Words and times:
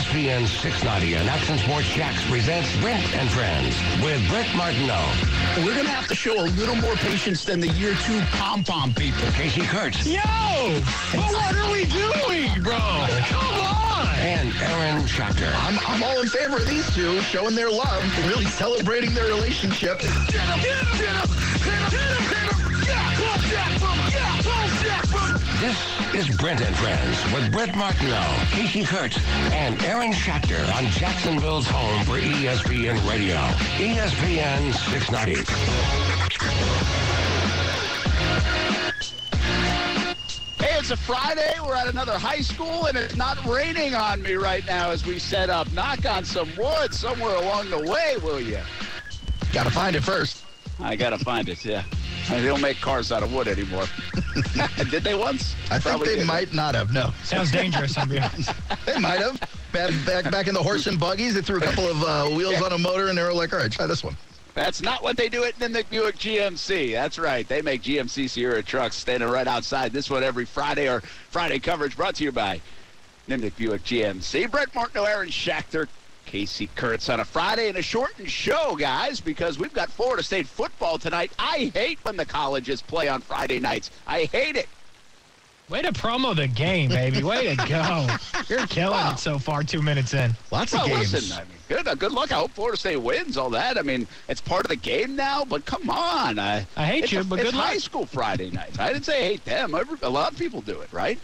ESPN 0.00 0.46
690 0.46 1.14
and 1.14 1.28
Action 1.28 1.58
Sports 1.58 1.86
Jax 1.90 2.26
presents 2.30 2.74
Brent 2.80 3.04
and 3.16 3.28
Friends 3.28 3.76
with 4.02 4.26
Brent 4.30 4.48
Martineau, 4.56 5.04
We're 5.58 5.74
going 5.74 5.84
to 5.84 5.92
have 5.92 6.08
to 6.08 6.14
show 6.14 6.40
a 6.40 6.48
little 6.56 6.76
more 6.76 6.94
patience 6.94 7.44
than 7.44 7.60
the 7.60 7.68
year 7.68 7.94
two 8.06 8.18
pom-pom 8.32 8.94
people. 8.94 9.28
Casey 9.32 9.60
Kurtz, 9.60 10.06
Yo! 10.06 10.20
But 11.12 11.20
what 11.20 11.54
are 11.54 11.70
we 11.70 11.84
doing, 11.84 12.62
bro? 12.62 12.78
Come 13.28 13.60
on! 13.60 14.08
and 14.20 14.54
Aaron 14.62 15.02
Schachter. 15.02 15.52
I'm, 15.66 15.78
I'm 15.86 16.02
all 16.02 16.20
in 16.22 16.28
favor 16.28 16.56
of 16.56 16.66
these 16.66 16.88
two 16.94 17.20
showing 17.20 17.54
their 17.54 17.70
love, 17.70 18.02
really 18.26 18.46
celebrating 18.46 19.12
their 19.12 19.26
relationship. 19.26 20.00
This 25.60 25.76
is 26.14 26.36
Brent 26.38 26.62
and 26.62 26.74
Friends 26.76 27.22
with 27.34 27.52
Brent 27.52 27.76
Martineau, 27.76 28.34
Casey 28.50 28.82
Kurtz, 28.82 29.18
and 29.52 29.78
Aaron 29.82 30.10
Schachter 30.10 30.66
on 30.74 30.86
Jacksonville's 30.92 31.66
home 31.66 32.02
for 32.06 32.18
ESPN 32.18 32.96
Radio, 33.06 33.36
ESPN 33.76 34.72
690. 34.72 35.44
Hey, 40.64 40.78
it's 40.78 40.90
a 40.90 40.96
Friday. 40.96 41.52
We're 41.62 41.74
at 41.74 41.88
another 41.88 42.18
high 42.18 42.40
school, 42.40 42.86
and 42.86 42.96
it's 42.96 43.16
not 43.16 43.44
raining 43.44 43.94
on 43.94 44.22
me 44.22 44.36
right 44.36 44.64
now 44.64 44.88
as 44.88 45.04
we 45.04 45.18
set 45.18 45.50
up. 45.50 45.70
Knock 45.74 46.06
on 46.06 46.24
some 46.24 46.48
wood 46.56 46.94
somewhere 46.94 47.34
along 47.34 47.68
the 47.68 47.80
way, 47.80 48.16
will 48.22 48.40
you? 48.40 48.60
Got 49.52 49.64
to 49.64 49.70
find 49.70 49.94
it 49.94 50.02
first. 50.02 50.42
I 50.82 50.96
gotta 50.96 51.18
find 51.18 51.48
it. 51.48 51.64
Yeah, 51.64 51.84
they 52.42 52.44
don't 52.44 52.60
make 52.60 52.80
cars 52.80 53.10
out 53.10 53.22
of 53.22 53.32
wood 53.32 53.48
anymore. 53.48 53.86
Did 54.90 55.02
they 55.02 55.14
once? 55.14 55.56
I 55.70 55.78
think 55.78 56.04
they 56.04 56.16
did. 56.16 56.26
might 56.26 56.54
not 56.54 56.74
have. 56.74 56.92
No, 56.92 57.12
Sounds 57.24 57.50
dangerous, 57.50 57.96
I'll 57.98 58.06
be 58.06 58.18
honest. 58.18 58.52
they 58.86 58.98
might 58.98 59.20
have. 59.20 59.40
Back, 59.72 59.92
back, 60.04 60.30
back 60.30 60.48
in 60.48 60.54
the 60.54 60.62
horse 60.62 60.86
and 60.86 60.98
buggies, 60.98 61.34
they 61.34 61.42
threw 61.42 61.58
a 61.58 61.60
couple 61.60 61.86
of 61.86 62.02
uh, 62.02 62.28
wheels 62.34 62.60
on 62.62 62.72
a 62.72 62.78
motor, 62.78 63.08
and 63.08 63.18
they 63.18 63.22
were 63.22 63.32
like, 63.32 63.52
all 63.52 63.58
right, 63.60 63.70
try 63.70 63.86
this 63.86 64.02
one. 64.02 64.16
That's 64.54 64.82
not 64.82 65.02
what 65.02 65.16
they 65.16 65.28
do 65.28 65.44
at 65.44 65.58
Nimnicht 65.58 65.90
Buick 65.90 66.16
GMC. 66.16 66.92
That's 66.92 67.18
right. 67.18 67.46
They 67.46 67.62
make 67.62 67.82
GMC 67.82 68.28
Sierra 68.28 68.62
trucks 68.62 68.96
standing 68.96 69.28
right 69.28 69.46
outside. 69.46 69.92
This 69.92 70.10
one 70.10 70.24
every 70.24 70.44
Friday 70.44 70.88
or 70.88 71.00
Friday 71.30 71.60
coverage 71.60 71.96
brought 71.96 72.16
to 72.16 72.24
you 72.24 72.32
by 72.32 72.60
Nimnicht 73.28 73.56
Buick 73.56 73.84
GMC. 73.84 74.50
Brett 74.50 74.74
Martineau, 74.74 75.04
Aaron 75.04 75.28
Schachter, 75.28 75.86
Casey 76.30 76.68
Kurtz 76.76 77.08
on 77.08 77.18
a 77.18 77.24
Friday 77.24 77.68
and 77.70 77.76
a 77.76 77.82
shortened 77.82 78.30
show, 78.30 78.76
guys, 78.76 79.18
because 79.18 79.58
we've 79.58 79.74
got 79.74 79.90
Florida 79.90 80.22
State 80.22 80.46
football 80.46 80.96
tonight. 80.96 81.32
I 81.40 81.72
hate 81.74 81.98
when 82.04 82.16
the 82.16 82.24
colleges 82.24 82.80
play 82.82 83.08
on 83.08 83.20
Friday 83.20 83.58
nights. 83.58 83.90
I 84.06 84.26
hate 84.26 84.54
it. 84.54 84.68
Way 85.68 85.82
to 85.82 85.92
promo 85.92 86.36
the 86.36 86.46
game, 86.46 86.90
baby. 86.90 87.24
Way 87.24 87.56
to 87.56 87.66
go. 87.66 88.06
You're 88.48 88.64
killing 88.68 88.96
Wow. 88.96 89.14
it 89.14 89.18
so 89.18 89.40
far, 89.40 89.64
two 89.64 89.82
minutes 89.82 90.14
in. 90.14 90.36
Lots 90.52 90.72
Well, 90.72 90.82
of 90.84 90.88
games. 90.90 91.12
listen, 91.14 91.36
I 91.36 91.40
mean, 91.42 91.58
good, 91.68 91.88
uh, 91.88 91.96
good 91.96 92.12
luck. 92.12 92.30
I 92.30 92.36
hope 92.36 92.52
Florida 92.52 92.76
State 92.78 92.98
wins 92.98 93.36
all 93.36 93.50
that. 93.50 93.76
I 93.76 93.82
mean, 93.82 94.06
it's 94.28 94.40
part 94.40 94.64
of 94.64 94.68
the 94.68 94.76
game 94.76 95.16
now, 95.16 95.44
but 95.44 95.64
come 95.64 95.90
on. 95.90 96.38
I, 96.38 96.64
I 96.76 96.86
hate 96.86 97.10
you, 97.10 97.20
a- 97.20 97.24
but 97.24 97.40
it's 97.40 97.50
good 97.50 97.56
luck. 97.56 97.66
high 97.66 97.78
school 97.78 98.06
Friday 98.06 98.50
nights. 98.50 98.78
I 98.78 98.92
didn't 98.92 99.04
say 99.04 99.18
I 99.26 99.28
hate 99.30 99.44
them. 99.44 99.74
Every, 99.74 99.98
a 100.02 100.08
lot 100.10 100.30
of 100.30 100.38
people 100.38 100.60
do 100.60 100.80
it, 100.80 100.92
right? 100.92 101.18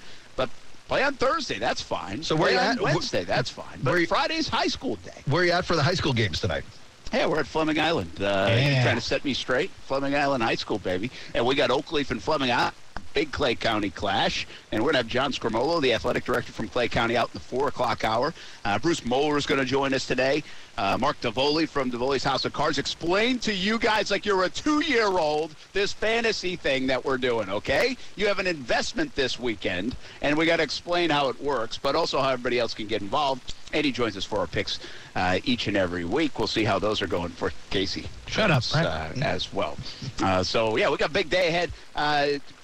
Play 0.88 1.02
on 1.02 1.14
Thursday, 1.14 1.58
that's 1.58 1.80
fine. 1.82 2.22
So 2.22 2.36
where 2.36 2.44
play 2.48 2.52
you 2.54 2.58
on 2.60 2.76
at? 2.78 2.80
Wednesday, 2.80 3.24
that's 3.24 3.50
fine. 3.50 3.80
But 3.82 3.90
where 3.92 4.00
you- 4.00 4.06
Friday's 4.06 4.48
high 4.48 4.68
school 4.68 4.96
day. 4.96 5.10
Where 5.26 5.42
are 5.42 5.44
you 5.44 5.52
at 5.52 5.64
for 5.64 5.74
the 5.74 5.82
high 5.82 5.94
school 5.94 6.12
games 6.12 6.40
tonight? 6.40 6.62
Hey, 7.10 7.26
we're 7.26 7.40
at 7.40 7.46
Fleming 7.46 7.78
Island. 7.80 8.10
Uh, 8.20 8.46
Yeah. 8.50 8.82
Trying 8.82 8.96
to 8.96 9.00
set 9.00 9.24
me 9.24 9.34
straight. 9.34 9.70
Fleming 9.86 10.14
Island 10.14 10.42
High 10.42 10.54
School, 10.56 10.78
baby. 10.78 11.10
And 11.34 11.44
we 11.46 11.54
got 11.54 11.70
Oakleaf 11.70 12.10
and 12.10 12.22
Fleming 12.22 12.50
Island. 12.52 12.74
Big 13.16 13.32
Clay 13.32 13.54
County 13.54 13.88
clash. 13.88 14.46
And 14.70 14.82
we're 14.82 14.92
going 14.92 15.02
to 15.02 15.08
have 15.08 15.08
John 15.08 15.32
Scrimolo, 15.32 15.80
the 15.80 15.94
athletic 15.94 16.26
director 16.26 16.52
from 16.52 16.68
Clay 16.68 16.86
County, 16.86 17.16
out 17.16 17.28
in 17.28 17.32
the 17.32 17.40
4 17.40 17.68
o'clock 17.68 18.04
hour. 18.04 18.34
Uh, 18.62 18.78
Bruce 18.78 19.06
Moeller 19.06 19.38
is 19.38 19.46
going 19.46 19.58
to 19.58 19.64
join 19.64 19.94
us 19.94 20.06
today. 20.06 20.44
Uh, 20.76 20.98
Mark 21.00 21.18
Davoli 21.22 21.66
from 21.66 21.90
Davoli's 21.90 22.22
House 22.22 22.44
of 22.44 22.52
Cards. 22.52 22.76
Explain 22.76 23.38
to 23.38 23.54
you 23.54 23.78
guys 23.78 24.10
like 24.10 24.26
you're 24.26 24.44
a 24.44 24.50
two-year-old 24.50 25.56
this 25.72 25.94
fantasy 25.94 26.56
thing 26.56 26.86
that 26.88 27.02
we're 27.02 27.16
doing, 27.16 27.48
okay? 27.48 27.96
You 28.16 28.26
have 28.26 28.38
an 28.38 28.46
investment 28.46 29.14
this 29.14 29.40
weekend, 29.40 29.96
and 30.20 30.36
we 30.36 30.44
got 30.44 30.58
to 30.58 30.62
explain 30.62 31.08
how 31.08 31.30
it 31.30 31.42
works, 31.42 31.78
but 31.78 31.96
also 31.96 32.20
how 32.20 32.28
everybody 32.28 32.58
else 32.58 32.74
can 32.74 32.86
get 32.86 33.00
involved. 33.00 33.54
And 33.72 33.86
he 33.86 33.92
joins 33.92 34.18
us 34.18 34.26
for 34.26 34.40
our 34.40 34.46
picks 34.46 34.78
uh, 35.14 35.38
each 35.44 35.68
and 35.68 35.76
every 35.76 36.04
week. 36.04 36.38
We'll 36.38 36.48
see 36.48 36.64
how 36.64 36.78
those 36.78 37.00
are 37.00 37.06
going 37.06 37.30
for 37.30 37.50
Casey. 37.70 38.08
Shut 38.26 38.50
up, 38.50 38.62
uh, 38.74 39.08
as 39.22 39.54
well. 39.54 39.78
Uh, 40.22 40.42
so 40.42 40.76
yeah, 40.76 40.90
we 40.90 40.98
got 40.98 41.08
a 41.08 41.12
big 41.12 41.30
day 41.30 41.48
ahead. 41.48 41.72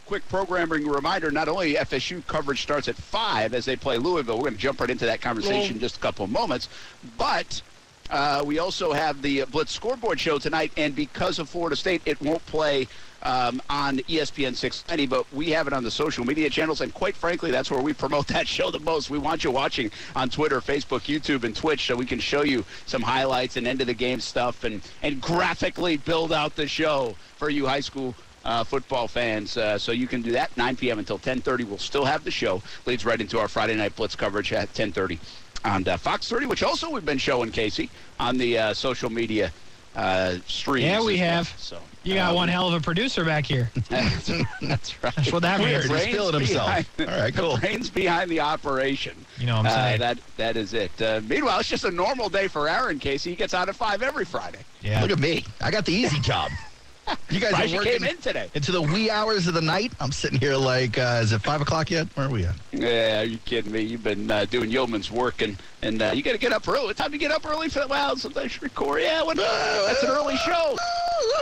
Quick 0.07 0.29
programming 0.29 0.87
reminder: 0.87 1.31
not 1.31 1.49
only 1.49 1.75
FSU 1.75 2.27
coverage 2.27 2.63
starts 2.63 2.89
at 2.89 2.97
five 2.97 3.55
as 3.55 3.65
they 3.65 3.77
play 3.77 3.99
Louisville. 3.99 4.37
We're 4.37 4.45
going 4.45 4.55
to 4.55 4.61
jump 4.61 4.81
right 4.81 4.91
into 4.91 5.07
that 5.07 5.21
conversation 5.21 5.77
in 5.77 5.81
just 5.81 5.97
a 5.97 6.01
couple 6.01 6.25
of 6.25 6.31
moments, 6.31 6.69
but. 7.17 7.63
Uh, 8.11 8.43
we 8.45 8.59
also 8.59 8.93
have 8.93 9.23
the 9.23 9.43
Blitz 9.45 9.73
scoreboard 9.73 10.21
show 10.21 10.39
tonight, 10.39 10.71
and 10.77 10.95
because 10.95 11.39
of 11.39 11.49
Florida 11.49 11.75
State, 11.75 12.03
it 12.05 12.21
won't 12.21 12.45
play 12.45 12.87
um, 13.23 13.63
on 13.71 13.99
ESPN 14.01 14.55
690, 14.55 15.07
but 15.07 15.33
we 15.33 15.51
have 15.51 15.67
it 15.67 15.73
on 15.73 15.85
the 15.85 15.91
social 15.91 16.25
media 16.25 16.51
channels, 16.51 16.81
and 16.81 16.93
quite 16.93 17.17
frankly, 17.17 17.51
that's 17.51 17.71
where 17.71 17.81
we 17.81 17.93
promote 17.93 18.27
that 18.29 18.47
show 18.49 18.71
the 18.71 18.81
most. 18.81 19.11
We 19.11 19.19
want 19.19 19.45
you 19.45 19.51
watching 19.51 19.91
on 20.17 20.29
Twitter, 20.29 20.61
Facebook, 20.61 21.03
YouTube, 21.03 21.45
and 21.45 21.55
Twitch, 21.55 21.87
so 21.87 21.97
we 21.97 22.07
can 22.07 22.19
show 22.19 22.43
you 22.43 22.65
some 22.87 23.03
highlights 23.03 23.57
and 23.57 23.67
end 23.67 23.81
of 23.81 23.87
the 23.87 23.95
game 23.95 24.21
stuff, 24.21 24.65
and 24.65 24.83
and 25.03 25.21
graphically 25.21 25.97
build 25.97 26.33
out 26.33 26.57
the 26.57 26.67
show 26.67 27.15
for 27.37 27.49
you 27.49 27.67
high 27.67 27.81
school. 27.81 28.15
Uh, 28.45 28.65
football 28.65 29.07
fans, 29.07 29.57
uh, 29.57 29.79
so 29.79 29.93
you 29.93 30.09
can 30.09 30.21
do 30.21 30.33
that 30.33 30.51
9 30.57 30.75
p.m. 30.75 30.99
until 30.99 31.17
10:30. 31.19 31.65
We'll 31.65 31.79
still 31.79 32.05
have 32.05 32.25
the 32.25 32.31
show. 32.33 32.61
Leads 32.87 33.05
right 33.05 33.21
into 33.21 33.39
our 33.39 33.47
Friday 33.47 33.77
night 33.77 33.95
blitz 33.95 34.17
coverage 34.17 34.53
at 34.53 34.73
10:30 34.75 35.21
on 35.65 35.87
uh, 35.87 35.97
Fox 35.97 36.29
30, 36.29 36.47
which 36.47 36.65
also 36.65 36.91
we've 36.91 37.05
been 37.07 37.19
showing 37.19 37.53
Casey 37.53 37.89
on 38.19 38.37
the 38.39 38.59
uh, 38.59 38.75
social 38.75 39.11
media 39.11 39.53
uh, 39.95 40.39
streams. 40.49 40.85
Yeah, 40.87 41.01
we 41.05 41.15
as 41.15 41.21
well. 41.21 41.31
have. 41.35 41.55
So 41.57 41.79
You 42.03 42.15
got 42.15 42.31
um, 42.31 42.35
one 42.35 42.49
hell 42.49 42.67
of 42.67 42.75
a 42.75 42.81
producer 42.81 43.25
back 43.25 43.47
here. 43.47 43.71
That's, 43.89 44.27
that's 44.61 45.03
right. 45.05 45.15
That's 45.15 45.33
what 45.33 45.43
that 45.43 45.61
Weird. 45.61 45.73
means. 45.73 45.83
He's 45.85 45.91
Brains 45.93 46.17
feeling 46.17 46.35
himself. 46.35 46.97
behind- 46.97 47.11
All 47.15 47.21
right, 47.23 47.35
cool. 47.35 47.55
The 47.57 47.61
brains 47.61 47.91
behind 47.91 48.29
the 48.29 48.41
operation. 48.41 49.15
You 49.39 49.47
know 49.47 49.59
what 49.59 49.67
I'm 49.67 49.73
Uh, 49.73 49.75
saying? 49.85 50.01
that 50.01 50.19
that 50.37 50.57
is 50.57 50.75
it. 50.75 50.91
Uh, 51.01 51.21
meanwhile, 51.29 51.61
it's 51.61 51.69
just 51.69 51.85
a 51.85 51.91
normal 51.93 52.29
day 52.29 52.49
for 52.49 52.69
Aaron 52.69 52.99
Casey. 52.99 53.31
He 53.31 53.37
gets 53.37 53.55
out 53.55 53.69
at 53.69 53.77
five 53.77 54.03
every 54.03 54.25
Friday. 54.25 54.65
yeah. 54.81 55.01
Look 55.01 55.13
at 55.13 55.21
me. 55.21 55.45
I 55.61 55.71
got 55.71 55.85
the 55.85 55.93
easy 55.93 56.19
job. 56.19 56.51
You 57.31 57.41
guys 57.41 57.53
are 57.53 57.77
working 57.77 57.93
came 57.93 58.05
in 58.05 58.17
today. 58.19 58.51
into 58.55 58.73
the 58.73 58.83
wee 58.83 59.11
hours 59.11 59.47
of 59.47 59.55
the 59.55 59.63
night. 59.63 59.93
I'm 60.01 60.13
sitting 60.13 60.39
here 60.39 60.55
like, 60.55 60.99
uh, 60.99 61.21
is 61.23 61.33
it 61.33 61.41
5 61.41 61.63
o'clock 61.63 61.91
yet? 61.91 62.07
Where 62.15 62.27
are 62.27 62.31
we 62.31 62.45
at? 62.45 62.55
Yeah, 62.73 63.21
are 63.21 63.25
you 63.25 63.39
kidding 63.39 63.73
me? 63.73 63.81
You've 63.81 64.05
been 64.05 64.31
uh, 64.31 64.45
doing 64.45 64.71
yeoman's 64.71 65.11
work, 65.11 65.41
and 65.41 65.57
and 65.81 66.03
uh, 66.03 66.13
you 66.15 66.23
got 66.23 66.33
to 66.33 66.39
get 66.39 66.53
up 66.53 66.69
early. 66.69 66.91
It's 66.91 67.01
time 67.01 67.11
to 67.11 67.19
get 67.19 67.31
up 67.31 67.47
early 67.47 67.69
for 67.69 67.81
that? 67.81 67.89
Well, 67.89 68.17
sometimes 68.17 68.55
you 68.55 68.61
record. 68.63 69.03
Yeah, 69.03 69.23
what, 69.23 69.37
that's 69.37 70.03
an 70.03 70.11
early 70.11 70.37
show. 70.37 70.77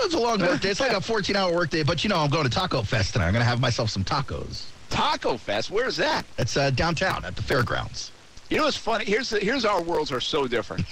It's 0.03 0.15
a 0.15 0.19
long 0.19 0.41
work 0.41 0.61
day. 0.61 0.71
It's 0.71 0.81
like 0.81 0.93
a 0.93 1.01
14 1.01 1.35
hour 1.37 1.53
work 1.53 1.71
day, 1.71 1.83
but 1.83 2.05
you 2.05 2.11
know, 2.11 2.19
I'm 2.19 2.31
going 2.31 2.45
to 2.45 2.51
Taco 2.51 2.83
Fest 2.83 3.15
tonight. 3.15 3.27
I'm 3.27 3.33
going 3.33 3.43
to 3.43 3.49
have 3.49 3.61
myself 3.61 3.91
some 3.91 4.05
tacos. 4.05 4.67
Taco 4.91 5.37
Fest. 5.37 5.71
Where's 5.71 5.97
that? 5.97 6.25
It's 6.39 6.57
uh, 6.57 6.71
downtown 6.71 7.25
at 7.25 7.37
the 7.37 7.43
fairgrounds. 7.43 8.13
You 8.49 8.59
know 8.59 8.65
what's 8.65 8.77
funny? 8.77 9.05
Here's 9.05 9.31
the, 9.31 9.39
here's 9.39 9.65
our 9.65 9.81
worlds 9.83 10.11
are 10.11 10.21
so 10.21 10.47
different, 10.49 10.85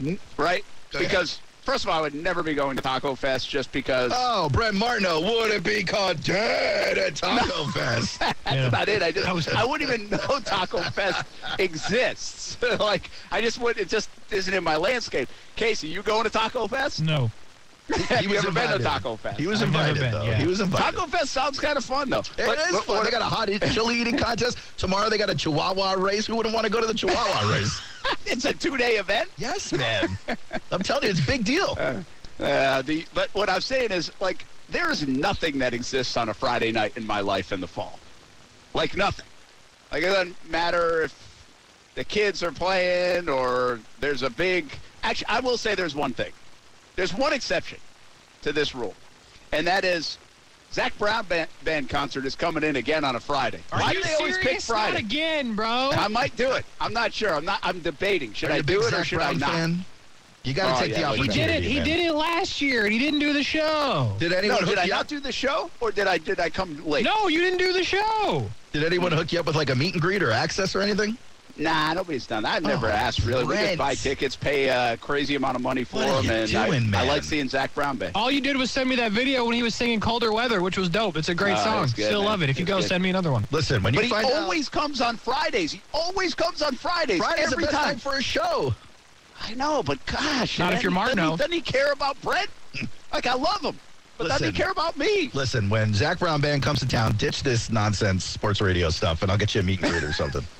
right? 0.36 0.64
Go 0.90 0.98
ahead. 1.00 1.30
Because 1.64 1.74
first 1.74 1.84
of 1.84 1.90
all, 1.90 1.98
I 1.98 2.02
would 2.02 2.14
never 2.14 2.42
be 2.42 2.54
going 2.54 2.76
to 2.76 2.82
Taco 2.82 3.14
Fest 3.14 3.48
just 3.48 3.70
because. 3.72 4.12
Oh, 4.14 4.48
Brent 4.50 4.74
Martineau, 4.74 5.20
would 5.20 5.52
it 5.52 5.62
be 5.62 5.84
called 5.84 6.22
dead 6.22 6.98
at 6.98 7.14
Taco 7.16 7.66
Fest? 7.72 8.18
That's 8.18 8.36
Yeah. 8.46 8.68
not 8.68 8.88
it. 8.88 9.02
I 9.02 9.12
just, 9.12 9.26
That 9.26 9.34
was- 9.34 9.48
I 9.48 9.64
wouldn't 9.64 9.88
even 9.90 10.10
know 10.10 10.40
Taco 10.44 10.78
Fest 10.82 11.24
exists. 11.58 12.56
like 12.80 13.10
I 13.30 13.40
just 13.40 13.58
would. 13.60 13.78
It 13.78 13.88
just 13.88 14.10
isn't 14.30 14.52
in 14.52 14.64
my 14.64 14.76
landscape. 14.76 15.28
Casey, 15.56 15.88
you 15.88 16.02
going 16.02 16.24
to 16.24 16.30
Taco 16.30 16.66
Fest? 16.66 17.00
No. 17.02 17.30
Have 18.08 18.22
you 18.22 18.30
was 18.30 18.38
ever 18.38 18.52
been 18.52 18.70
to. 18.70 18.78
Taco 18.82 19.16
Fest? 19.16 19.38
He 19.40 19.46
was 19.46 19.60
I've 19.60 19.68
invited, 19.68 19.98
been, 20.00 20.12
though. 20.12 20.22
yeah. 20.24 20.34
He 20.36 20.46
was 20.46 20.60
invited. 20.60 20.96
Taco 20.96 21.06
Fest 21.08 21.32
sounds 21.32 21.58
kind 21.60 21.76
of 21.76 21.84
fun 21.84 22.10
though. 22.10 22.20
It 22.20 22.32
But- 22.38 22.58
is 22.58 22.72
but 22.72 22.84
fun. 22.84 23.04
They 23.04 23.10
got 23.10 23.22
a 23.22 23.24
hot 23.24 23.48
chili 23.72 24.00
eating 24.00 24.16
contest. 24.16 24.58
Tomorrow 24.78 25.10
they 25.10 25.18
got 25.18 25.30
a 25.30 25.34
Chihuahua 25.34 25.92
race. 25.94 26.26
Who 26.26 26.36
wouldn't 26.36 26.54
want 26.54 26.64
to 26.66 26.72
go 26.72 26.80
to 26.80 26.86
the 26.86 26.94
Chihuahua 26.94 27.52
race? 27.52 27.80
it's 28.26 28.44
a 28.44 28.52
two-day 28.52 28.96
event. 28.96 29.28
Yes, 29.36 29.72
man. 29.72 30.18
I'm 30.70 30.82
telling 30.82 31.04
you, 31.04 31.10
it's 31.10 31.20
a 31.20 31.26
big 31.26 31.44
deal. 31.44 31.76
Uh, 32.40 32.82
the 32.82 33.06
but 33.14 33.28
what 33.34 33.48
I'm 33.48 33.60
saying 33.60 33.92
is 33.92 34.10
like 34.20 34.46
there 34.68 34.90
is 34.90 35.06
nothing 35.06 35.58
that 35.58 35.74
exists 35.74 36.16
on 36.16 36.28
a 36.28 36.34
Friday 36.34 36.72
night 36.72 36.96
in 36.96 37.06
my 37.06 37.20
life 37.20 37.52
in 37.52 37.60
the 37.60 37.66
fall, 37.66 37.98
like 38.74 38.96
nothing. 38.96 39.26
Like 39.90 40.02
it 40.02 40.06
doesn't 40.06 40.50
matter 40.50 41.02
if 41.02 41.46
the 41.94 42.04
kids 42.04 42.42
are 42.42 42.52
playing 42.52 43.28
or 43.28 43.80
there's 44.00 44.22
a 44.22 44.30
big. 44.30 44.70
Actually, 45.02 45.28
I 45.28 45.40
will 45.40 45.58
say 45.58 45.74
there's 45.74 45.94
one 45.94 46.12
thing. 46.12 46.32
There's 46.96 47.14
one 47.14 47.32
exception 47.32 47.78
to 48.42 48.52
this 48.52 48.74
rule, 48.74 48.94
and 49.52 49.66
that 49.66 49.84
is 49.84 50.18
Zac 50.72 50.96
Brown 50.98 51.24
band, 51.26 51.50
band 51.64 51.88
concert 51.90 52.24
is 52.24 52.34
coming 52.34 52.62
in 52.62 52.76
again 52.76 53.04
on 53.04 53.14
a 53.16 53.20
Friday. 53.20 53.60
Are 53.72 53.80
Why 53.80 53.92
do 53.92 54.02
they 54.02 54.14
always 54.14 54.36
pick 54.38 54.44
serious? 54.60 54.68
Not 54.70 54.76
Friday? 54.90 54.98
again, 55.00 55.54
bro. 55.54 55.90
I 55.92 56.08
might 56.08 56.34
do 56.36 56.50
it. 56.52 56.64
I'm 56.80 56.94
not 56.94 57.12
sure. 57.12 57.34
I'm 57.34 57.44
not. 57.44 57.60
I'm 57.62 57.80
debating. 57.80 58.32
Should 58.32 58.48
Are 58.48 58.52
I 58.52 58.56
you 58.56 58.60
a 58.60 58.64
big 58.64 58.76
do 58.78 58.82
it 58.82 58.86
or 58.88 58.90
Zac 58.96 59.04
should 59.06 59.18
Brown 59.18 59.34
I 59.34 59.38
not? 59.38 59.50
fan? 59.50 59.84
You 60.44 60.54
got 60.54 60.68
to 60.72 60.76
Oh, 60.76 60.80
take 60.86 60.90
yeah, 60.92 61.00
the 61.00 61.04
opportunity. 61.20 61.32
he 61.32 61.38
did 61.46 61.50
it. 61.50 61.62
He 61.62 61.74
man. 61.76 61.84
did 61.86 62.00
it 62.00 62.12
last 62.14 62.60
year, 62.62 62.84
and 62.84 62.92
he 62.92 62.98
didn't 62.98 63.20
do 63.20 63.32
the 63.32 63.44
show. 63.44 64.16
Did 64.18 64.32
No, 64.32 64.38
anyone 64.38 64.58
did 64.60 64.68
hook 64.70 64.78
I 64.78 64.84
you 64.84 64.90
not 64.90 65.00
up? 65.02 65.06
do 65.08 65.20
the 65.20 65.30
show, 65.30 65.70
or 65.80 65.92
did 65.92 66.06
I 66.08 66.18
did 66.18 66.40
I 66.40 66.48
come 66.50 66.84
late? 66.86 67.04
No, 67.04 67.28
you 67.28 67.40
didn't 67.40 67.58
do 67.58 67.72
the 67.72 67.84
show. 67.84 68.50
Did 68.72 68.82
anyone 68.82 69.12
hook 69.12 69.30
you 69.32 69.38
up 69.40 69.46
with 69.46 69.54
like 69.56 69.70
a 69.70 69.74
meet 69.74 69.92
and 69.92 70.00
greet 70.02 70.22
or 70.22 70.32
access 70.32 70.74
or 70.74 70.80
anything? 70.80 71.16
Nah, 71.56 71.92
nobody's 71.92 72.26
done 72.26 72.42
that. 72.44 72.54
I've 72.56 72.62
never 72.62 72.86
Oh, 72.86 72.90
asked 72.90 73.24
really. 73.24 73.44
We 73.44 73.54
just 73.56 73.78
buy 73.78 73.94
tickets, 73.94 74.34
pay 74.36 74.68
a 74.68 74.96
crazy 74.96 75.34
amount 75.34 75.56
of 75.56 75.62
money 75.62 75.84
for 75.84 75.96
What 75.96 76.22
them, 76.24 76.30
and 76.30 76.50
doing, 76.50 76.94
I, 76.94 77.02
I 77.04 77.08
like 77.08 77.22
seeing 77.24 77.48
Zac 77.48 77.74
Brown 77.74 77.96
Band. 77.98 78.12
All 78.14 78.30
you 78.30 78.40
did 78.40 78.56
was 78.56 78.70
send 78.70 78.88
me 78.88 78.96
that 78.96 79.12
video 79.12 79.44
when 79.44 79.54
he 79.54 79.62
was 79.62 79.74
singing 79.74 80.00
"Colder 80.00 80.32
Weather," 80.32 80.62
which 80.62 80.78
was 80.78 80.88
dope. 80.88 81.16
It's 81.16 81.28
a 81.28 81.34
great 81.34 81.56
Oh, 81.58 81.64
song. 81.64 81.82
good, 81.94 82.06
Still 82.06 82.20
man. 82.22 82.28
love 82.30 82.42
it. 82.42 82.50
If 82.50 82.58
you 82.58 82.62
It's 82.62 82.68
go, 82.70 82.78
good. 82.80 82.88
send 82.88 83.02
me 83.02 83.10
another 83.10 83.32
one. 83.32 83.46
Listen, 83.50 83.82
when 83.82 83.92
you 83.92 84.00
But 84.00 84.04
he 84.06 84.10
find 84.10 84.26
out 84.26 84.32
always 84.32 84.68
comes 84.68 85.00
on 85.00 85.16
Fridays. 85.16 85.72
He 85.72 85.82
always 85.92 86.34
comes 86.34 86.62
on 86.62 86.74
Fridays. 86.74 87.18
Friday's 87.18 87.46
the 87.50 87.52
every 87.52 87.64
best 87.64 87.74
time. 87.76 87.84
time 87.84 87.98
for 87.98 88.14
a 88.16 88.22
show. 88.22 88.74
I 89.42 89.54
know, 89.54 89.82
but 89.82 90.04
gosh, 90.06 90.58
Not 90.58 90.68
and 90.68 90.76
if 90.76 90.82
you're 90.82 90.90
then- 90.90 90.94
Martin, 90.94 91.16
Doesn't, 91.18 91.32
he- 91.32 91.36
doesn't 91.36 91.52
he 91.52 91.60
care 91.60 91.92
about 91.92 92.20
Brent? 92.22 92.48
Like 93.12 93.26
I 93.26 93.34
love 93.34 93.60
him, 93.60 93.78
but 94.22 94.28
doesn't 94.28 94.46
he 94.48 94.52
care 94.52 94.70
about 94.70 94.96
me? 94.96 95.30
Listen, 95.34 95.68
when 95.68 95.92
Zac 95.94 96.18
Brown 96.18 96.40
Band 96.40 96.62
comes 96.62 96.80
to 96.80 96.88
town, 96.88 97.12
ditch 97.16 97.42
this 97.42 97.70
nonsense 97.70 98.24
sports 98.24 98.60
radio 98.60 98.88
stuff, 98.90 99.22
and 99.22 99.30
I'll 99.30 99.38
get 99.38 99.54
you 99.54 99.60
a 99.60 99.64
meet 99.64 99.82
and 99.82 99.90
greet 99.90 100.04
or 100.04 100.12
something. 100.12 100.44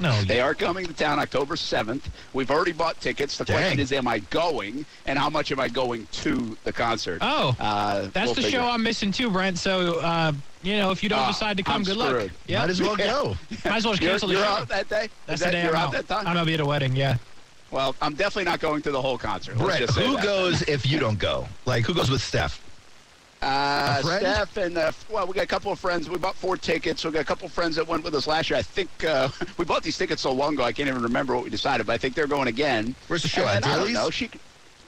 No, 0.00 0.22
They 0.22 0.40
are 0.40 0.54
coming 0.54 0.86
to 0.86 0.92
town 0.94 1.18
October 1.18 1.54
7th. 1.56 2.02
We've 2.32 2.50
already 2.50 2.72
bought 2.72 2.98
tickets. 3.00 3.36
The 3.36 3.44
Dang. 3.44 3.56
question 3.56 3.80
is, 3.80 3.92
am 3.92 4.06
I 4.08 4.20
going, 4.20 4.86
and 5.06 5.18
how 5.18 5.28
much 5.28 5.50
am 5.52 5.60
I 5.60 5.68
going 5.68 6.06
to 6.12 6.56
the 6.64 6.72
concert? 6.72 7.18
Oh, 7.20 7.54
Uh, 7.58 8.06
that's 8.12 8.26
we'll 8.26 8.34
the 8.36 8.42
show 8.50 8.62
it. 8.64 8.70
I'm 8.70 8.82
missing 8.82 9.10
too, 9.12 9.28
Brent. 9.28 9.58
So, 9.58 9.98
uh, 9.98 10.32
you 10.62 10.76
know, 10.76 10.90
if 10.90 11.02
you 11.02 11.08
don't 11.10 11.18
Ah, 11.18 11.26
decide 11.32 11.56
to 11.58 11.62
come, 11.62 11.76
I'm 11.76 11.82
good 11.82 11.98
screwed. 11.98 12.22
luck. 12.22 12.30
Yeah, 12.46 12.60
Might 12.60 12.70
as 12.70 12.80
well 12.80 12.96
go. 12.96 13.36
Might 13.64 13.76
as 13.76 13.84
well 13.84 13.92
just 13.94 14.02
You're, 14.02 14.10
cancel 14.12 14.28
the 14.28 14.34
you're 14.34 14.44
show. 14.44 14.50
out 14.50 14.68
that 14.68 14.88
day. 14.88 15.08
That's 15.26 15.40
Is 15.40 15.46
the 15.46 15.52
day 15.52 15.62
you're 15.64 15.72
I'm 15.76 15.82
out 15.82 15.86
out. 15.88 15.92
that 15.92 16.08
time. 16.08 16.26
I'm 16.26 16.34
gonna 16.34 16.46
be 16.46 16.54
at 16.54 16.60
a 16.60 16.66
wedding. 16.66 16.94
Yeah. 16.96 17.16
well, 17.70 17.94
I'm 18.00 18.14
definitely 18.14 18.44
not 18.44 18.60
going 18.60 18.80
to 18.82 18.90
the 18.90 19.02
whole 19.02 19.18
concert. 19.18 19.56
Let's 19.58 19.66
Brett, 19.68 19.80
just 19.80 19.94
say 19.94 20.06
who 20.06 20.14
that. 20.14 20.22
goes 20.24 20.62
if 20.62 20.86
you 20.86 20.98
don't 21.00 21.18
go? 21.18 21.46
Like, 21.66 21.84
who 21.84 21.92
goes 21.92 22.10
with 22.10 22.22
Steph? 22.22 22.62
Uh, 23.40 23.98
A? 24.00 24.02
Steph 24.18 24.56
and 24.56 24.76
uh, 24.76 24.90
well, 25.10 25.26
we 25.26 25.32
got 25.34 25.44
a 25.44 25.46
couple 25.46 25.70
of 25.70 25.78
friends. 25.78 26.10
We 26.10 26.18
bought 26.18 26.34
four 26.34 26.56
tickets. 26.56 27.04
We 27.04 27.10
got 27.12 27.20
a 27.20 27.24
couple 27.24 27.46
of 27.46 27.52
friends 27.52 27.76
that 27.76 27.86
went 27.86 28.02
with 28.04 28.14
us 28.14 28.26
last 28.26 28.50
year. 28.50 28.58
I 28.58 28.62
think 28.62 28.88
uh, 29.04 29.28
we 29.58 29.64
bought 29.64 29.82
these 29.82 29.96
tickets 29.96 30.22
so 30.22 30.32
long 30.32 30.54
ago. 30.54 30.64
I 30.64 30.72
can't 30.72 30.88
even 30.88 31.02
remember 31.02 31.34
what 31.34 31.44
we 31.44 31.50
decided. 31.50 31.86
But 31.86 31.92
I 31.92 31.98
think 31.98 32.14
they're 32.14 32.26
going 32.26 32.48
again. 32.48 32.94
Where's 33.06 33.22
the 33.22 33.28
show 33.28 33.42
And 33.46 33.64
at? 33.64 33.66
I 33.66 33.68
don't 33.76 33.78
Daily's? 33.86 33.94
know. 33.94 34.10
She, 34.10 34.30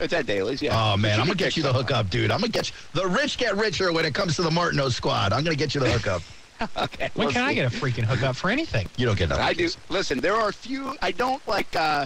it's 0.01 0.13
at 0.13 0.27
Daily's. 0.27 0.63
Yeah. 0.63 0.73
Oh 0.75 0.97
man, 0.97 1.17
she 1.17 1.21
I'm 1.21 1.27
gonna 1.27 1.37
get 1.37 1.57
you 1.57 1.63
the 1.63 1.73
hookup, 1.73 2.11
dude. 2.11 2.31
I'm 2.31 2.41
gonna 2.41 2.51
get 2.53 2.71
you, 2.71 2.77
the 2.95 3.07
rich 3.07 3.39
get 3.39 3.57
richer 3.57 3.93
when 3.93 4.05
it 4.05 4.15
comes 4.15 4.35
to 4.37 4.43
the 4.43 4.51
Martineau 4.51 4.89
squad. 4.89 5.33
I'm 5.33 5.45
gonna 5.45 5.57
get 5.57 5.75
you 5.75 5.81
the 5.81 5.91
hookup. 5.91 6.23
Okay. 6.77 7.09
When 7.15 7.29
we'll 7.29 7.33
can 7.33 7.43
I 7.43 7.55
get 7.55 7.73
a 7.73 7.75
freaking 7.75 8.05
hookup 8.05 8.37
for 8.37 8.51
anything? 8.51 8.87
You 8.99 9.07
don't 9.07 9.17
get 9.19 9.31
that. 9.31 9.41
I 9.41 9.55
do. 9.55 9.71
Listen, 9.89 10.21
there 10.21 10.35
are 10.37 10.51
a 10.51 10.53
few. 10.53 10.95
I 11.01 11.11
don't 11.11 11.41
like. 11.49 11.75
Uh, 11.75 12.05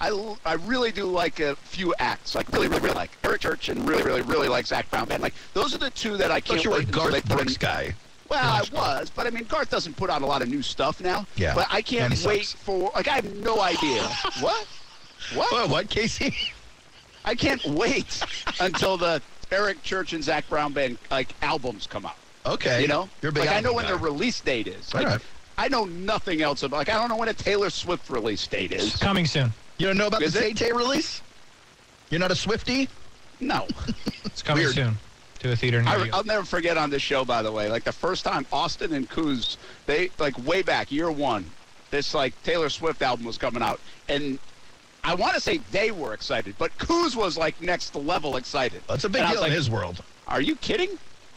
I, 0.00 0.36
I 0.46 0.54
really 0.54 0.92
do 0.92 1.04
like 1.04 1.40
a 1.40 1.56
few 1.56 1.94
acts. 1.98 2.34
Like 2.34 2.48
really, 2.52 2.68
really, 2.68 2.80
really 2.82 2.94
like 2.94 3.10
Eric 3.22 3.42
Church 3.42 3.68
and 3.68 3.86
really, 3.88 4.02
really, 4.02 4.22
really 4.22 4.48
like 4.48 4.66
Zac 4.66 4.90
Brown 4.90 5.06
Band. 5.08 5.22
Like 5.22 5.34
those 5.54 5.74
are 5.74 5.78
the 5.78 5.90
two 5.90 6.16
that 6.16 6.30
I 6.30 6.36
I 6.36 6.40
can't 6.40 6.58
thought 6.58 6.64
you 6.64 6.70
were 6.70 6.76
a 6.76 6.78
wait 6.80 6.86
until 6.88 7.04
they 7.04 7.10
Garth 7.20 7.28
put 7.28 7.36
Brooks 7.36 7.52
in- 7.54 7.58
guy. 7.60 7.94
Well, 8.30 8.38
I 8.40 8.62
was, 8.72 9.10
but 9.10 9.26
I 9.26 9.30
mean, 9.30 9.42
Garth 9.44 9.70
doesn't 9.70 9.96
put 9.96 10.08
out 10.08 10.22
a 10.22 10.26
lot 10.26 10.40
of 10.40 10.48
new 10.48 10.62
stuff 10.62 11.00
now. 11.00 11.26
Yeah, 11.34 11.52
But 11.52 11.66
I 11.68 11.82
can't 11.82 12.12
wait 12.24 12.46
sucks. 12.46 12.52
for. 12.62 12.92
Like 12.94 13.08
I 13.08 13.16
have 13.16 13.34
no 13.36 13.60
idea. 13.60 14.02
what? 14.40 14.66
What? 15.34 15.52
What, 15.52 15.68
what, 15.68 15.90
Casey? 15.90 16.34
I 17.24 17.34
can't 17.34 17.62
wait 17.66 18.22
until 18.60 18.96
the 18.96 19.20
Eric 19.50 19.82
Church 19.82 20.12
and 20.12 20.22
Zac 20.24 20.48
Brown 20.48 20.72
Band 20.72 20.96
like 21.10 21.34
albums 21.42 21.86
come 21.88 22.06
out. 22.06 22.14
Okay. 22.46 22.80
You 22.82 22.88
know, 22.88 23.08
You're 23.20 23.32
like 23.32 23.48
I 23.48 23.60
know 23.60 23.70
album 23.70 23.74
when 23.74 23.84
guy. 23.84 23.88
their 23.90 23.98
release 23.98 24.40
date 24.40 24.68
is. 24.68 24.94
Like, 24.94 25.04
All 25.06 25.12
right. 25.12 25.20
I 25.58 25.68
know 25.68 25.84
nothing 25.84 26.40
else 26.40 26.62
about. 26.62 26.76
Like 26.78 26.88
I 26.88 26.94
don't 26.94 27.08
know 27.08 27.16
when 27.16 27.28
a 27.28 27.34
Taylor 27.34 27.68
Swift 27.68 28.08
release 28.08 28.46
date 28.46 28.72
is. 28.72 28.96
Coming 28.96 29.26
soon. 29.26 29.52
You 29.80 29.86
don't 29.86 29.96
know 29.96 30.08
about 30.08 30.20
Is 30.20 30.34
the 30.34 30.40
it? 30.40 30.56
Tay 30.58 30.66
Tay 30.66 30.72
release? 30.72 31.22
You're 32.10 32.20
not 32.20 32.30
a 32.30 32.36
Swifty? 32.36 32.86
No. 33.40 33.66
It's 34.26 34.42
coming 34.42 34.64
Weird. 34.64 34.74
soon 34.74 34.98
to 35.38 35.52
a 35.52 35.56
theater 35.56 35.80
near 35.80 35.90
I, 35.94 36.04
you. 36.04 36.10
I'll 36.12 36.22
never 36.24 36.44
forget 36.44 36.76
on 36.76 36.90
this 36.90 37.00
show, 37.00 37.24
by 37.24 37.40
the 37.40 37.50
way, 37.50 37.70
like 37.70 37.84
the 37.84 37.92
first 37.92 38.22
time 38.22 38.44
Austin 38.52 38.92
and 38.92 39.08
Kuz, 39.08 39.56
they 39.86 40.10
like 40.18 40.36
way 40.46 40.60
back 40.60 40.92
year 40.92 41.10
one, 41.10 41.50
this 41.90 42.12
like 42.12 42.40
Taylor 42.42 42.68
Swift 42.68 43.00
album 43.00 43.24
was 43.24 43.38
coming 43.38 43.62
out, 43.62 43.80
and 44.10 44.38
I 45.02 45.14
want 45.14 45.34
to 45.34 45.40
say 45.40 45.58
they 45.72 45.90
were 45.92 46.12
excited, 46.12 46.54
but 46.58 46.76
Kuz 46.76 47.16
was 47.16 47.38
like 47.38 47.58
next 47.62 47.94
level 47.96 48.36
excited. 48.36 48.82
That's 48.86 49.04
a 49.04 49.08
big 49.08 49.20
And 49.22 49.28
I 49.28 49.30
was 49.30 49.38
deal 49.38 49.44
in 49.44 49.50
like, 49.50 49.56
his 49.56 49.70
world. 49.70 50.04
Are 50.28 50.42
you 50.42 50.56
kidding? 50.56 50.90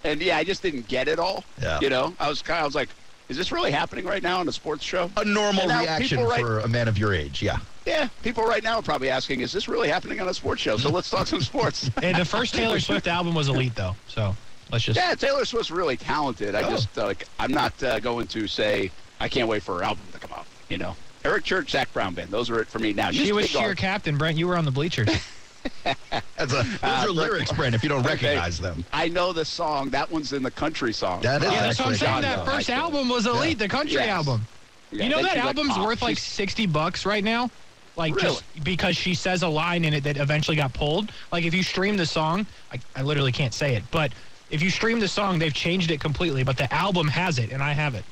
And 0.04 0.22
yeah, 0.22 0.36
I 0.36 0.44
just 0.44 0.62
didn't 0.62 0.90
get 0.90 1.08
it 1.08 1.18
all. 1.18 1.46
Yeah. 1.62 1.80
You 1.80 1.90
know, 1.90 2.14
I 2.20 2.28
was 2.28 2.42
kind 2.42 2.58
of 2.58 2.64
I 2.64 2.66
was 2.66 2.76
like, 2.76 2.90
is 3.30 3.38
this 3.38 3.54
really 3.54 3.72
happening 3.72 4.04
right 4.04 4.22
now 4.22 4.42
on 4.42 4.50
a 4.50 4.52
sports 4.52 4.84
show? 4.84 5.10
A 5.16 5.24
normal 5.24 5.66
reaction 5.66 6.18
people 6.18 6.30
right- 6.30 6.42
for 6.42 6.60
a 6.60 6.68
man 6.68 6.90
of 6.90 6.98
your 6.98 7.14
age, 7.14 7.42
yeah. 7.42 7.60
Yeah, 7.86 8.08
people 8.22 8.44
right 8.46 8.64
now 8.64 8.78
are 8.78 8.82
probably 8.82 9.10
asking, 9.10 9.42
is 9.42 9.52
this 9.52 9.68
really 9.68 9.90
happening 9.90 10.22
on 10.22 10.28
a 10.30 10.34
sports 10.34 10.62
show? 10.62 10.78
So 10.78 10.90
let's 10.90 11.10
talk 11.10 11.28
some 11.28 11.42
sports. 11.42 11.90
Hey, 12.00 12.14
the 12.14 12.24
first 12.26 12.54
Taylor 12.54 12.80
Swift 12.88 13.08
album 13.08 13.36
was 13.36 13.50
elite, 13.50 13.76
though. 13.76 13.96
So 14.08 14.36
let's 14.72 14.86
just. 14.86 14.98
Yeah, 14.98 15.16
Taylor 15.16 15.44
Swift's 15.46 15.70
really 15.72 15.98
talented. 15.98 16.56
I 16.56 16.62
Oh. 16.64 16.70
just 16.70 16.98
uh, 16.98 17.06
like 17.06 17.28
I'm 17.40 17.52
not 17.52 17.82
uh, 17.84 18.00
going 18.00 18.28
to 18.28 18.48
say 18.48 18.90
I 19.20 19.28
can't 19.28 19.48
wait 19.50 19.64
for 19.64 19.78
her 19.80 19.84
album 19.84 20.04
to 20.14 20.20
come 20.20 20.32
out. 20.38 20.46
You 20.70 20.78
know, 20.78 20.96
Eric 21.26 21.44
Church, 21.44 21.72
Zac 21.72 21.92
Brown 21.94 22.14
Band. 22.14 22.30
Those 22.32 22.50
are 22.50 22.62
it 22.62 22.68
for 22.68 22.80
me 22.80 22.94
now. 22.94 23.12
She 23.12 23.20
Just 23.20 23.34
was 23.34 23.52
big 23.52 23.62
cheer 23.62 23.76
captain, 23.76 24.18
Brent. 24.18 24.38
You 24.38 24.48
were 24.48 24.56
on 24.58 24.64
the 24.66 24.72
bleachers. 24.72 25.10
That's 25.84 26.00
a, 26.40 26.46
those 26.48 26.66
Uh, 26.84 26.88
are 27.06 27.10
lyrics, 27.10 27.52
Brent, 27.52 27.74
if 27.76 27.84
you 27.84 27.90
don't 27.90 28.00
Okay. 28.06 28.10
recognize 28.16 28.60
them. 28.60 28.84
I 28.94 29.08
know 29.10 29.32
the 29.34 29.46
song. 29.46 29.90
That 29.92 30.10
one's 30.12 30.34
in 30.34 30.44
the 30.44 30.52
country 30.52 30.94
song. 30.94 31.22
That 31.22 31.42
is 31.44 31.52
yeah, 31.52 31.62
that's 31.62 31.80
what 31.80 31.88
I'm 31.90 31.96
saying. 31.96 32.22
That 32.22 32.46
first 32.46 32.70
album 32.70 33.08
was 33.10 33.26
elite, 33.28 33.60
the 33.60 33.68
country 33.70 33.94
Yes. 33.96 34.08
album. 34.10 34.46
Yeah, 34.92 35.04
you 35.06 35.10
know 35.10 35.16
then 35.18 35.24
that 35.26 35.32
she's 35.36 35.40
like, 35.46 35.58
album's 35.58 35.74
"Oh, 35.78 35.86
worth 35.86 36.02
like 36.02 36.18
60 36.20 36.66
bucks 36.68 37.06
right 37.06 37.24
now? 37.24 37.50
Like 37.96 38.16
Really? 38.16 38.28
just 38.28 38.44
because 38.64 38.96
she 38.98 39.14
says 39.14 39.44
a 39.44 39.48
line 39.48 39.86
in 39.86 39.94
it 39.94 40.04
that 40.04 40.18
eventually 40.18 40.58
got 40.58 40.74
pulled. 40.74 41.12
Like 41.32 41.46
if 41.46 41.54
you 41.54 41.64
stream 41.64 41.96
the 41.98 42.06
song, 42.06 42.46
I, 42.72 42.80
I 42.96 43.02
literally 43.04 43.32
can't 43.32 43.54
say 43.54 43.76
it, 43.76 43.84
but 43.92 44.12
if 44.50 44.62
you 44.62 44.70
stream 44.70 45.00
the 45.00 45.08
song, 45.08 45.40
they've 45.40 45.54
changed 45.54 45.92
it 45.92 46.00
completely, 46.00 46.44
but 46.44 46.58
the 46.58 46.72
album 46.74 47.08
has 47.08 47.38
it 47.40 47.52
and 47.52 47.62
I 47.62 47.72
have 47.74 47.96
it. 47.96 48.04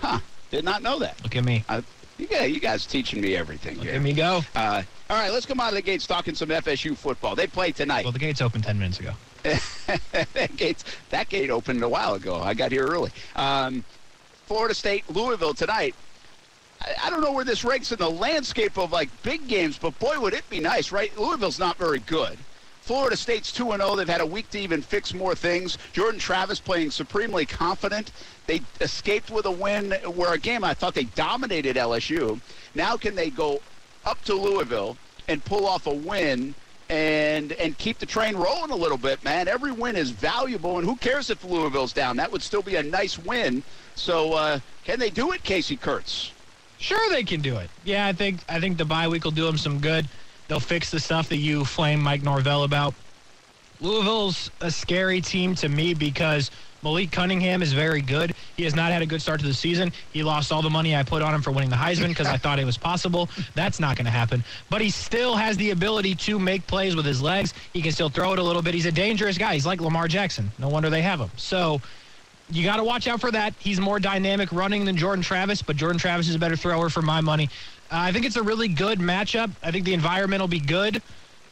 Huh? 0.00 0.20
Did 0.50 0.64
not 0.64 0.82
know 0.82 0.98
that. 1.00 1.22
Look 1.22 1.36
at 1.36 1.44
me. 1.44 1.64
I, 1.68 1.82
you, 2.16 2.26
guys, 2.26 2.50
you 2.50 2.60
guys 2.60 2.86
teaching 2.86 3.20
me 3.20 3.36
everything 3.36 3.76
Look 3.76 3.86
here. 3.86 3.94
at 3.96 4.02
me 4.02 4.12
go. 4.12 4.42
Uh, 4.54 4.82
all 5.10 5.16
right, 5.16 5.32
let's 5.32 5.46
come 5.46 5.60
out 5.60 5.68
of 5.68 5.74
the 5.74 5.82
gates 5.82 6.06
talking 6.06 6.34
some 6.34 6.48
FSU 6.48 6.96
football. 6.96 7.34
They 7.34 7.46
play 7.46 7.72
tonight. 7.72 8.04
Well, 8.04 8.12
the 8.12 8.18
gates 8.18 8.40
opened 8.40 8.64
10 8.64 8.78
minutes 8.78 9.00
ago. 9.00 9.12
that, 9.42 10.56
gate's, 10.56 10.84
that 11.10 11.28
gate 11.28 11.50
opened 11.50 11.82
a 11.82 11.88
while 11.88 12.14
ago. 12.14 12.36
I 12.36 12.54
got 12.54 12.72
here 12.72 12.86
early. 12.86 13.10
Um, 13.36 13.84
Florida 14.46 14.74
State, 14.74 15.08
Louisville 15.10 15.54
tonight. 15.54 15.94
I, 16.80 17.10
don't 17.10 17.20
know 17.20 17.32
where 17.32 17.44
this 17.44 17.64
ranks 17.64 17.92
in 17.92 17.98
the 17.98 18.10
landscape 18.10 18.78
of 18.78 18.92
like 18.92 19.10
big 19.22 19.48
games, 19.48 19.78
but 19.78 19.98
boy, 19.98 20.20
would 20.20 20.34
it 20.34 20.48
be 20.48 20.60
nice, 20.60 20.92
right? 20.92 21.16
Louisville's 21.18 21.58
not 21.58 21.76
very 21.76 21.98
good. 22.00 22.38
Florida 22.82 23.16
State's 23.16 23.52
2 23.52 23.72
0. 23.76 23.96
They've 23.96 24.08
had 24.08 24.22
a 24.22 24.26
week 24.26 24.48
to 24.50 24.58
even 24.58 24.80
fix 24.80 25.12
more 25.12 25.34
things. 25.34 25.76
Jordan 25.92 26.18
Travis 26.18 26.58
playing 26.58 26.90
supremely 26.90 27.44
confident. 27.44 28.12
They 28.46 28.62
escaped 28.80 29.30
with 29.30 29.44
a 29.44 29.50
win 29.50 29.92
where 30.14 30.32
a 30.32 30.38
game 30.38 30.64
I 30.64 30.72
thought 30.72 30.94
they 30.94 31.04
dominated 31.04 31.76
LSU. 31.76 32.40
Now, 32.74 32.96
can 32.96 33.14
they 33.14 33.28
go 33.28 33.60
up 34.06 34.22
to 34.24 34.34
Louisville 34.34 34.96
and 35.28 35.44
pull 35.44 35.66
off 35.66 35.86
a 35.86 35.92
win 35.92 36.54
and 36.88 37.52
and 37.52 37.76
keep 37.76 37.98
the 37.98 38.06
train 38.06 38.34
rolling 38.34 38.70
a 38.70 38.76
little 38.76 38.96
bit, 38.96 39.22
man? 39.22 39.48
Every 39.48 39.72
win 39.72 39.94
is 39.94 40.08
valuable, 40.10 40.78
and 40.78 40.86
who 40.86 40.96
cares 40.96 41.28
if 41.28 41.44
Louisville's 41.44 41.92
down? 41.92 42.16
That 42.16 42.32
would 42.32 42.42
still 42.42 42.62
be 42.62 42.76
a 42.76 42.82
nice 42.82 43.18
win. 43.18 43.62
So, 43.96 44.32
uh, 44.32 44.60
can 44.84 44.98
they 44.98 45.10
do 45.10 45.32
it, 45.32 45.42
Casey 45.42 45.76
Kurtz? 45.76 46.32
Sure, 46.78 47.10
they 47.10 47.24
can 47.24 47.40
do 47.40 47.56
it. 47.56 47.70
Yeah, 47.84 48.06
I 48.06 48.12
think 48.12 48.40
I 48.48 48.60
think 48.60 48.78
the 48.78 48.84
bye 48.84 49.08
week 49.08 49.24
will 49.24 49.30
do 49.30 49.44
them 49.44 49.58
some 49.58 49.80
good. 49.80 50.08
They'll 50.46 50.60
fix 50.60 50.90
the 50.90 51.00
stuff 51.00 51.28
that 51.28 51.36
you 51.36 51.64
flame 51.64 52.00
Mike 52.00 52.22
Norvell 52.22 52.64
about. 52.64 52.94
Louisville's 53.80 54.50
a 54.60 54.70
scary 54.70 55.20
team 55.20 55.54
to 55.56 55.68
me 55.68 55.94
because 55.94 56.50
Malik 56.82 57.10
Cunningham 57.10 57.62
is 57.62 57.72
very 57.72 58.00
good. 58.00 58.34
He 58.56 58.64
has 58.64 58.74
not 58.74 58.92
had 58.92 59.02
a 59.02 59.06
good 59.06 59.20
start 59.20 59.40
to 59.40 59.46
the 59.46 59.54
season. 59.54 59.92
He 60.12 60.22
lost 60.22 60.52
all 60.52 60.62
the 60.62 60.70
money 60.70 60.96
I 60.96 61.02
put 61.02 61.22
on 61.22 61.34
him 61.34 61.42
for 61.42 61.50
winning 61.50 61.70
the 61.70 61.76
Heisman 61.76 62.08
because 62.08 62.26
I 62.26 62.36
thought 62.36 62.58
it 62.58 62.64
was 62.64 62.78
possible. 62.78 63.28
That's 63.54 63.80
not 63.80 63.96
going 63.96 64.06
to 64.06 64.10
happen. 64.10 64.44
But 64.70 64.80
he 64.80 64.90
still 64.90 65.36
has 65.36 65.56
the 65.56 65.70
ability 65.70 66.14
to 66.16 66.38
make 66.38 66.66
plays 66.66 66.94
with 66.96 67.04
his 67.04 67.20
legs. 67.20 67.52
He 67.72 67.82
can 67.82 67.92
still 67.92 68.08
throw 68.08 68.32
it 68.32 68.38
a 68.38 68.42
little 68.42 68.62
bit. 68.62 68.74
He's 68.74 68.86
a 68.86 68.92
dangerous 68.92 69.38
guy. 69.38 69.54
He's 69.54 69.66
like 69.66 69.80
Lamar 69.80 70.08
Jackson. 70.08 70.50
No 70.58 70.68
wonder 70.68 70.88
they 70.88 71.02
have 71.02 71.20
him. 71.20 71.30
So 71.36 71.80
you 72.50 72.64
got 72.64 72.76
to 72.76 72.84
watch 72.84 73.06
out 73.06 73.20
for 73.20 73.30
that. 73.30 73.54
He's 73.58 73.80
more 73.80 74.00
dynamic 74.00 74.52
running 74.52 74.84
than 74.84 74.96
Jordan 74.96 75.22
Travis, 75.22 75.62
but 75.62 75.76
Jordan 75.76 75.98
Travis 75.98 76.28
is 76.28 76.34
a 76.34 76.38
better 76.38 76.56
thrower 76.56 76.88
for 76.88 77.02
my 77.02 77.20
money. 77.20 77.50
Uh, 77.90 77.96
I 77.96 78.12
think 78.12 78.26
it's 78.26 78.36
a 78.36 78.42
really 78.42 78.68
good 78.68 78.98
matchup. 78.98 79.50
I 79.62 79.70
think 79.70 79.84
the 79.84 79.94
environment 79.94 80.40
will 80.40 80.48
be 80.48 80.60
good. 80.60 81.02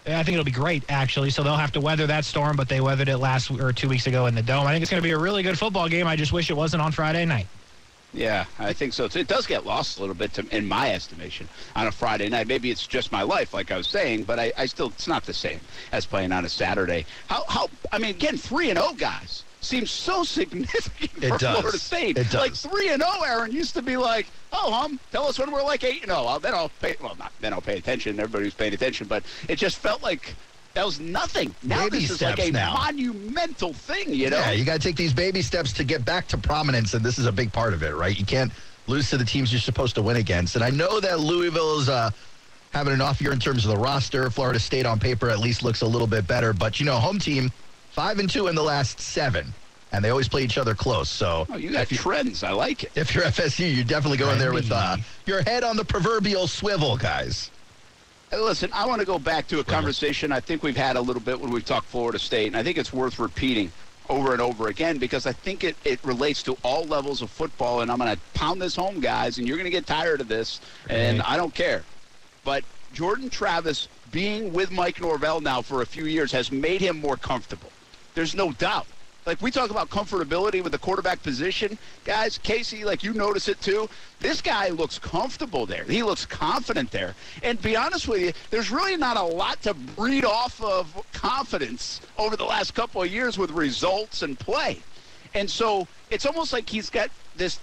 I 0.06 0.22
think 0.22 0.34
it'll 0.34 0.44
be 0.44 0.52
great, 0.52 0.84
actually. 0.88 1.30
So 1.30 1.42
they'll 1.42 1.56
have 1.56 1.72
to 1.72 1.80
weather 1.80 2.06
that 2.06 2.24
storm, 2.24 2.56
but 2.56 2.68
they 2.68 2.80
weathered 2.80 3.08
it 3.08 3.18
last 3.18 3.50
or 3.50 3.72
two 3.72 3.88
weeks 3.88 4.06
ago 4.06 4.26
in 4.26 4.34
the 4.34 4.42
dome. 4.42 4.66
I 4.66 4.72
think 4.72 4.82
it's 4.82 4.90
going 4.90 5.02
to 5.02 5.06
be 5.06 5.12
a 5.12 5.18
really 5.18 5.42
good 5.42 5.58
football 5.58 5.88
game. 5.88 6.06
I 6.06 6.14
just 6.14 6.32
wish 6.32 6.48
it 6.48 6.56
wasn't 6.56 6.82
on 6.82 6.92
Friday 6.92 7.24
night. 7.24 7.46
Yeah, 8.14 8.44
I 8.58 8.72
think 8.72 8.92
so. 8.92 9.06
It 9.06 9.26
does 9.26 9.46
get 9.46 9.66
lost 9.66 9.98
a 9.98 10.00
little 10.00 10.14
bit, 10.14 10.32
to, 10.34 10.56
in 10.56 10.66
my 10.66 10.92
estimation, 10.92 11.48
on 11.74 11.88
a 11.88 11.92
Friday 11.92 12.28
night. 12.28 12.46
Maybe 12.46 12.70
it's 12.70 12.86
just 12.86 13.10
my 13.10 13.22
life, 13.22 13.52
like 13.52 13.70
I 13.70 13.76
was 13.76 13.88
saying, 13.88 14.22
but 14.22 14.38
I, 14.38 14.52
I 14.56 14.66
still 14.66 14.88
it's 14.88 15.08
not 15.08 15.24
the 15.24 15.34
same 15.34 15.60
as 15.92 16.06
playing 16.06 16.32
on 16.32 16.44
a 16.44 16.48
Saturday. 16.48 17.04
How 17.26 17.44
how 17.48 17.68
I 17.92 17.98
mean, 17.98 18.10
again, 18.10 18.38
three 18.38 18.70
and 18.70 18.78
zero 18.78 18.92
guys 18.92 19.42
seems 19.66 19.90
so 19.90 20.22
significant 20.24 21.24
It 21.24 21.28
for 21.30 21.38
does. 21.38 21.58
Florida 21.58 21.78
State. 21.78 22.18
It 22.18 22.30
does. 22.30 22.34
Like 22.34 22.54
three 22.54 22.88
and 22.90 23.02
zero, 23.02 23.22
Aaron 23.26 23.52
used 23.52 23.74
to 23.74 23.82
be 23.82 23.96
like, 23.96 24.26
oh, 24.52 24.70
hum, 24.72 24.98
tell 25.12 25.26
us 25.26 25.38
when 25.38 25.50
we're 25.50 25.62
like 25.62 25.84
eight 25.84 26.02
and 26.02 26.10
zero. 26.10 26.38
Then 26.38 26.54
I'll 26.54 26.70
pay. 26.80 26.96
Well, 27.02 27.16
not 27.18 27.32
then 27.40 27.52
I'll 27.52 27.60
pay 27.60 27.76
attention. 27.76 28.18
Everybody's 28.18 28.54
paying 28.54 28.72
attention, 28.74 29.06
but 29.06 29.22
it 29.48 29.56
just 29.56 29.76
felt 29.78 30.02
like. 30.02 30.34
That 30.74 30.84
was 30.84 31.00
nothing. 31.00 31.54
Now 31.62 31.84
Baby 31.84 32.00
this 32.00 32.10
is 32.10 32.20
like 32.20 32.38
a 32.38 32.50
now. 32.50 32.74
monumental 32.74 33.72
thing, 33.72 34.12
you 34.12 34.28
know? 34.28 34.36
Yeah, 34.36 34.50
you 34.50 34.62
got 34.62 34.74
to 34.74 34.78
take 34.86 34.94
these 34.96 35.14
baby 35.14 35.40
steps 35.40 35.72
to 35.72 35.84
get 35.84 36.04
back 36.04 36.28
to 36.28 36.36
prominence, 36.36 36.92
and 36.92 37.02
this 37.02 37.18
is 37.18 37.24
a 37.24 37.32
big 37.32 37.50
part 37.50 37.72
of 37.72 37.82
it, 37.82 37.94
right? 37.94 38.14
You 38.14 38.26
can't 38.26 38.52
lose 38.86 39.08
to 39.08 39.16
the 39.16 39.24
teams 39.24 39.50
you're 39.50 39.58
supposed 39.62 39.94
to 39.94 40.02
win 40.02 40.16
against. 40.18 40.54
And 40.54 40.62
I 40.62 40.68
know 40.68 41.00
that 41.00 41.18
Louisville 41.18 41.80
is 41.80 41.88
uh, 41.88 42.10
having 42.74 42.92
an 42.92 43.00
off 43.00 43.22
year 43.22 43.32
in 43.32 43.40
terms 43.40 43.64
of 43.64 43.70
the 43.70 43.78
roster. 43.78 44.28
Florida 44.28 44.58
State 44.58 44.84
on 44.84 44.98
paper 45.00 45.30
at 45.30 45.38
least 45.38 45.62
looks 45.62 45.80
a 45.80 45.86
little 45.86 46.06
bit 46.06 46.26
better, 46.26 46.52
but 46.52 46.78
you 46.78 46.84
know, 46.84 46.96
home 46.96 47.18
team 47.18 47.50
five 47.96 48.18
and 48.18 48.28
two 48.28 48.46
in 48.48 48.54
the 48.54 48.62
last 48.62 49.00
seven, 49.00 49.54
and 49.90 50.04
they 50.04 50.10
always 50.10 50.28
play 50.28 50.44
each 50.44 50.58
other 50.58 50.74
close. 50.74 51.08
So 51.08 51.46
Oh, 51.48 51.56
you 51.56 51.72
got 51.72 51.88
trends. 51.88 52.44
I 52.44 52.50
like 52.50 52.84
it. 52.84 52.92
if 52.94 53.14
you're 53.14 53.24
FSU, 53.24 53.74
you're 53.74 53.84
definitely 53.84 54.18
going 54.18 54.38
there 54.38 54.52
with 54.52 54.70
uh, 54.70 54.98
your 55.24 55.40
head 55.42 55.64
on 55.64 55.76
the 55.78 55.84
proverbial 55.84 56.46
swivel, 56.46 56.98
guys. 56.98 57.50
Hey, 58.30 58.36
listen, 58.36 58.70
I 58.74 58.84
want 58.86 59.00
to 59.00 59.06
go 59.06 59.18
back 59.18 59.48
to 59.48 59.60
a 59.60 59.64
conversation 59.64 60.30
I 60.30 60.40
think 60.40 60.62
we've 60.62 60.76
had 60.76 60.96
a 60.96 61.00
little 61.00 61.22
bit 61.22 61.40
when 61.40 61.50
we've 61.50 61.64
talked 61.64 61.86
Florida 61.86 62.18
State, 62.18 62.48
and 62.48 62.56
I 62.56 62.62
think 62.62 62.76
it's 62.76 62.92
worth 62.92 63.18
repeating 63.18 63.72
over 64.10 64.32
and 64.32 64.42
over 64.42 64.68
again 64.68 64.98
because 64.98 65.24
I 65.26 65.32
think 65.32 65.64
it, 65.64 65.74
it 65.84 65.98
relates 66.04 66.42
to 66.42 66.58
all 66.62 66.84
levels 66.84 67.22
of 67.22 67.30
football, 67.30 67.80
and 67.80 67.90
I'm 67.90 67.96
going 67.98 68.14
to 68.14 68.20
pound 68.34 68.60
this 68.60 68.76
home, 68.76 69.00
guys, 69.00 69.38
and 69.38 69.48
you're 69.48 69.56
going 69.56 69.64
to 69.64 69.70
get 69.70 69.86
tired 69.86 70.20
of 70.20 70.28
this, 70.28 70.60
and 70.90 71.22
I 71.22 71.38
don't 71.38 71.54
care. 71.54 71.82
But 72.44 72.62
Jordan 72.92 73.30
Travis 73.30 73.88
being 74.12 74.52
with 74.52 74.70
Mike 74.70 75.00
Norvell 75.00 75.40
now 75.40 75.62
for 75.62 75.80
a 75.80 75.86
few 75.86 76.04
years 76.04 76.30
has 76.32 76.52
made 76.52 76.82
him 76.82 77.00
more 77.00 77.16
comfortable. 77.16 77.70
There's 78.16 78.34
no 78.34 78.50
doubt. 78.52 78.86
Like 79.26 79.42
we 79.42 79.50
talk 79.50 79.70
about 79.70 79.90
comfortability 79.90 80.62
with 80.62 80.72
the 80.72 80.78
quarterback 80.78 81.22
position, 81.22 81.76
guys. 82.04 82.38
Casey, 82.38 82.82
like 82.82 83.02
you 83.04 83.12
notice 83.12 83.46
it 83.46 83.60
too. 83.60 83.90
This 84.20 84.40
guy 84.40 84.70
looks 84.70 84.98
comfortable 84.98 85.66
there. 85.66 85.84
He 85.84 86.02
looks 86.02 86.24
confident 86.24 86.90
there. 86.90 87.14
And 87.42 87.60
be 87.60 87.76
honest 87.76 88.08
with 88.08 88.22
you, 88.22 88.32
there's 88.50 88.70
really 88.70 88.96
not 88.96 89.18
a 89.18 89.22
lot 89.22 89.60
to 89.62 89.74
breed 89.74 90.24
off 90.24 90.62
of 90.62 91.06
confidence 91.12 92.00
over 92.16 92.36
the 92.36 92.44
last 92.44 92.74
couple 92.74 93.02
of 93.02 93.12
years 93.12 93.36
with 93.36 93.50
results 93.50 94.22
and 94.22 94.38
play. 94.38 94.80
And 95.34 95.50
so 95.50 95.86
it's 96.08 96.24
almost 96.24 96.54
like 96.54 96.70
he's 96.70 96.88
got 96.88 97.10
this 97.36 97.60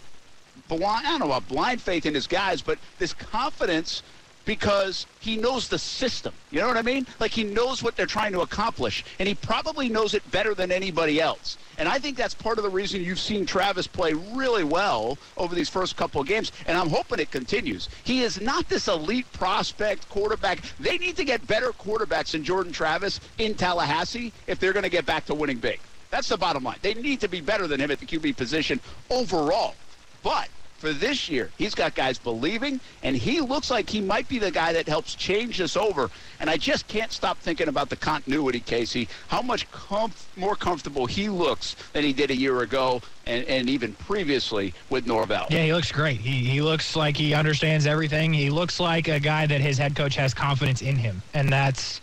blind, 0.68 1.08
I 1.08 1.12
don't 1.12 1.22
know 1.22 1.26
about 1.26 1.48
blind 1.48 1.82
faith 1.82 2.06
in 2.06 2.14
his 2.14 2.28
guys, 2.28 2.62
but 2.62 2.78
this 3.00 3.14
confidence 3.14 4.04
because 4.46 5.06
he 5.20 5.38
knows 5.38 5.68
the 5.68 5.80
system. 5.80 6.34
You 6.52 6.60
know 6.60 6.68
what 6.68 6.78
I 6.78 6.82
mean? 6.82 7.08
Like 7.20 7.32
he 7.32 7.44
knows 7.44 7.82
what 7.82 7.96
they're 7.96 8.06
trying 8.06 8.34
to 8.34 8.42
accomplish, 8.42 9.04
and 9.20 9.28
he 9.28 9.36
probably 9.36 9.90
knows 9.90 10.14
it 10.14 10.30
better 10.32 10.54
than 10.54 10.72
anybody 10.72 11.22
else. 11.22 11.58
And 11.78 11.88
I 11.88 12.00
think 12.00 12.18
that's 12.18 12.34
part 12.34 12.58
of 12.58 12.64
the 12.64 12.70
reason 12.70 13.02
you've 13.02 13.20
seen 13.20 13.46
Travis 13.46 13.88
play 13.88 14.14
really 14.14 14.64
well 14.64 15.18
over 15.38 15.56
these 15.56 15.70
first 15.70 15.96
couple 15.96 16.22
of 16.22 16.28
games, 16.28 16.52
and 16.68 16.78
I'm 16.78 16.90
hoping 16.90 17.20
it 17.20 17.32
continues. 17.32 17.90
He 18.04 18.22
is 18.22 18.42
not 18.42 18.70
this 18.70 18.88
elite 18.88 19.32
prospect 19.34 20.08
quarterback. 20.10 20.62
They 20.80 20.98
need 20.98 21.16
to 21.18 21.24
get 21.24 21.46
better 21.48 21.72
quarterbacks 21.72 22.32
than 22.32 22.44
Jordan 22.44 22.74
Travis 22.74 23.20
in 23.38 23.56
Tallahassee 23.56 24.34
if 24.48 24.60
they're 24.60 24.74
going 24.74 24.84
to 24.84 24.90
get 24.90 25.06
back 25.06 25.26
to 25.26 25.34
winning 25.34 25.58
big. 25.58 25.80
That's 26.12 26.30
the 26.30 26.38
bottom 26.38 26.64
line. 26.64 26.78
They 26.84 26.94
need 26.94 27.22
to 27.22 27.28
be 27.28 27.42
better 27.42 27.66
than 27.66 27.80
him 27.80 27.90
at 27.90 28.00
the 28.00 28.06
QB 28.06 28.38
position 28.38 28.80
overall. 29.10 29.74
But 30.22 30.48
for 30.84 30.92
this 30.92 31.30
year, 31.30 31.50
he's 31.58 31.74
got 31.74 31.96
guys 31.96 32.20
believing, 32.20 32.78
and 33.04 33.16
he 33.16 33.40
looks 33.40 33.72
like 33.72 33.90
he 33.90 34.02
might 34.02 34.28
be 34.28 34.38
the 34.38 34.52
guy 34.52 34.74
that 34.74 34.86
helps 34.86 35.16
change 35.16 35.58
this 35.58 35.78
over. 35.78 36.10
And 36.42 36.50
I 36.50 36.58
just 36.58 36.90
can't 36.90 37.10
stop 37.10 37.40
thinking 37.40 37.70
about 37.70 37.90
the 37.90 37.96
continuity, 37.96 38.60
Casey. 38.60 39.08
How 39.30 39.42
much 39.42 39.72
comf- 39.72 40.26
more 40.36 40.58
comfortable 40.58 41.06
he 41.06 41.30
looks 41.30 41.78
than 41.94 42.04
he 42.04 42.12
did 42.12 42.32
a 42.32 42.36
year 42.36 42.64
ago, 42.64 43.02
and, 43.26 43.46
and 43.46 43.70
even 43.70 43.94
previously 43.94 44.74
with 44.90 45.08
Norvell. 45.08 45.48
Yeah, 45.50 45.64
he 45.64 45.74
looks 45.74 45.90
great. 45.90 46.20
He, 46.20 46.44
he 46.44 46.62
looks 46.62 46.98
like 46.98 47.16
he 47.16 47.34
understands 47.34 47.86
everything. 47.86 48.34
He 48.34 48.50
looks 48.50 48.78
like 48.78 49.08
a 49.08 49.22
guy 49.22 49.48
that 49.48 49.62
his 49.62 49.78
head 49.78 49.96
coach 49.96 50.18
has 50.18 50.34
confidence 50.34 50.82
in 50.82 50.98
him, 50.98 51.22
and 51.34 51.48
that's 51.48 52.02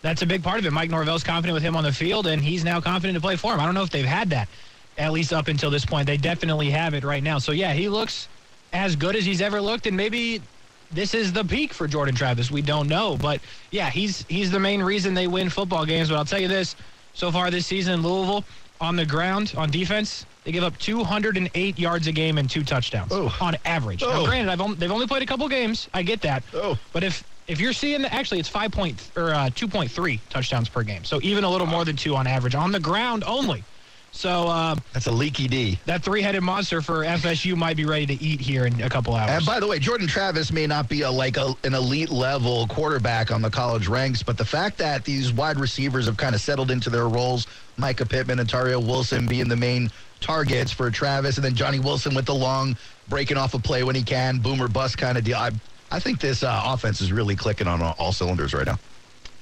that's 0.00 0.22
a 0.22 0.26
big 0.26 0.42
part 0.42 0.58
of 0.58 0.64
it. 0.64 0.72
Mike 0.72 0.88
Norvell's 0.88 1.22
confident 1.22 1.52
with 1.52 1.62
him 1.62 1.76
on 1.76 1.84
the 1.84 1.92
field, 1.92 2.26
and 2.26 2.40
he's 2.40 2.64
now 2.64 2.80
confident 2.80 3.14
to 3.14 3.20
play 3.20 3.36
for 3.36 3.52
him. 3.52 3.60
I 3.60 3.66
don't 3.66 3.74
know 3.74 3.82
if 3.82 3.90
they've 3.90 4.06
had 4.06 4.30
that 4.30 4.48
at 4.98 5.12
least 5.12 5.32
up 5.32 5.48
until 5.48 5.70
this 5.70 5.84
point. 5.84 6.06
They 6.06 6.16
definitely 6.16 6.70
have 6.70 6.94
it 6.94 7.04
right 7.04 7.22
now. 7.22 7.38
So 7.38 7.52
yeah, 7.52 7.72
he 7.72 7.88
looks 7.88 8.28
as 8.72 8.96
good 8.96 9.16
as 9.16 9.24
he's 9.24 9.40
ever 9.40 9.60
looked, 9.60 9.86
and 9.86 9.96
maybe 9.96 10.40
this 10.90 11.14
is 11.14 11.32
the 11.32 11.44
peak 11.44 11.72
for 11.72 11.86
Jordan 11.86 12.14
Travis. 12.14 12.50
We 12.50 12.62
don't 12.62 12.88
know, 12.88 13.16
but 13.16 13.40
yeah, 13.70 13.90
he's 13.90 14.24
he's 14.28 14.50
the 14.50 14.60
main 14.60 14.82
reason 14.82 15.14
they 15.14 15.26
win 15.26 15.48
football 15.48 15.84
games. 15.86 16.08
But 16.10 16.16
I'll 16.16 16.24
tell 16.24 16.40
you 16.40 16.48
this: 16.48 16.76
so 17.14 17.30
far 17.30 17.50
this 17.50 17.66
season, 17.66 18.02
Louisville 18.02 18.44
on 18.80 18.96
the 18.96 19.06
ground 19.06 19.54
on 19.56 19.70
defense, 19.70 20.26
they 20.44 20.50
give 20.52 20.64
up 20.64 20.76
208 20.78 21.78
yards 21.78 22.06
a 22.08 22.12
game 22.12 22.36
and 22.36 22.50
two 22.50 22.64
touchdowns 22.64 23.12
Oh. 23.12 23.32
on 23.40 23.56
average. 23.64 24.02
Now, 24.02 24.22
Oh. 24.22 24.26
granted, 24.26 24.50
I've 24.50 24.60
only, 24.60 24.74
they've 24.76 24.90
only 24.90 25.06
played 25.06 25.22
a 25.22 25.26
couple 25.26 25.48
games. 25.48 25.88
I 25.94 26.02
get 26.02 26.20
that. 26.22 26.42
Oh. 26.52 26.76
But 26.92 27.04
if 27.04 27.22
if 27.46 27.60
you're 27.60 27.72
seeing 27.72 28.04
actually 28.04 28.40
it's 28.40 28.48
five 28.48 28.70
point 28.72 29.10
or 29.16 29.32
uh, 29.34 29.50
2.3 29.50 30.20
touchdowns 30.30 30.68
per 30.68 30.82
game, 30.82 31.04
so 31.04 31.20
even 31.22 31.44
a 31.44 31.50
little 31.50 31.66
more 31.66 31.84
than 31.84 31.96
two 31.96 32.14
on 32.16 32.26
average 32.26 32.54
on 32.54 32.72
the 32.72 32.80
ground 32.80 33.22
only. 33.26 33.64
So 34.12 34.46
uh, 34.46 34.76
That's 34.92 35.06
a 35.06 35.10
leaky 35.10 35.48
D. 35.48 35.78
that 35.86 36.04
three-headed 36.04 36.42
monster 36.42 36.82
for 36.82 36.98
FSU 36.98 37.56
might 37.56 37.76
be 37.76 37.86
ready 37.86 38.06
to 38.06 38.22
eat 38.22 38.40
here 38.40 38.66
in 38.66 38.80
a 38.82 38.88
couple 38.88 39.14
hours. 39.14 39.30
And 39.30 39.46
by 39.46 39.58
the 39.58 39.66
way, 39.66 39.78
Jordan 39.78 40.06
Travis 40.06 40.52
may 40.52 40.66
not 40.66 40.88
be 40.88 41.00
a 41.02 41.10
like 41.10 41.38
a, 41.38 41.54
an 41.64 41.74
elite 41.74 42.10
level 42.10 42.66
quarterback 42.68 43.32
on 43.32 43.40
the 43.40 43.50
college 43.50 43.88
ranks, 43.88 44.22
but 44.22 44.36
the 44.36 44.44
fact 44.44 44.78
that 44.78 45.04
these 45.04 45.32
wide 45.32 45.58
receivers 45.58 46.06
have 46.06 46.18
kind 46.18 46.34
of 46.34 46.42
settled 46.42 46.70
into 46.70 46.90
their 46.90 47.08
roles, 47.08 47.46
Mycah 47.78 48.08
Pittman 48.08 48.38
and 48.38 48.48
Tario 48.48 48.78
Wilson 48.78 49.26
being 49.26 49.48
the 49.48 49.56
main 49.56 49.90
targets 50.20 50.70
for 50.70 50.90
Travis, 50.90 51.36
and 51.36 51.44
then 51.44 51.54
Johnny 51.54 51.80
Wilson 51.80 52.14
with 52.14 52.26
the 52.26 52.34
long 52.34 52.76
breaking 53.08 53.38
off 53.38 53.54
a 53.54 53.58
play 53.58 53.82
when 53.82 53.96
he 53.96 54.02
can, 54.02 54.38
boomer 54.38 54.68
bust 54.68 54.98
kind 54.98 55.16
of 55.16 55.24
deal. 55.24 55.36
I, 55.36 55.50
I 55.90 55.98
think 55.98 56.20
this 56.20 56.42
uh, 56.42 56.62
offense 56.64 57.00
is 57.00 57.12
really 57.12 57.34
clicking 57.34 57.66
on 57.66 57.80
all, 57.82 57.96
all 57.98 58.12
cylinders 58.12 58.54
right 58.54 58.66
now. 58.66 58.78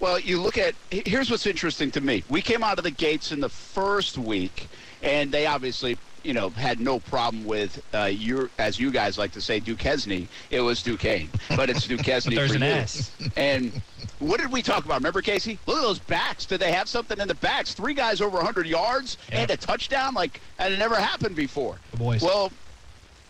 Well, 0.00 0.19
you 0.19 0.40
look 0.40 0.57
at 0.59 0.75
here's 0.90 1.30
what's 1.30 1.47
interesting 1.47 1.90
to 1.92 2.00
me. 2.00 2.25
We 2.28 2.40
came 2.42 2.64
out 2.64 2.78
of 2.78 2.85
the 2.85 2.90
gates 2.90 3.33
in 3.33 3.40
the 3.40 3.49
first 3.50 4.16
week, 4.16 4.69
and 5.02 5.30
they 5.30 5.45
obviously, 5.47 5.99
you 6.25 6.33
know, 6.33 6.49
had 6.50 6.80
no 6.80 7.00
problem 7.00 7.45
with 7.45 7.83
uh, 7.95 8.04
your, 8.04 8.49
as 8.59 8.80
you 8.80 8.90
guys 8.90 9.19
like 9.19 9.33
to 9.33 9.40
say, 9.42 9.61
Duquesne. 9.61 10.26
It 10.50 10.61
was 10.61 10.83
Duquesne, 10.83 11.28
but 11.54 11.69
it's 11.69 11.87
Duquesne 11.87 12.23
But 12.30 12.35
there's 12.35 12.50
for 12.52 12.57
an 12.57 12.62
you. 12.62 12.69
S. 12.69 13.12
And 13.37 13.83
what 14.21 14.40
did 14.40 14.50
we 14.50 14.62
talk 14.62 14.87
about? 14.87 14.97
Remember, 15.00 15.21
Casey? 15.21 15.59
Look 15.66 15.76
at 15.76 15.83
those 15.83 15.99
backs. 15.99 16.47
Did 16.47 16.61
they 16.61 16.73
have 16.73 16.88
something 16.88 17.19
in 17.21 17.28
the 17.28 17.35
backs? 17.35 17.75
Three 17.75 17.95
guys 17.95 18.23
over 18.23 18.37
100 18.38 18.66
yards 18.66 19.19
Yeah. 19.30 19.40
and 19.42 19.50
a 19.50 19.57
touchdown, 19.59 20.14
like 20.14 20.40
that 20.57 20.71
had 20.71 20.78
never 20.78 20.95
happened 20.97 21.37
before. 21.37 21.78
The 21.90 21.97
boys. 21.99 22.23
Well, 22.23 22.50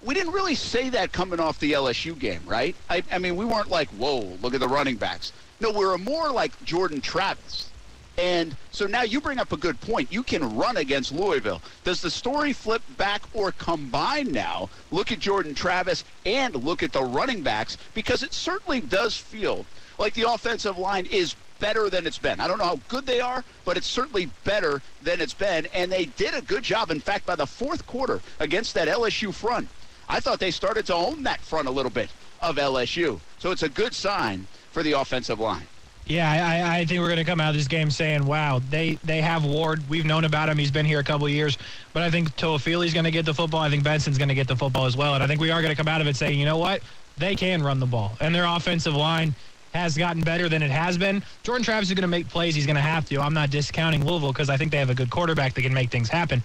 we 0.03 0.15
didn't 0.15 0.33
really 0.33 0.55
say 0.55 0.89
that 0.91 1.13
coming 1.13 1.41
off 1.41 1.59
the 1.59 1.73
LSU 1.73 2.17
game, 2.19 2.41
right? 2.47 2.75
I, 2.89 3.03
I 3.11 3.19
mean, 3.19 3.35
we 3.37 3.45
weren't 3.45 3.71
like, 3.71 3.89
whoa, 3.91 4.21
look 4.41 4.55
at 4.55 4.61
the 4.61 4.69
running 4.69 4.97
backs. 4.97 5.33
No, 5.61 5.71
we're 5.73 5.99
more 5.99 6.31
like 6.31 6.65
Jordan 6.65 7.01
Travis. 7.03 7.71
And 8.17 8.57
so 8.71 8.87
now 8.87 9.03
you 9.03 9.21
bring 9.21 9.39
up 9.39 9.53
a 9.53 9.57
good 9.57 9.81
point. 9.81 10.13
You 10.13 10.23
can 10.23 10.57
run 10.57 10.77
against 10.77 11.13
Louisville. 11.13 11.63
Does 11.85 12.01
the 12.01 12.11
story 12.11 12.53
flip 12.53 12.83
back 12.97 13.23
or 13.35 13.53
combine 13.53 14.33
now? 14.33 14.69
Look 14.91 15.13
at 15.13 15.21
Jordan 15.21 15.55
Travis 15.55 16.05
and 16.27 16.55
look 16.55 16.83
at 16.83 16.93
the 16.93 17.03
running 17.03 17.43
backs 17.43 17.77
because 17.95 18.23
it 18.23 18.33
certainly 18.33 18.81
does 18.81 19.17
feel 19.17 19.65
like 19.99 20.15
the 20.15 20.31
offensive 20.31 20.79
line 20.79 21.07
is 21.07 21.35
better 21.61 21.91
than 21.91 22.07
it's 22.07 22.19
been. 22.19 22.41
I 22.41 22.49
don't 22.49 22.59
know 22.59 22.65
how 22.65 22.81
good 22.89 23.07
they 23.07 23.21
are, 23.21 23.45
but 23.65 23.77
it's 23.77 23.87
certainly 23.87 24.31
better 24.45 24.83
than 25.03 25.21
it's 25.21 25.35
been. 25.35 25.67
And 25.75 25.93
they 25.93 26.07
did 26.07 26.35
a 26.35 26.43
good 26.43 26.63
job. 26.63 26.91
In 26.91 27.01
fact, 27.01 27.27
by 27.27 27.37
the 27.37 27.47
fourth 27.47 27.87
quarter 27.87 28.21
against 28.39 28.75
that 28.75 28.89
LSU 28.89 29.33
front, 29.33 29.69
I 30.09 30.21
thought 30.21 30.41
they 30.41 30.51
started 30.51 30.87
to 30.87 30.95
own 30.95 31.23
that 31.23 31.41
front 31.41 31.69
a 31.69 31.71
little 31.71 31.91
bit 31.91 32.11
of 32.41 32.57
LSU. 32.57 33.21
So 33.39 33.51
it's 33.51 33.63
a 33.63 33.69
good 33.69 33.95
sign 33.95 34.47
for 34.73 34.83
the 34.83 34.93
offensive 34.93 35.41
line. 35.41 35.67
Yeah, 36.07 36.29
I, 36.29 36.81
I 36.81 36.85
think 36.87 37.01
we're 37.01 37.07
going 37.07 37.19
to 37.19 37.25
come 37.25 37.41
out 37.41 37.51
of 37.51 37.57
this 37.57 37.69
game 37.69 37.89
saying, 37.91 38.27
wow, 38.27 38.61
they, 38.71 38.99
they 39.05 39.21
have 39.21 39.45
Ward. 39.45 39.89
We've 39.89 40.05
known 40.05 40.25
about 40.25 40.49
him. 40.49 40.59
He's 40.59 40.73
been 40.73 40.87
here 40.87 40.99
a 40.99 41.05
couple 41.05 41.29
years. 41.29 41.57
But 41.93 42.03
I 42.03 42.11
think 42.11 42.35
Toafili's 42.37 42.93
going 42.93 43.05
to 43.05 43.13
get 43.13 43.25
the 43.25 43.35
football. 43.35 43.61
I 43.61 43.71
think 43.71 43.85
Benson's 43.85 44.19
going 44.19 44.29
to 44.29 44.35
get 44.35 44.49
the 44.49 44.57
football 44.57 44.87
as 44.87 44.97
well. 44.97 45.15
And 45.15 45.23
I 45.23 45.29
think 45.29 45.41
we 45.41 45.53
are 45.53 45.63
going 45.63 45.71
to 45.73 45.77
come 45.77 45.87
out 45.87 46.01
of 46.01 46.09
it 46.09 46.17
saying, 46.17 46.39
you 46.39 46.47
know 46.47 46.59
what? 46.59 46.83
They 47.17 47.37
can 47.37 47.63
run 47.63 47.79
the 47.79 47.87
ball. 47.87 48.17
And 48.21 48.35
their 48.35 48.45
offensive 48.45 48.97
line 48.97 49.37
has 49.73 49.97
gotten 49.97 50.23
better 50.23 50.49
than 50.49 50.63
it 50.63 50.71
has 50.71 50.99
been. 50.99 51.23
Jordan 51.45 51.65
Travis 51.65 51.91
is 51.91 51.95
going 51.95 52.03
to 52.03 52.09
make 52.09 52.29
plays. 52.29 52.57
He's 52.57 52.67
going 52.67 52.77
to 52.77 52.83
have 52.83 53.09
to. 53.11 53.21
I'm 53.21 53.35
not 53.35 53.51
discounting 53.51 54.05
Louisville 54.05 54.33
because 54.33 54.51
I 54.51 54.57
think 54.57 54.73
they 54.73 54.79
have 54.79 54.91
a 54.91 54.95
good 54.95 55.11
quarterback 55.11 55.55
that 55.55 55.63
can 55.63 55.75
make 55.75 55.91
things 55.91 56.09
happen. 56.09 56.43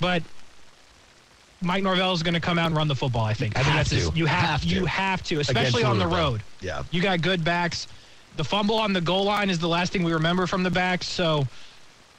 But 0.00 0.24
Mike 1.60 1.82
Norvell 1.82 2.12
is 2.12 2.22
going 2.22 2.34
to 2.34 2.40
come 2.40 2.58
out 2.58 2.66
and 2.66 2.76
run 2.76 2.88
the 2.88 2.94
football. 2.94 3.24
I 3.24 3.34
think. 3.34 3.56
I 3.56 3.62
think 3.62 3.76
that's 3.76 3.90
to. 3.90 4.12
you 4.14 4.26
have, 4.26 4.38
Have 4.50 4.62
to. 4.62 4.68
you 4.68 4.84
have 4.84 5.22
to, 5.24 5.34
Against 5.36 5.50
especially 5.50 5.84
on 5.84 5.98
the 5.98 6.06
road. 6.06 6.42
Yeah. 6.60 6.82
You 6.90 7.00
got 7.00 7.22
good 7.22 7.44
backs. 7.44 7.86
The 8.36 8.44
fumble 8.44 8.76
on 8.76 8.92
the 8.92 9.00
goal 9.00 9.24
line 9.24 9.48
is 9.48 9.58
the 9.58 9.68
last 9.68 9.92
thing 9.92 10.02
we 10.02 10.12
remember 10.12 10.46
from 10.46 10.62
the 10.62 10.70
backs. 10.70 11.08
So 11.08 11.46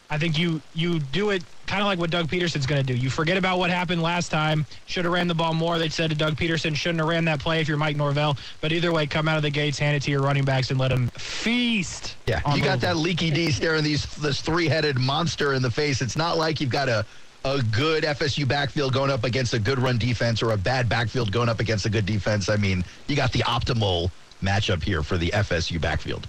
I 0.09 0.17
think 0.17 0.37
you 0.37 0.61
you 0.73 0.99
do 0.99 1.31
it 1.31 1.43
kind 1.67 1.81
of 1.81 1.87
like 1.87 1.97
what 1.97 2.11
Doug 2.11 2.27
Pederson's 2.27 2.65
going 2.65 2.85
to 2.85 2.93
do. 2.93 2.97
You 2.97 3.09
forget 3.09 3.37
about 3.37 3.57
what 3.57 3.69
happened 3.69 4.01
last 4.01 4.29
time. 4.29 4.65
Should 4.85 5.05
have 5.05 5.13
ran 5.13 5.27
the 5.27 5.33
ball 5.33 5.53
more. 5.53 5.79
They 5.79 5.89
said 5.89 6.11
to 6.11 6.15
Doug 6.15 6.35
Pederson, 6.35 6.75
shouldn't 6.75 6.99
have 6.99 7.09
ran 7.09 7.25
that 7.25 7.39
play 7.39 7.59
if 7.59 7.67
you're 7.67 7.77
Mike 7.77 7.97
Norvell. 7.97 8.37
But 8.61 8.71
either 8.71 8.91
way, 8.91 9.07
come 9.07 9.27
out 9.27 9.37
of 9.37 9.43
the 9.43 9.49
gates, 9.49 9.79
hand 9.79 9.95
it 9.95 10.03
to 10.03 10.11
your 10.11 10.21
running 10.21 10.45
backs, 10.45 10.69
and 10.69 10.79
let 10.79 10.89
them 10.89 11.07
feast. 11.17 12.17
Yeah, 12.27 12.41
you 12.55 12.63
got 12.63 12.79
that 12.81 12.97
leaky 12.97 13.31
D 13.31 13.51
staring 13.51 13.83
these 13.83 14.05
this 14.17 14.41
three-headed 14.41 14.99
monster 14.99 15.53
in 15.53 15.61
the 15.61 15.71
face. 15.71 16.01
It's 16.01 16.15
not 16.15 16.37
like 16.37 16.61
you've 16.61 16.69
got 16.69 16.87
a 16.87 17.05
a 17.45 17.61
good 17.61 18.03
FSU 18.03 18.47
backfield 18.47 18.91
going 18.91 19.11
up 19.11 19.23
against 19.23 19.53
a 19.53 19.59
good 19.59 19.77
run 19.77 19.99
defense 19.99 20.41
or 20.41 20.51
a 20.51 20.57
bad 20.57 20.89
backfield 20.89 21.31
going 21.31 21.47
up 21.47 21.59
against 21.59 21.85
a 21.85 21.89
good 21.91 22.05
defense. 22.05 22.49
I 22.49 22.57
mean, 22.57 22.83
you 23.07 23.15
got 23.15 23.31
the 23.31 23.39
optimal 23.39 24.09
matchup 24.41 24.81
here 24.83 25.03
for 25.03 25.17
the 25.17 25.29
FSU 25.29 25.79
backfield. 25.79 26.27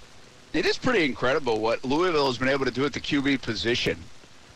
It 0.53 0.67
is 0.67 0.77
pretty 0.77 1.05
incredible 1.05 1.59
what 1.59 1.83
Louisville 1.83 2.27
has 2.27 2.37
been 2.37 2.49
able 2.49 2.65
to 2.65 2.71
do 2.71 2.85
at 2.85 2.93
the 2.93 2.99
QB 2.99 3.41
position 3.41 3.97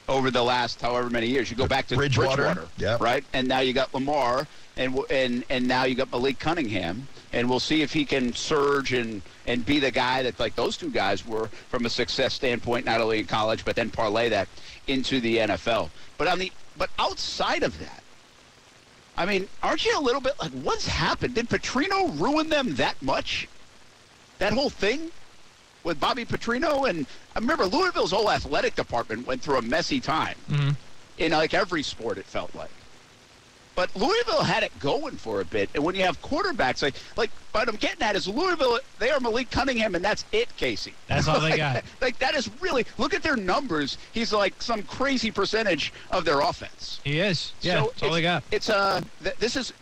over 0.08 0.30
the 0.30 0.44
last 0.44 0.80
however 0.80 1.10
many 1.10 1.28
years. 1.28 1.50
You 1.50 1.58
go 1.58 1.68
back 1.68 1.88
to 1.88 1.96
Bridgewater, 1.96 2.44
Bridgewater, 2.44 2.68
yep. 2.78 3.02
right? 3.02 3.24
And 3.34 3.48
now 3.48 3.62
you 3.62 3.74
got 3.74 3.92
Lamar, 3.96 4.48
and 4.82 4.98
and 5.10 5.44
and 5.50 5.68
now 5.68 5.84
you 5.86 5.96
got 5.96 6.12
Malik 6.12 6.40
Cunningham, 6.40 7.08
and 7.34 7.50
we'll 7.50 7.60
see 7.60 7.82
if 7.82 7.94
he 7.94 8.04
can 8.06 8.34
surge 8.34 8.94
and 8.94 9.22
and 9.48 9.66
be 9.66 9.80
the 9.80 9.92
guy 9.92 10.24
that 10.24 10.40
like 10.40 10.56
those 10.56 10.76
two 10.78 10.90
guys 10.90 11.26
were 11.26 11.48
from 11.70 11.86
a 11.86 11.90
success 11.90 12.34
standpoint, 12.34 12.86
not 12.86 13.00
only 13.02 13.20
in 13.20 13.26
college 13.26 13.64
but 13.64 13.76
then 13.76 13.90
parlay 13.90 14.30
that 14.30 14.48
into 14.88 15.20
the 15.22 15.38
NFL. 15.38 15.90
But 16.18 16.28
on 16.28 16.40
the 16.40 16.52
but 16.78 16.90
outside 17.00 17.64
of 17.64 17.78
that, 17.80 18.04
I 19.18 19.26
mean, 19.26 19.48
aren't 19.62 19.86
you 19.86 19.98
a 19.98 20.02
little 20.02 20.22
bit 20.22 20.34
like 20.40 20.52
what's 20.52 20.88
happened? 20.88 21.36
Did 21.36 21.50
Petrino 21.50 22.20
ruin 22.20 22.50
them 22.50 22.76
that 22.76 23.02
much? 23.02 23.48
That 24.40 24.54
whole 24.54 24.70
thing 24.72 25.12
with 25.84 26.00
Bobby 26.00 26.26
Petrino 26.26 26.90
and 26.90 27.06
I 27.36 27.40
remember 27.40 27.66
Louisville's 27.66 28.12
whole 28.12 28.30
athletic 28.32 28.76
department 28.76 29.26
went 29.28 29.42
through 29.42 29.58
a 29.58 29.62
messy 29.62 30.00
time 30.00 30.36
Mhm. 30.50 30.76
in 31.18 31.32
like 31.32 31.54
every 31.54 31.84
sport. 31.84 32.18
It 32.18 32.26
felt 32.26 32.54
like. 32.56 32.70
But 33.76 33.96
Louisville 33.96 34.44
had 34.44 34.64
it 34.64 34.78
going 34.80 35.16
for 35.16 35.40
a 35.42 35.46
bit, 35.46 35.70
and 35.74 35.84
when 35.84 35.96
you 35.96 36.04
have 36.04 36.22
quarterbacks 36.22 36.82
like 36.82 36.96
like 37.16 37.32
what 37.54 37.68
I'm 37.70 37.76
getting 37.78 38.02
at 38.02 38.16
is 38.16 38.28
Louisville, 38.28 38.80
they 39.00 39.12
are 39.12 39.20
Malik 39.20 39.50
Cunningham, 39.50 39.96
and 39.96 40.04
that's 40.04 40.26
it, 40.32 40.56
Casey. 40.58 40.94
That's 41.08 41.28
all 41.28 41.40
they 41.40 41.52
Like, 41.52 41.58
got. 41.58 41.84
Like 42.02 42.20
that 42.20 42.36
is 42.36 42.50
really 42.60 42.86
look 42.98 43.14
at 43.14 43.24
their 43.24 43.36
numbers. 43.38 43.98
He's 44.12 44.34
like 44.34 44.62
some 44.62 44.84
crazy 44.84 45.32
percentage 45.32 45.94
of 46.12 46.26
their 46.26 46.42
offense. 46.42 47.00
He 47.04 47.20
is. 47.20 47.54
Yeah, 47.62 47.82
So 47.82 47.88
that's 47.88 48.04
all 48.04 48.12
they 48.12 48.22
got. 48.22 48.44
It's 48.52 48.70
uh, 48.70 49.02
th- 49.24 49.36
this 49.38 49.56
is, 49.56 49.74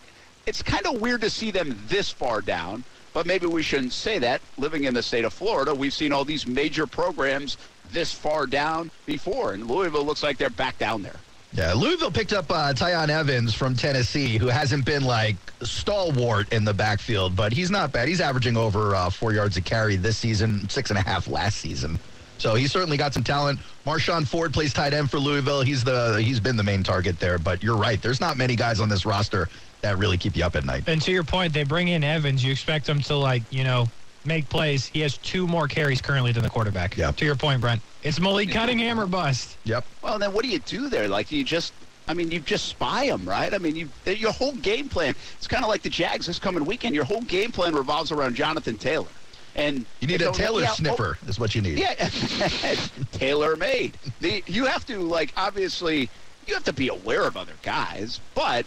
it's 0.46 0.62
kind 0.62 0.86
of 0.86 1.02
weird 1.02 1.22
to 1.22 1.30
see 1.30 1.52
them 1.52 1.78
this 1.88 2.10
far 2.10 2.42
down. 2.42 2.84
But 3.12 3.26
maybe 3.26 3.48
we 3.48 3.64
shouldn't 3.64 3.94
say 3.94 4.20
that. 4.20 4.40
Living 4.60 4.84
in 4.84 4.94
the 4.94 5.02
state 5.02 5.26
of 5.26 5.34
Florida, 5.34 5.74
we've 5.74 5.94
seen 5.94 6.14
all 6.14 6.24
these 6.24 6.46
major 6.46 6.86
programs 6.86 7.58
this 7.92 8.14
far 8.14 8.46
down 8.46 8.92
before, 9.08 9.54
and 9.54 9.68
Louisville 9.68 10.06
looks 10.06 10.22
like 10.22 10.38
they're 10.38 10.52
back 10.52 10.78
down 10.78 11.02
there. 11.02 11.16
Yeah, 11.54 11.74
Louisville 11.74 12.12
picked 12.12 12.32
up 12.32 12.52
uh, 12.52 12.74
Tiyon 12.74 13.10
Evans 13.10 13.56
from 13.56 13.76
Tennessee, 13.76 14.38
who 14.38 14.48
hasn't 14.48 14.86
been 14.86 15.04
like 15.04 15.36
stalwart 15.64 16.54
in 16.54 16.64
the 16.64 16.74
backfield, 16.74 17.36
but 17.36 17.52
he's 17.52 17.72
not 17.72 17.92
bad. 17.92 18.08
He's 18.08 18.22
averaging 18.22 18.56
over 18.56 18.96
uh, 18.96 19.10
four 19.10 19.34
yards 19.34 19.58
a 19.58 19.62
carry 19.62 19.96
this 19.96 20.18
season, 20.18 20.70
six 20.70 20.92
and 20.92 21.00
a 21.00 21.02
half 21.02 21.28
last 21.28 21.58
season. 21.58 21.98
So 22.38 22.56
he's 22.56 22.72
certainly 22.72 22.98
got 22.98 23.14
some 23.14 23.24
talent. 23.24 23.60
Marshon 23.86 24.26
Ford 24.26 24.54
plays 24.54 24.74
tight 24.74 24.94
end 24.94 25.12
for 25.12 25.20
Louisville. 25.20 25.62
He's 25.62 25.84
the 25.84 26.22
he's 26.22 26.40
been 26.40 26.56
the 26.56 26.64
main 26.64 26.84
target 26.84 27.20
there. 27.20 27.38
But 27.38 27.62
you're 27.62 27.76
right. 27.76 28.02
There's 28.02 28.22
not 28.22 28.38
many 28.38 28.56
guys 28.56 28.80
on 28.80 28.88
this 28.88 29.06
roster 29.06 29.50
that 29.82 29.98
really 29.98 30.18
keep 30.18 30.36
you 30.36 30.46
up 30.46 30.56
at 30.56 30.64
night. 30.66 30.84
And 30.88 31.02
to 31.02 31.12
your 31.12 31.24
point, 31.24 31.52
they 31.54 31.64
bring 31.64 31.90
in 31.90 32.04
Evans. 32.04 32.44
You 32.44 32.52
expect 32.52 32.88
him 32.88 33.02
to 33.02 33.16
like, 33.16 33.44
you 33.50 33.64
know, 33.64 33.90
make 34.30 34.48
plays. 34.48 34.86
He 34.86 35.02
has 35.02 35.18
two 35.18 35.46
more 35.46 35.68
carries 35.68 36.02
currently 36.02 36.32
than 36.32 36.44
the 36.44 36.50
quarterback. 36.50 36.96
Yep. 36.96 37.18
To 37.18 37.26
your 37.26 37.36
point, 37.36 37.60
Brent, 37.60 37.82
it's 38.04 38.20
Malik 38.20 38.52
Cunningham 38.52 38.98
or 38.98 39.08
bust. 39.08 39.58
Yep. 39.66 39.86
Well, 40.02 40.18
then 40.18 40.32
what 40.32 40.46
do 40.46 40.50
you 40.50 40.60
do 40.60 40.88
there? 40.88 41.10
Like 41.10 41.32
you 41.32 41.44
just, 41.44 41.74
I 42.08 42.14
mean, 42.14 42.32
you 42.32 42.40
just 42.40 42.68
spy 42.68 43.08
them, 43.08 43.28
right? 43.28 43.54
I 43.54 43.58
mean, 43.58 43.76
you 43.76 43.90
your 44.06 44.32
whole 44.32 44.54
game 44.54 44.88
plan. 44.88 45.16
It's 45.38 45.48
kind 45.48 45.66
of 45.66 45.70
like 45.70 45.82
the 45.82 45.90
Jags 45.90 46.28
this 46.28 46.40
coming 46.40 46.64
weekend. 46.64 46.96
Your 46.96 47.04
whole 47.04 47.22
game 47.22 47.52
plan 47.52 47.76
revolves 47.76 48.12
around 48.12 48.36
Jonathan 48.36 48.78
Taylor, 48.78 49.10
and 49.56 49.86
You 50.00 50.08
need 50.08 50.22
a 50.22 50.32
Taylor 50.32 50.62
yeah, 50.62 50.70
oh, 50.72 50.76
sniffer, 50.76 51.18
is 51.28 51.40
what 51.40 51.56
you 51.56 51.62
need. 51.62 51.80
Yeah, 51.80 51.96
tailor 53.12 53.56
made. 53.56 53.98
The 54.22 54.44
you 54.46 54.66
have 54.66 54.86
to 54.86 55.00
like 55.00 55.34
obviously 55.36 56.10
you 56.48 56.54
have 56.54 56.64
to 56.66 56.74
be 56.74 56.90
aware 56.90 57.26
of 57.26 57.36
other 57.36 57.54
guys, 57.64 58.22
but 58.36 58.66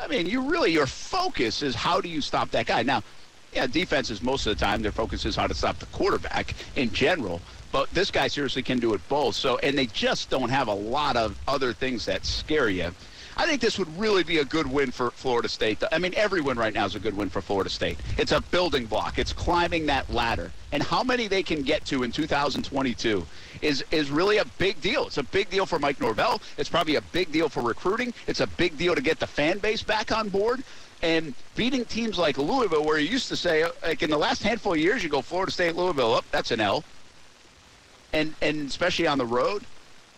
I 0.00 0.06
mean, 0.06 0.26
you 0.26 0.42
really 0.42 0.72
your 0.72 0.86
focus 0.86 1.62
is 1.62 1.74
how 1.74 2.00
do 2.00 2.08
you 2.08 2.20
stop 2.20 2.50
that 2.52 2.66
guy. 2.66 2.82
Now, 2.84 3.02
yeah, 3.52 3.66
defenses 3.66 4.22
most 4.22 4.46
of 4.46 4.56
the 4.56 4.64
time 4.64 4.82
their 4.82 4.92
focus 4.92 5.24
is 5.24 5.36
how 5.36 5.46
to 5.46 5.54
stop 5.54 5.78
the 5.78 5.86
quarterback 5.86 6.54
in 6.76 6.92
general, 6.92 7.40
but 7.70 7.90
this 7.90 8.10
guy 8.10 8.28
seriously 8.28 8.62
can 8.62 8.78
do 8.78 8.94
it 8.94 9.00
both. 9.08 9.34
So, 9.34 9.58
and 9.58 9.76
they 9.76 9.86
just 9.86 10.30
don't 10.30 10.50
have 10.50 10.68
a 10.68 10.74
lot 10.74 11.16
of 11.16 11.38
other 11.46 11.72
things 11.72 12.06
that 12.06 12.24
scare 12.24 12.68
you. 12.68 12.92
I 13.34 13.46
think 13.46 13.62
this 13.62 13.78
would 13.78 13.98
really 13.98 14.22
be 14.24 14.38
a 14.38 14.44
good 14.44 14.70
win 14.70 14.90
for 14.90 15.10
Florida 15.10 15.48
State. 15.48 15.82
I 15.90 15.98
mean, 15.98 16.12
every 16.14 16.42
win 16.42 16.58
right 16.58 16.74
now 16.74 16.84
is 16.84 16.94
a 16.94 17.00
good 17.00 17.16
win 17.16 17.30
for 17.30 17.40
Florida 17.40 17.70
State. 17.70 17.98
It's 18.18 18.32
a 18.32 18.42
building 18.42 18.84
block. 18.84 19.18
It's 19.18 19.32
climbing 19.32 19.86
that 19.86 20.10
ladder. 20.12 20.52
And 20.70 20.82
how 20.82 21.02
many 21.02 21.28
they 21.28 21.42
can 21.42 21.62
get 21.62 21.84
to 21.86 22.02
in 22.02 22.12
2022 22.12 23.26
is, 23.62 23.84
is 23.90 24.10
really 24.10 24.36
a 24.36 24.44
big 24.58 24.80
deal. 24.82 25.06
It's 25.06 25.16
a 25.16 25.22
big 25.22 25.48
deal 25.48 25.64
for 25.64 25.78
Mike 25.78 26.00
Norvell. 26.00 26.42
It's 26.58 26.68
probably 26.68 26.96
a 26.96 27.00
big 27.00 27.32
deal 27.32 27.48
for 27.48 27.62
recruiting. 27.62 28.12
It's 28.26 28.40
a 28.40 28.46
big 28.46 28.76
deal 28.76 28.94
to 28.94 29.00
get 29.00 29.18
the 29.18 29.26
fan 29.26 29.58
base 29.58 29.82
back 29.82 30.12
on 30.12 30.28
board. 30.28 30.62
And 31.02 31.34
beating 31.56 31.84
teams 31.84 32.16
like 32.16 32.38
Louisville, 32.38 32.84
where 32.84 32.98
you 32.98 33.08
used 33.08 33.28
to 33.28 33.36
say, 33.36 33.64
like 33.82 34.02
in 34.02 34.10
the 34.10 34.16
last 34.16 34.42
handful 34.42 34.72
of 34.72 34.78
years, 34.78 35.02
you 35.02 35.08
go 35.08 35.20
Florida 35.20 35.50
State, 35.50 35.74
Louisville, 35.74 36.14
up, 36.14 36.24
that's 36.30 36.52
an 36.52 36.60
L. 36.60 36.84
And, 38.12 38.34
and 38.40 38.68
especially 38.68 39.06
on 39.08 39.18
the 39.18 39.26
road, 39.26 39.64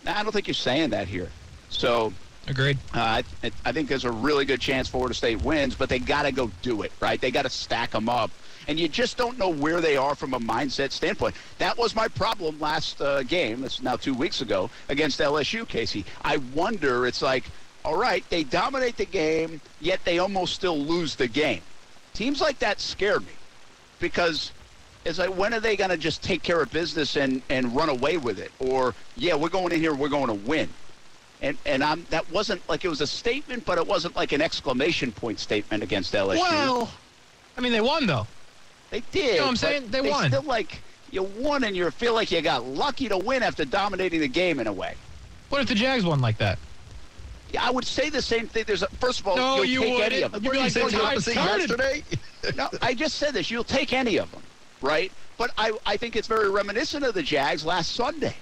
nah, 0.03 0.19
I 0.19 0.23
don't 0.23 0.31
think 0.31 0.47
you're 0.47 0.53
saying 0.53 0.91
that 0.91 1.07
here. 1.07 1.29
So 1.69 2.13
Agreed. 2.47 2.77
uh, 2.93 3.21
I, 3.43 3.51
I 3.65 3.71
think 3.71 3.89
there's 3.89 4.05
a 4.05 4.11
really 4.11 4.45
good 4.45 4.61
chance 4.61 4.87
Florida 4.87 5.15
State 5.15 5.41
wins, 5.41 5.73
but 5.73 5.89
they 5.89 5.97
got 5.97 6.23
to 6.23 6.31
go 6.31 6.51
do 6.61 6.83
it, 6.83 6.91
right? 6.99 7.19
They 7.19 7.31
got 7.31 7.43
to 7.43 7.49
stack 7.49 7.91
them 7.91 8.07
up. 8.07 8.29
And 8.67 8.79
you 8.79 8.87
just 8.87 9.17
don't 9.17 9.37
know 9.37 9.49
where 9.49 9.81
they 9.81 9.95
are 9.95 10.15
from 10.15 10.33
a 10.33 10.39
mindset 10.39 10.91
standpoint. 10.91 11.35
That 11.59 11.77
was 11.77 11.95
my 11.95 12.07
problem 12.07 12.59
last 12.59 12.99
uh, 13.01 13.23
game. 13.23 13.63
Is 13.63 13.81
now 13.81 13.95
two 13.95 14.13
weeks 14.13 14.41
ago 14.41 14.69
against 14.89 15.19
LSU, 15.19 15.67
Casey. 15.67 16.05
I 16.23 16.37
wonder, 16.37 17.05
it's 17.05 17.21
like, 17.21 17.45
all 17.85 17.97
right, 17.97 18.23
they 18.29 18.43
dominate 18.43 18.97
the 18.97 19.05
game, 19.05 19.61
yet 19.79 19.99
they 20.03 20.19
almost 20.19 20.55
still 20.55 20.77
lose 20.77 21.15
the 21.15 21.27
game. 21.27 21.61
Teams 22.13 22.41
like 22.41 22.59
that 22.59 22.79
scare 22.79 23.19
me 23.19 23.33
because 23.99 24.51
it's 25.05 25.19
like, 25.19 25.35
when 25.35 25.53
are 25.53 25.59
they 25.59 25.75
going 25.75 25.89
to 25.91 25.97
just 25.97 26.23
take 26.23 26.43
care 26.43 26.61
of 26.61 26.71
business 26.71 27.15
and, 27.15 27.41
and 27.49 27.75
run 27.75 27.89
away 27.89 28.17
with 28.17 28.39
it? 28.39 28.51
Or, 28.59 28.93
yeah, 29.15 29.35
we're 29.35 29.49
going 29.49 29.71
in 29.71 29.79
here, 29.79 29.93
we're 29.93 30.09
going 30.09 30.27
to 30.27 30.33
win 30.33 30.69
and 31.41 31.57
and 31.65 31.83
I'm 31.83 32.05
that 32.09 32.29
wasn't 32.31 32.67
like 32.69 32.85
it 32.85 32.89
was 32.89 33.01
a 33.01 33.07
statement, 33.07 33.65
but 33.65 33.77
it 33.77 33.85
wasn't 33.85 34.15
like 34.15 34.31
an 34.31 34.41
exclamation 34.41 35.11
point 35.11 35.39
statement 35.39 35.83
against 35.83 36.13
LSU. 36.13 36.37
Well, 36.37 36.91
I 37.57 37.61
mean, 37.61 37.71
they 37.71 37.81
won 37.81 38.05
though. 38.05 38.27
they 38.89 39.01
did. 39.11 39.33
You 39.33 39.37
know 39.37 39.43
what 39.43 39.49
I'm 39.49 39.55
saying? 39.55 39.87
They 39.89 40.01
won. 40.01 40.29
Still 40.29 40.43
like 40.43 40.81
you 41.11 41.23
won, 41.23 41.63
and 41.63 41.75
you 41.75 41.89
feel 41.91 42.13
like 42.13 42.31
you 42.31 42.41
got 42.41 42.65
lucky 42.65 43.09
to 43.09 43.17
win 43.17 43.43
after 43.43 43.65
dominating 43.65 44.21
the 44.21 44.27
game 44.27 44.59
in 44.59 44.67
a 44.67 44.73
way. 44.73 44.95
What 45.49 45.61
if 45.61 45.67
the 45.67 45.75
Jags 45.75 46.03
won 46.03 46.19
like 46.19 46.37
that? 46.39 46.57
Yeah, 47.55 47.65
I 47.65 47.71
would 47.71 47.85
say 47.85 48.09
the 48.09 48.21
same 48.21 48.47
thing. 48.47 48.65
There's 48.67 48.83
a, 48.83 48.87
first 48.99 49.21
of 49.21 49.27
all, 49.27 49.37
No, 49.37 49.55
you'll 49.61 49.65
you 49.65 49.79
take 49.79 49.93
wouldn't. 49.93 50.13
any 50.13 50.21
of 50.23 50.31
them. 50.33 50.43
You'd 50.43 50.51
be 50.51 50.57
like, 50.57 50.75
I 50.75 51.13
yesterday. 51.13 52.03
no, 52.55 52.69
I 52.81 52.93
just 52.93 53.15
said 53.15 53.33
this. 53.33 53.49
You'll 53.49 53.63
take 53.63 53.93
any 53.93 54.17
of 54.17 54.29
them, 54.31 54.41
right? 54.81 55.09
But 55.37 55.51
I, 55.57 55.71
I 55.85 55.95
think 55.95 56.17
it's 56.17 56.27
very 56.27 56.49
reminiscent 56.49 57.05
of 57.05 57.13
the 57.13 57.23
Jags 57.23 57.65
last 57.65 57.93
Sunday. 57.93 58.35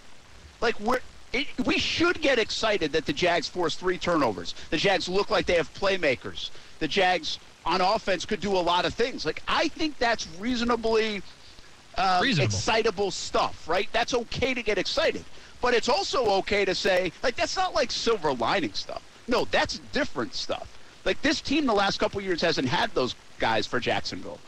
Like 0.62 0.80
we're, 0.80 1.02
it, 1.32 1.45
we 1.65 1.78
should 1.78 2.21
get 2.21 2.39
excited 2.39 2.91
that 2.93 3.06
the 3.06 3.13
Jags 3.13 3.47
forced 3.47 3.80
three 3.80 3.99
turnovers. 3.99 4.56
The 4.71 4.78
Jags 4.78 5.08
look 5.08 5.30
like 5.30 5.45
they 5.45 5.56
have 5.56 5.71
playmakers. 5.76 6.49
The 6.80 6.88
Jags 6.88 7.38
on 7.65 7.82
offense 7.82 8.26
could 8.26 8.41
do 8.41 8.52
a 8.58 8.60
lot 8.60 8.86
of 8.86 8.95
things. 8.95 9.28
Like 9.28 9.43
I 9.47 9.67
think 9.67 9.99
that's 9.99 10.28
reasonably 10.39 11.21
um, 11.97 12.26
excitable 12.26 13.12
stuff, 13.12 13.69
right? 13.69 13.88
That's 13.91 14.13
okay 14.13 14.54
to 14.56 14.63
get 14.63 14.78
excited. 14.80 15.23
But 15.63 15.73
it's 15.73 15.88
also 15.88 16.26
okay 16.39 16.65
to 16.65 16.76
say, 16.76 17.13
like, 17.23 17.38
that's 17.38 17.56
not 17.56 17.73
like 17.73 17.89
silver 17.89 18.34
lining 18.34 18.73
stuff. 18.73 19.02
No, 19.30 19.45
that's 19.45 19.80
different 19.93 20.36
stuff. 20.36 20.78
Like, 21.06 21.21
this 21.21 21.39
team 21.39 21.65
the 21.65 21.73
last 21.73 21.99
couple 22.02 22.19
years 22.19 22.41
hasn't 22.41 22.67
had 22.67 22.93
those 22.93 23.15
guys 23.39 23.65
for 23.65 23.80
Jacksonville. 23.80 24.39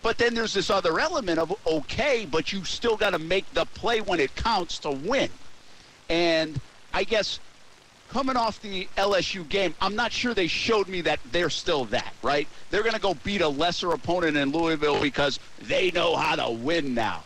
But 0.00 0.16
then 0.16 0.34
there's 0.34 0.54
this 0.54 0.70
other 0.70 0.98
element 0.98 1.38
of, 1.38 1.54
okay, 1.66 2.26
but 2.28 2.54
you 2.54 2.64
still 2.64 2.96
got 2.96 3.10
to 3.10 3.18
make 3.18 3.44
the 3.52 3.66
play 3.66 4.00
when 4.00 4.18
it 4.18 4.34
counts 4.34 4.78
to 4.78 4.90
win. 4.90 5.28
And 6.08 6.58
I 6.94 7.04
guess 7.04 7.38
coming 8.08 8.38
off 8.38 8.58
the 8.62 8.88
LSU 8.96 9.46
game, 9.46 9.74
I'm 9.78 9.94
not 9.94 10.10
sure 10.10 10.32
they 10.32 10.46
showed 10.46 10.88
me 10.88 11.02
that 11.02 11.20
they're 11.32 11.50
still 11.50 11.84
that, 11.86 12.14
right? 12.22 12.48
They're 12.70 12.82
going 12.82 12.94
to 12.94 13.00
go 13.00 13.12
beat 13.12 13.42
a 13.42 13.48
lesser 13.48 13.92
opponent 13.92 14.38
in 14.38 14.52
Louisville 14.52 15.02
because 15.02 15.38
they 15.60 15.90
know 15.90 16.16
how 16.16 16.36
to 16.36 16.50
win 16.50 16.94
now. 16.94 17.24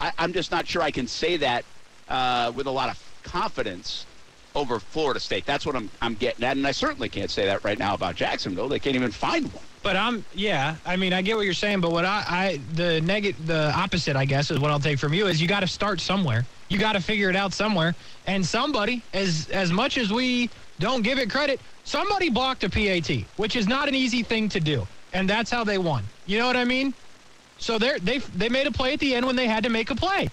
I, 0.00 0.12
I'm 0.16 0.32
just 0.32 0.52
not 0.52 0.68
sure 0.68 0.80
I 0.80 0.92
can 0.92 1.08
say 1.08 1.38
that 1.38 1.64
uh, 2.08 2.52
with 2.54 2.66
a 2.66 2.70
lot 2.70 2.90
of 2.90 3.02
confidence 3.22 4.06
over 4.54 4.80
Florida 4.80 5.20
State. 5.20 5.46
That's 5.46 5.64
what 5.64 5.76
I'm, 5.76 5.90
I'm 6.00 6.14
getting 6.14 6.44
at. 6.44 6.56
And 6.56 6.66
I 6.66 6.72
certainly 6.72 7.08
can't 7.08 7.30
say 7.30 7.46
that 7.46 7.64
right 7.64 7.78
now 7.78 7.94
about 7.94 8.16
Jacksonville. 8.16 8.68
They 8.68 8.78
can't 8.78 8.96
even 8.96 9.10
find 9.10 9.52
one. 9.52 9.64
But 9.82 9.96
I'm 9.96 10.24
yeah. 10.34 10.74
I 10.84 10.96
mean, 10.96 11.12
I 11.12 11.22
get 11.22 11.36
what 11.36 11.44
you're 11.44 11.54
saying, 11.54 11.80
but 11.80 11.92
what 11.92 12.04
I, 12.04 12.24
I 12.26 12.60
the 12.74 13.00
negative, 13.00 13.46
the 13.46 13.72
opposite, 13.74 14.16
I 14.16 14.24
guess, 14.24 14.50
is 14.50 14.58
what 14.58 14.70
I'll 14.70 14.80
take 14.80 14.98
from 14.98 15.14
you 15.14 15.28
is 15.28 15.40
you 15.40 15.46
got 15.46 15.60
to 15.60 15.68
start 15.68 16.00
somewhere. 16.00 16.44
You 16.68 16.78
got 16.78 16.92
to 16.92 17.00
figure 17.00 17.30
it 17.30 17.36
out 17.36 17.52
somewhere, 17.52 17.94
and 18.26 18.44
somebody, 18.44 19.02
as 19.14 19.48
as 19.50 19.72
much 19.72 19.96
as 19.96 20.12
we 20.12 20.50
don't 20.80 21.02
give 21.02 21.18
it 21.18 21.30
credit, 21.30 21.60
somebody 21.84 22.28
blocked 22.28 22.64
a 22.64 22.68
PAT, 22.68 23.24
which 23.36 23.56
is 23.56 23.66
not 23.68 23.88
an 23.88 23.94
easy 23.94 24.22
thing 24.22 24.48
to 24.50 24.60
do, 24.60 24.86
and 25.12 25.30
that's 25.30 25.50
how 25.50 25.64
they 25.64 25.78
won. 25.78 26.04
You 26.26 26.38
know 26.38 26.46
what 26.46 26.56
I 26.56 26.64
mean? 26.64 26.92
So 27.58 27.78
they 27.78 27.98
they 28.00 28.18
they 28.18 28.48
made 28.48 28.66
a 28.66 28.72
play 28.72 28.94
at 28.94 29.00
the 29.00 29.14
end 29.14 29.24
when 29.26 29.36
they 29.36 29.46
had 29.46 29.62
to 29.62 29.70
make 29.70 29.90
a 29.90 29.94
play. 29.94 30.28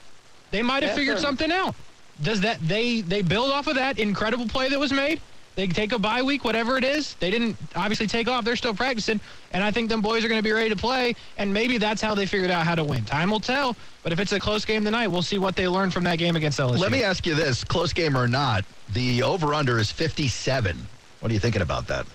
They 0.55 0.61
might 0.63 0.83
have 0.83 0.91
Yeah, 0.91 0.95
figured 0.95 1.17
fair 1.17 1.29
enough. 1.29 1.39
something 1.39 1.51
out. 1.51 1.75
Does 2.21 2.39
that 2.41 2.65
they 2.65 3.01
they 3.01 3.21
build 3.21 3.51
off 3.51 3.67
of 3.67 3.75
that 3.75 3.99
incredible 3.99 4.47
play 4.47 4.69
that 4.69 4.79
was 4.79 4.93
made? 4.93 5.19
They 5.55 5.67
take 5.67 5.91
a 5.91 5.99
bye 5.99 6.21
week, 6.21 6.45
whatever 6.45 6.77
it 6.77 6.85
is. 6.85 7.15
They 7.15 7.29
didn't 7.29 7.57
obviously 7.75 8.07
take 8.07 8.29
off. 8.29 8.45
They're 8.45 8.55
still 8.55 8.73
practicing. 8.73 9.19
And 9.51 9.61
I 9.61 9.71
think 9.71 9.89
them 9.89 10.01
boys 10.01 10.23
are 10.23 10.29
going 10.29 10.39
to 10.39 10.43
be 10.43 10.53
ready 10.53 10.69
to 10.69 10.75
play. 10.77 11.13
And 11.37 11.53
maybe 11.53 11.77
that's 11.77 12.01
how 12.01 12.15
they 12.15 12.25
figured 12.25 12.51
out 12.51 12.65
how 12.65 12.73
to 12.75 12.85
win. 12.85 13.03
Time 13.03 13.29
will 13.31 13.41
tell. 13.41 13.75
But 14.01 14.13
if 14.13 14.19
it's 14.21 14.31
a 14.31 14.39
close 14.39 14.63
game 14.63 14.85
tonight, 14.85 15.07
we'll 15.07 15.21
see 15.21 15.37
what 15.37 15.57
they 15.57 15.67
learn 15.67 15.91
from 15.91 16.05
that 16.05 16.19
game 16.19 16.37
against 16.37 16.57
LSU. 16.57 16.77
Let 16.77 16.91
me 16.93 17.03
ask 17.03 17.25
you 17.25 17.35
this: 17.35 17.65
close 17.65 17.91
game 17.91 18.15
or 18.17 18.25
not, 18.29 18.63
the 18.93 19.23
over/under 19.23 19.77
is 19.77 19.91
57. 19.91 20.87
What 21.19 21.31
are 21.31 21.33
you 21.33 21.39
thinking 21.41 21.63
about 21.63 21.87
that? 21.87 22.05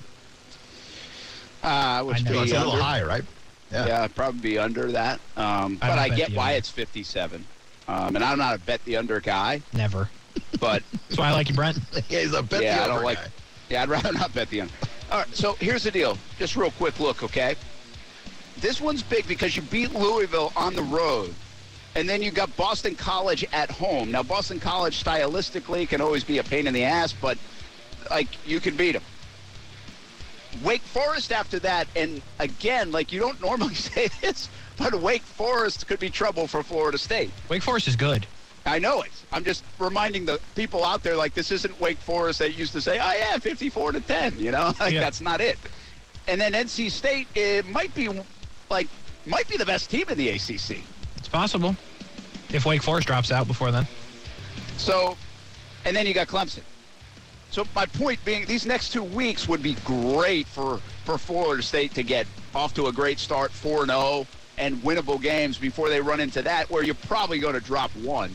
Uh, 1.63 2.05
which 2.05 2.21
I 2.21 2.21
know. 2.23 2.33
be 2.33 2.39
It's 2.39 2.53
a 2.53 2.57
little 2.57 2.73
under. 2.73 2.85
high, 2.85 3.03
right? 3.03 3.25
Yeah, 3.71 3.87
yeah 3.87 4.07
probably 4.09 4.41
be 4.41 4.59
under 4.59 4.91
that. 4.93 5.21
Um, 5.37 5.77
I 5.83 5.89
but 5.89 5.97
don't 5.97 5.99
I 5.99 6.09
get 6.17 6.33
why 6.33 6.53
it's 6.53 6.71
57. 6.71 7.45
Um, 7.91 8.15
and 8.15 8.25
I'm 8.25 8.39
not 8.39 8.55
a 8.55 8.59
bet 8.59 8.85
the 8.85 8.97
under 8.97 9.19
guy, 9.19 9.63
Never. 9.73 10.09
but 10.61 10.85
That's 11.09 11.19
why 11.19 11.29
I 11.31 11.33
like 11.33 11.49
you, 11.49 11.57
Brent. 11.57 11.79
yeah, 12.09 12.21
he's 12.21 12.33
a 12.33 12.43
bet 12.43 12.63
yeah, 12.63 12.77
the 12.77 12.83
I 12.85 12.87
don't 12.87 12.97
over 12.99 13.05
like. 13.05 13.19
guy. 13.19 13.27
Yeah, 13.69 13.83
I'd 13.83 13.89
rather 13.89 14.13
not 14.23 14.33
bet 14.33 14.49
the 14.49 14.61
under. 14.63 14.73
All 15.11 15.19
right, 15.19 15.35
so 15.35 15.55
here's 15.55 15.83
the 15.83 15.91
deal. 15.91 16.17
Just 16.39 16.55
real 16.55 16.71
quick 16.71 17.01
look, 17.01 17.25
okay? 17.25 17.57
This 18.61 18.81
one's 18.81 19.03
big 19.03 19.27
because 19.27 19.57
you 19.57 19.63
beat 19.63 19.93
Louisville 19.93 20.53
on 20.55 20.75
the 20.75 20.85
road, 20.85 21.35
and 21.97 22.09
then 22.09 22.23
you 22.23 22.31
got 22.31 22.57
Boston 22.57 22.95
College 22.95 23.45
at 23.53 23.73
home. 23.73 24.13
Now, 24.13 24.23
Boston 24.23 24.61
College 24.61 25.03
stylistically 25.03 25.89
can 25.89 26.01
always 26.01 26.23
be 26.23 26.39
a 26.39 26.45
pain 26.45 26.69
in 26.69 26.75
the 26.75 26.85
ass, 26.85 27.13
but 27.13 27.39
like 28.09 28.29
you 28.47 28.61
can 28.61 28.77
beat 28.77 28.93
them. 28.93 29.03
Wake 30.63 30.83
Forest 30.83 31.33
after 31.33 31.59
that, 31.61 31.89
and 31.97 32.23
again, 32.39 32.93
like 32.93 33.13
you 33.13 33.19
don't 33.19 33.41
normally 33.41 33.75
say 33.75 34.09
this, 34.21 34.49
but 34.81 34.95
Wake 35.01 35.23
Forest 35.23 35.87
could 35.87 36.01
be 36.01 36.09
trouble 36.11 36.47
for 36.47 36.63
Florida 36.63 36.97
State. 36.99 37.31
Wake 37.49 37.63
Forest 37.63 37.87
is 37.87 37.97
good. 37.97 38.27
I 38.67 38.79
know 38.79 39.03
it. 39.03 39.11
I'm 39.33 39.45
just 39.45 39.63
reminding 39.79 40.25
the 40.25 40.41
people 40.55 40.85
out 40.85 41.03
there 41.03 41.17
like 41.17 41.35
this 41.35 41.51
isn't 41.51 41.79
Wake 41.81 41.99
Forest 41.99 42.39
that 42.41 42.57
used 42.57 42.73
to 42.73 42.81
say, 42.81 42.99
"Oh 42.99 43.13
yeah, 43.13 43.39
54 43.39 43.93
to 43.93 44.01
10." 44.01 44.39
You 44.39 44.51
know, 44.51 44.73
like 44.81 44.93
Yeah. 44.95 45.01
that's 45.01 45.21
not 45.21 45.41
it. 45.41 45.59
And 46.29 46.41
then 46.41 46.53
NC 46.53 46.91
State, 46.91 47.29
it 47.35 47.67
might 47.69 47.95
be 47.95 48.09
like 48.71 48.89
might 49.27 49.49
be 49.49 49.57
the 49.57 49.67
best 49.67 49.91
team 49.91 50.07
in 50.09 50.17
the 50.19 50.31
ACC. 50.31 50.79
It's 51.17 51.29
possible. 51.29 51.77
If 52.53 52.67
Wake 52.67 52.83
Forest 52.83 53.07
drops 53.07 53.31
out 53.31 53.47
before 53.47 53.71
then. 53.71 53.87
So, 54.77 55.17
and 55.85 55.95
then 55.95 56.07
you 56.07 56.15
got 56.15 56.27
Clemson. 56.27 56.63
So 57.51 57.65
my 57.75 57.87
point 57.87 58.25
being, 58.25 58.47
these 58.47 58.65
next 58.65 58.93
two 58.93 59.03
weeks 59.03 59.49
would 59.49 59.63
be 59.63 59.75
great 59.85 60.47
for 60.47 60.81
for 61.05 61.19
Florida 61.19 61.63
State 61.63 61.95
to 61.95 62.03
get 62.03 62.27
off 62.55 62.75
to 62.75 62.87
a 62.89 62.93
great 62.93 63.19
start, 63.19 63.53
4-0, 63.53 64.27
and 64.61 64.77
winnable 64.83 65.21
games 65.21 65.59
before 65.59 65.89
they 65.89 66.01
run 66.01 66.21
into 66.21 66.43
that, 66.43 66.71
where 66.71 66.85
you're 66.85 66.95
probably 66.95 67.41
going 67.41 67.55
to 67.55 67.61
drop 67.61 67.91
one. 67.97 68.31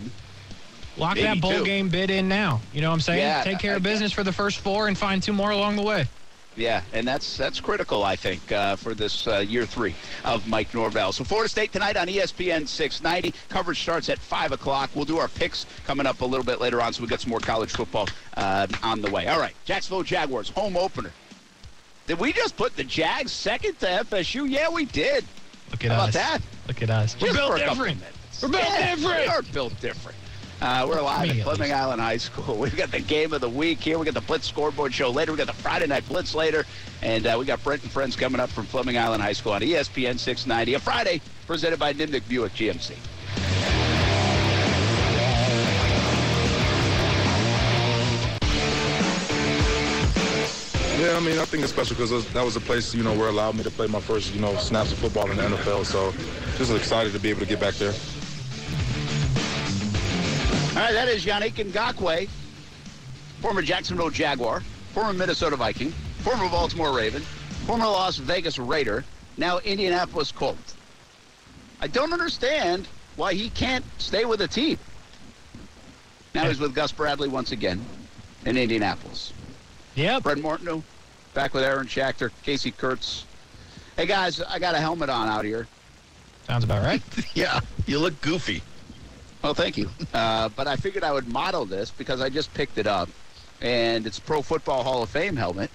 Lock 0.97 1.17
that 1.17 1.39
bowl 1.39 1.51
two. 1.51 1.63
game 1.63 1.87
bid 1.87 2.09
in 2.09 2.27
now. 2.27 2.61
You 2.73 2.81
know 2.81 2.89
what 2.89 2.95
I'm 2.95 3.01
saying? 3.01 3.19
Yeah, 3.19 3.43
Take 3.43 3.59
care 3.59 3.73
I 3.73 3.77
of 3.77 3.83
business 3.83 4.11
for 4.11 4.23
the 4.23 4.31
first 4.31 4.59
four 4.59 4.87
and 4.87 4.97
find 4.97 5.21
two 5.21 5.33
more 5.33 5.51
along 5.51 5.75
the 5.75 5.83
way. 5.83 6.07
Yeah, 6.57 6.83
and 6.93 7.05
that's 7.05 7.35
that's 7.35 7.59
critical, 7.59 8.05
I 8.05 8.15
think, 8.15 8.49
uh, 8.49 8.77
for 8.77 8.93
this 8.93 9.27
uh, 9.27 9.39
year 9.39 9.65
three 9.65 9.93
of 10.23 10.47
Mike 10.47 10.73
Norvell. 10.73 11.11
So 11.11 11.25
Florida 11.25 11.49
State 11.49 11.73
tonight 11.73 11.97
on 11.97 12.07
ESPN 12.07 12.65
690. 12.65 13.37
Coverage 13.49 13.81
starts 13.81 14.07
at 14.07 14.19
5 14.19 14.53
o'clock. 14.53 14.89
We'll 14.95 15.03
do 15.03 15.17
our 15.17 15.27
picks 15.27 15.65
coming 15.85 16.05
up 16.05 16.21
a 16.21 16.25
little 16.25 16.45
bit 16.45 16.61
later 16.61 16.81
on, 16.81 16.93
so 16.93 17.03
we 17.03 17.09
got 17.09 17.19
some 17.19 17.29
more 17.29 17.41
college 17.41 17.73
football 17.73 18.07
uh, 18.37 18.67
on 18.83 19.01
the 19.01 19.11
way. 19.11 19.27
All 19.27 19.39
right, 19.39 19.53
Jacksonville 19.65 20.03
Jaguars, 20.03 20.47
home 20.47 20.77
opener. 20.77 21.11
Did 22.07 22.19
we 22.19 22.31
just 22.31 22.55
put 22.55 22.77
the 22.77 22.85
Jags 22.85 23.33
second 23.33 23.77
to 23.79 23.87
FSU? 23.87 24.49
Yeah, 24.49 24.69
we 24.69 24.85
did. 24.85 25.25
Look 25.71 25.83
at 25.85 25.91
How 25.91 25.97
about 25.97 26.09
us. 26.09 26.13
that? 26.15 26.39
Look 26.67 26.81
at 26.81 26.89
us. 26.89 27.15
We're 27.19 27.27
Just 27.27 27.37
built 27.39 27.51
for 27.51 27.57
a 27.57 27.59
couple 27.65 27.85
different. 27.85 28.03
We're 28.41 28.49
built 28.49 28.63
Yeah, 28.63 28.95
different. 28.95 29.19
We 29.21 29.27
are 29.27 29.41
built 29.41 29.79
different. 29.81 30.17
Uh, 30.61 30.85
we're 30.87 31.01
live 31.01 31.29
at 31.29 31.37
at 31.37 31.43
Fleming. 31.43 31.73
Island 31.73 32.01
High 32.01 32.17
School. 32.17 32.55
We've 32.59 32.75
got 32.75 32.89
the 32.91 33.01
game 33.01 33.33
of 33.33 33.41
the 33.41 33.49
week 33.49 33.79
here. 33.81 33.99
We 33.99 34.05
got 34.05 34.13
the 34.13 34.21
Blitz 34.21 34.47
scoreboard 34.47 34.93
show 34.93 35.09
later. 35.09 35.31
We 35.33 35.37
got 35.37 35.47
the 35.47 35.53
Friday 35.53 35.87
night 35.87 36.07
Blitz 36.07 36.33
later, 36.33 36.65
and 37.01 37.27
uh, 37.27 37.35
we 37.37 37.45
got 37.45 37.61
Brent 37.63 37.83
and 37.83 37.91
friends 37.91 38.15
coming 38.15 38.39
up 38.39 38.49
from 38.49 38.65
Fleming 38.65 38.97
Island 38.97 39.21
High 39.21 39.33
School 39.33 39.51
on 39.51 39.61
ESPN 39.61 40.17
690. 40.17 40.75
A 40.75 40.79
Friday 40.79 41.21
presented 41.45 41.77
by 41.77 41.93
Nimnicht 41.93 42.27
Buick 42.29 42.53
GMC. 42.53 42.95
Yeah, 51.05 51.17
I 51.17 51.19
mean, 51.19 51.37
I 51.37 51.45
think 51.45 51.61
it's 51.61 51.71
special 51.71 51.95
because 51.95 52.27
that 52.33 52.43
was 52.43 52.55
the 52.55 52.59
place, 52.59 52.95
you 52.95 53.03
know, 53.03 53.13
where 53.13 53.27
it 53.27 53.33
allowed 53.33 53.53
me 53.53 53.61
to 53.61 53.69
play 53.69 53.85
my 53.85 53.99
first, 53.99 54.33
you 54.33 54.41
know, 54.41 54.55
snaps 54.55 54.91
of 54.91 54.97
football 54.97 55.29
in 55.29 55.37
the 55.37 55.43
NFL. 55.43 55.85
So 55.85 56.11
just 56.57 56.71
excited 56.71 57.13
to 57.13 57.19
be 57.19 57.29
able 57.29 57.41
to 57.41 57.45
get 57.45 57.59
back 57.59 57.75
there. 57.75 57.93
All 60.69 60.81
right, 60.81 60.93
that 60.93 61.07
is 61.07 61.23
Yannick 61.23 61.63
Ngakoue, 61.63 62.27
former 63.39 63.61
Jacksonville 63.61 64.09
Jaguar, 64.09 64.61
former 64.93 65.13
Minnesota 65.13 65.55
Viking, 65.55 65.91
former 66.23 66.49
Baltimore 66.49 66.91
Raven, 66.91 67.21
former 67.67 67.85
Las 67.85 68.17
Vegas 68.17 68.57
Raider, 68.57 69.05
now 69.37 69.59
Indianapolis 69.59 70.31
Colt. 70.31 70.73
I 71.81 71.85
don't 71.85 72.13
understand 72.13 72.87
why 73.15 73.35
he 73.35 73.51
can't 73.51 73.85
stay 73.99 74.25
with 74.25 74.41
a 74.41 74.47
team. 74.47 74.79
Now 76.33 76.47
he's 76.47 76.59
with 76.59 76.73
Gus 76.73 76.91
Bradley 76.91 77.29
once 77.29 77.51
again 77.51 77.85
in 78.43 78.57
Indianapolis. 78.57 79.33
Yep. 79.93 80.23
Brett 80.23 80.39
Martineau, 80.39 80.83
back 81.35 81.53
with 81.53 81.63
Aaron 81.63 81.85
Schachter, 81.85 82.31
Casey 82.43 82.71
Kurtz. 82.71 83.25
Hey 83.97 84.05
guys, 84.05 84.41
I 84.41 84.57
got 84.57 84.73
a 84.73 84.79
helmet 84.79 85.09
on 85.09 85.27
out 85.27 85.43
here. 85.45 85.67
Sounds 86.47 86.63
about 86.63 86.83
right. 86.83 87.01
Yeah, 87.35 87.59
you 87.85 87.99
look 87.99 88.19
goofy. 88.21 88.63
Well, 89.43 89.53
thank 89.53 89.77
you. 89.77 89.89
Uh, 90.13 90.49
but 90.49 90.67
I 90.67 90.77
figured 90.77 91.03
I 91.03 91.11
would 91.11 91.27
model 91.27 91.65
this 91.65 91.91
because 91.91 92.21
I 92.21 92.29
just 92.29 92.53
picked 92.53 92.77
it 92.77 92.87
up, 92.87 93.09
and 93.61 94.07
it's 94.07 94.17
Pro 94.17 94.41
Football 94.41 94.83
Hall 94.83 95.03
of 95.03 95.09
Fame 95.09 95.35
helmet. 95.35 95.69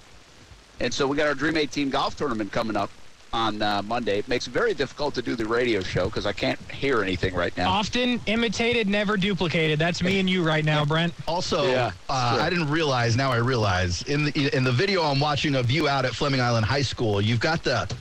And 0.79 0.91
so 0.91 1.07
we 1.07 1.15
got 1.15 1.27
our 1.27 1.35
Dream 1.35 1.55
18 1.55 1.91
golf 1.91 2.17
tournament 2.17 2.51
coming 2.51 2.75
up 2.75 2.89
on 3.33 3.61
uh, 3.61 3.81
Monday. 3.83 4.19
It 4.19 4.27
makes 4.27 4.47
it 4.47 4.51
very 4.51 4.73
difficult 4.73 5.15
to 5.15 5.21
do 5.21 5.35
the 5.35 5.45
radio 5.45 5.81
show 5.81 6.05
because 6.05 6.25
I 6.25 6.33
can't 6.33 6.59
hear 6.71 7.01
anything 7.01 7.33
right 7.33 7.55
now. 7.55 7.69
Often 7.69 8.21
imitated, 8.25 8.87
never 8.87 9.17
duplicated. 9.17 9.79
That's 9.79 10.03
me 10.03 10.19
and 10.19 10.29
you 10.29 10.43
right 10.43 10.65
now, 10.65 10.85
Brent. 10.85 11.13
Also, 11.27 11.65
Yeah, 11.71 11.91
uh. 12.09 12.37
I 12.41 12.49
didn't 12.49 12.69
realize. 12.69 13.15
Now 13.15 13.31
I 13.31 13.37
realize 13.37 14.01
in 14.03 14.25
the 14.25 14.55
in 14.55 14.63
the 14.63 14.71
video 14.71 15.03
I'm 15.03 15.19
watching 15.19 15.55
of 15.55 15.71
you 15.71 15.87
out 15.87 16.05
at 16.05 16.13
Fleming 16.13 16.41
Island 16.41 16.65
High 16.65 16.81
School, 16.81 17.21
you've 17.21 17.39
got 17.39 17.63
the 17.63 17.91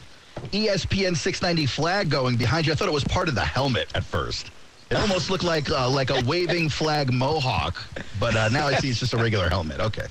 ESPN 0.52 1.16
690 1.16 1.66
flag 1.66 2.10
going 2.10 2.36
behind 2.36 2.66
you. 2.66 2.72
I 2.72 2.76
thought 2.76 2.88
it 2.88 2.94
was 2.94 3.04
part 3.04 3.28
of 3.28 3.34
the 3.34 3.44
helmet 3.44 3.88
at 3.94 4.04
first. 4.04 4.50
It 4.90 4.96
almost 4.96 5.30
looked 5.30 5.44
like 5.44 5.70
uh, 5.70 5.88
like 5.88 6.10
a 6.10 6.20
waving 6.24 6.68
flag 6.68 7.12
mohawk, 7.12 7.76
but 8.18 8.34
uh, 8.34 8.48
now 8.48 8.66
I 8.66 8.74
see 8.74 8.90
it's 8.90 8.98
just 8.98 9.12
a 9.12 9.16
regular 9.16 9.48
helmet. 9.48 9.78
Okay. 9.80 10.06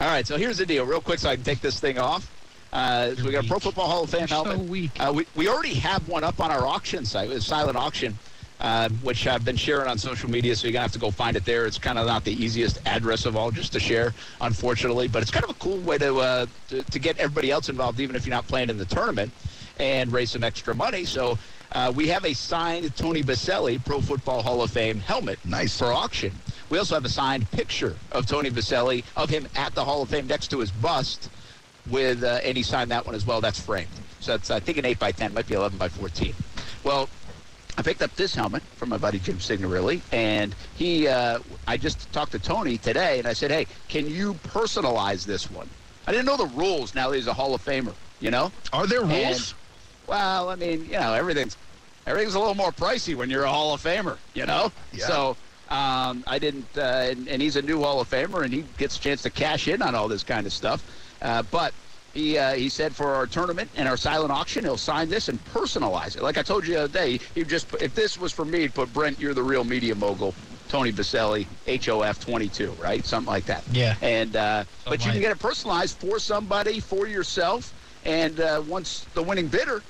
All 0.00 0.08
right, 0.08 0.26
so 0.26 0.36
here's 0.36 0.58
the 0.58 0.66
deal, 0.66 0.84
real 0.84 1.00
quick, 1.00 1.18
so 1.20 1.30
I 1.30 1.36
can 1.36 1.44
take 1.44 1.60
this 1.60 1.78
thing 1.78 1.98
off. 1.98 2.30
Uh, 2.74 3.14
so 3.14 3.24
we 3.24 3.30
got 3.30 3.44
a 3.44 3.48
Pro. 3.48 3.60
Football 3.60 3.86
Hall 3.86 4.02
of 4.02 4.10
Fame 4.10 4.20
You're 4.20 4.28
so 4.28 4.44
helmet. 4.44 4.68
weak. 4.68 4.90
Uh, 4.98 5.12
we, 5.14 5.26
we 5.36 5.48
already 5.48 5.74
have 5.74 6.06
one 6.08 6.24
up 6.24 6.40
on 6.40 6.50
our 6.50 6.66
auction 6.66 7.04
site, 7.04 7.30
it's 7.30 7.46
silent 7.46 7.76
auction, 7.76 8.18
uh, 8.58 8.88
which 9.02 9.28
I've 9.28 9.44
been 9.44 9.56
sharing 9.56 9.86
on 9.88 9.96
social 9.96 10.28
media, 10.28 10.56
so 10.56 10.66
you're 10.66 10.72
going 10.72 10.80
to 10.80 10.82
have 10.82 10.92
to 10.92 10.98
go 10.98 11.12
find 11.12 11.36
it 11.36 11.44
there. 11.44 11.66
It's 11.66 11.78
kind 11.78 12.00
of 12.00 12.06
not 12.08 12.24
the 12.24 12.32
easiest 12.32 12.84
address 12.84 13.26
of 13.26 13.36
all 13.36 13.52
just 13.52 13.72
to 13.74 13.80
share, 13.80 14.12
unfortunately, 14.40 15.06
but 15.06 15.22
it's 15.22 15.30
kind 15.30 15.44
of 15.44 15.50
a 15.50 15.54
cool 15.54 15.78
way 15.78 15.98
to, 15.98 16.16
uh, 16.16 16.46
to, 16.70 16.82
to 16.82 16.98
get 16.98 17.16
everybody 17.18 17.52
else 17.52 17.68
involved, 17.68 18.00
even 18.00 18.16
if 18.16 18.26
you're 18.26 18.34
not 18.34 18.48
playing 18.48 18.70
in 18.70 18.76
the 18.76 18.86
tournament, 18.86 19.30
and 19.78 20.12
raise 20.12 20.32
some 20.32 20.42
extra 20.42 20.74
money. 20.74 21.04
So 21.04 21.38
uh, 21.72 21.92
we 21.94 22.08
have 22.08 22.24
a 22.24 22.34
signed 22.34 22.96
Tony 22.96 23.22
Boselli 23.22 23.84
Pro 23.84 24.00
Football 24.00 24.42
Hall 24.42 24.62
of 24.62 24.72
Fame 24.72 24.98
helmet 24.98 25.38
Nice. 25.44 25.78
for 25.78 25.92
auction. 25.92 26.32
We 26.70 26.78
also 26.78 26.96
have 26.96 27.04
a 27.04 27.08
signed 27.08 27.48
picture 27.52 27.94
of 28.10 28.26
Tony 28.26 28.50
Boselli 28.50 29.04
of 29.16 29.30
him 29.30 29.46
at 29.54 29.76
the 29.76 29.84
Hall 29.84 30.02
of 30.02 30.08
Fame 30.08 30.26
next 30.26 30.48
to 30.48 30.58
his 30.58 30.72
bust 30.72 31.30
with, 31.90 32.22
uh, 32.24 32.40
and 32.44 32.56
he 32.56 32.62
signed 32.62 32.90
that 32.90 33.04
one 33.06 33.14
as 33.14 33.26
well. 33.26 33.40
That's 33.40 33.60
framed. 33.60 33.88
So 34.20 34.32
that's, 34.32 34.50
I 34.50 34.60
think, 34.60 34.78
an 34.78 34.84
8 34.84 34.98
by 34.98 35.12
10 35.12 35.34
might 35.34 35.46
be 35.46 35.54
11 35.54 35.78
by 35.78 35.88
14. 35.88 36.34
Well, 36.82 37.08
I 37.76 37.82
picked 37.82 38.02
up 38.02 38.14
this 38.16 38.34
helmet 38.34 38.62
from 38.76 38.88
my 38.88 38.96
buddy 38.98 39.18
Jim 39.18 39.40
Signorelli, 39.40 40.00
and 40.12 40.54
he, 40.76 41.08
uh, 41.08 41.40
I 41.66 41.76
just 41.76 42.10
talked 42.12 42.32
to 42.32 42.38
Tony 42.38 42.78
today, 42.78 43.18
and 43.18 43.26
I 43.28 43.32
said, 43.32 43.50
hey, 43.50 43.66
can 43.88 44.06
you 44.08 44.34
personalize 44.34 45.26
this 45.26 45.50
one? 45.50 45.68
I 46.06 46.12
didn't 46.12 46.26
know 46.26 46.36
the 46.36 46.46
rules 46.46 46.94
now 46.94 47.10
that 47.10 47.16
he's 47.16 47.26
a 47.26 47.32
Hall 47.34 47.54
of 47.54 47.64
Famer, 47.64 47.94
you 48.20 48.30
know? 48.30 48.52
Are 48.72 48.86
there 48.86 49.00
rules? 49.02 49.12
And- 49.50 49.54
Well, 50.06 50.50
I 50.50 50.54
mean, 50.56 50.84
you 50.84 50.92
know, 50.92 51.14
everything's 51.14 51.56
everything's 52.06 52.34
a 52.34 52.38
little 52.38 52.54
more 52.54 52.70
pricey 52.70 53.14
when 53.16 53.30
you're 53.30 53.44
a 53.44 53.50
Hall 53.50 53.72
of 53.72 53.82
Famer, 53.82 54.18
you 54.34 54.44
know. 54.44 54.70
Yeah. 54.92 55.06
So 55.06 55.36
um, 55.70 56.22
I 56.26 56.38
didn't, 56.38 56.66
uh, 56.76 56.80
and, 57.10 57.26
and 57.26 57.40
he's 57.40 57.56
a 57.56 57.62
new 57.62 57.80
Hall 57.80 58.00
of 58.00 58.10
Famer, 58.10 58.44
and 58.44 58.52
he 58.52 58.64
gets 58.76 58.98
a 58.98 59.00
chance 59.00 59.22
to 59.22 59.30
cash 59.30 59.66
in 59.66 59.80
on 59.80 59.94
all 59.94 60.06
this 60.08 60.22
kind 60.22 60.46
of 60.46 60.52
stuff. 60.52 60.84
Uh, 61.22 61.42
but 61.50 61.72
he 62.14 62.38
uh, 62.38 62.54
he 62.54 62.68
said 62.68 62.94
for 62.94 63.14
our 63.14 63.26
tournament 63.26 63.70
and 63.76 63.88
our 63.88 63.96
silent 63.96 64.30
auction, 64.30 64.64
he'll 64.64 64.76
sign 64.76 65.08
this 65.08 65.28
and 65.28 65.42
personalize 65.46 66.16
it. 66.16 66.22
Like 66.22 66.38
I 66.38 66.42
told 66.42 66.66
you 66.66 66.74
the 66.74 66.84
other 66.84 66.92
day, 66.92 67.18
he 67.34 67.44
just 67.44 67.68
put, 67.68 67.82
if 67.82 67.94
this 67.94 68.18
was 68.18 68.32
for 68.32 68.44
me, 68.44 68.60
he'd 68.60 68.74
put 68.74 68.92
Brent, 68.92 69.18
you're 69.18 69.34
the 69.34 69.42
real 69.42 69.64
media 69.64 69.94
mogul. 69.94 70.34
Tony 70.68 70.92
Boselli, 70.92 71.46
HOF 71.66 72.18
22, 72.24 72.70
right? 72.80 73.04
Something 73.04 73.30
like 73.30 73.44
that. 73.46 73.62
Yeah. 73.70 73.96
And 74.00 74.34
uh, 74.34 74.64
but 74.84 75.04
you 75.04 75.12
can 75.12 75.20
get 75.20 75.30
it 75.30 75.38
personalized 75.38 75.98
for 75.98 76.18
somebody, 76.18 76.80
for 76.80 77.06
yourself, 77.06 77.72
and 78.04 78.40
uh, 78.40 78.62
once 78.66 79.06
the 79.14 79.22
winning 79.22 79.48
bidder 79.48 79.82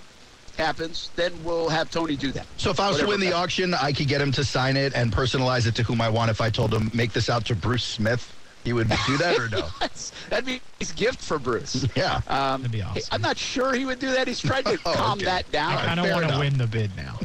happens, 0.56 1.10
then 1.16 1.32
we'll 1.44 1.68
have 1.68 1.90
Tony 1.90 2.16
do 2.16 2.32
that. 2.32 2.46
So 2.56 2.70
if 2.70 2.80
I 2.80 2.88
was 2.88 2.98
to 2.98 3.06
win 3.06 3.20
the 3.20 3.32
auction, 3.32 3.74
I 3.74 3.92
could 3.92 4.08
get 4.08 4.20
him 4.20 4.32
to 4.32 4.44
sign 4.44 4.76
it 4.76 4.94
and 4.94 5.12
personalize 5.12 5.66
it 5.66 5.74
to 5.76 5.82
whom 5.82 6.00
I 6.00 6.08
want. 6.08 6.30
If 6.30 6.40
I 6.40 6.50
told 6.50 6.72
him 6.72 6.90
make 6.94 7.12
this 7.12 7.28
out 7.28 7.44
to 7.46 7.54
Bruce 7.54 7.84
Smith, 7.84 8.33
He 8.64 8.72
would 8.72 8.88
do 9.06 9.16
that 9.18 9.38
or 9.38 9.48
no? 9.50 9.68
That'd 10.30 10.46
be 10.46 10.60
his 10.78 10.92
gift 10.92 11.20
for 11.20 11.38
Bruce. 11.38 11.86
yeah. 11.96 12.22
Um, 12.28 12.62
That'd 12.62 12.72
be 12.72 12.82
awesome. 12.82 13.02
I'm 13.12 13.20
not 13.20 13.36
sure 13.36 13.74
he 13.74 13.84
would 13.84 13.98
do 13.98 14.10
that. 14.12 14.26
He's 14.26 14.40
tried 14.40 14.64
to 14.64 14.78
Oh, 14.86 14.94
calm 14.94 15.18
okay. 15.18 15.26
that 15.26 15.52
down. 15.52 15.74
I 15.74 15.94
don't 15.94 16.10
want 16.10 16.28
to 16.30 16.38
win 16.38 16.56
the 16.56 16.66
bid 16.66 16.90
now. 16.96 17.18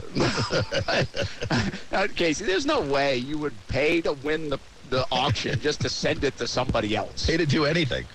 Uh, 1.91 2.08
Casey, 2.15 2.45
there's 2.45 2.65
no 2.65 2.82
way 2.82 3.17
you 3.17 3.38
would 3.38 3.54
pay 3.69 4.02
to 4.02 4.13
win 4.13 4.49
the, 4.49 4.60
the 4.89 5.06
auction 5.12 5.60
just 5.62 5.82
to 5.82 5.89
send 5.89 6.23
it 6.23 6.38
to 6.38 6.47
somebody 6.47 6.95
else. 6.95 7.25
Pay 7.25 7.38
to 7.38 7.45
do 7.45 7.65
anything. 7.65 8.06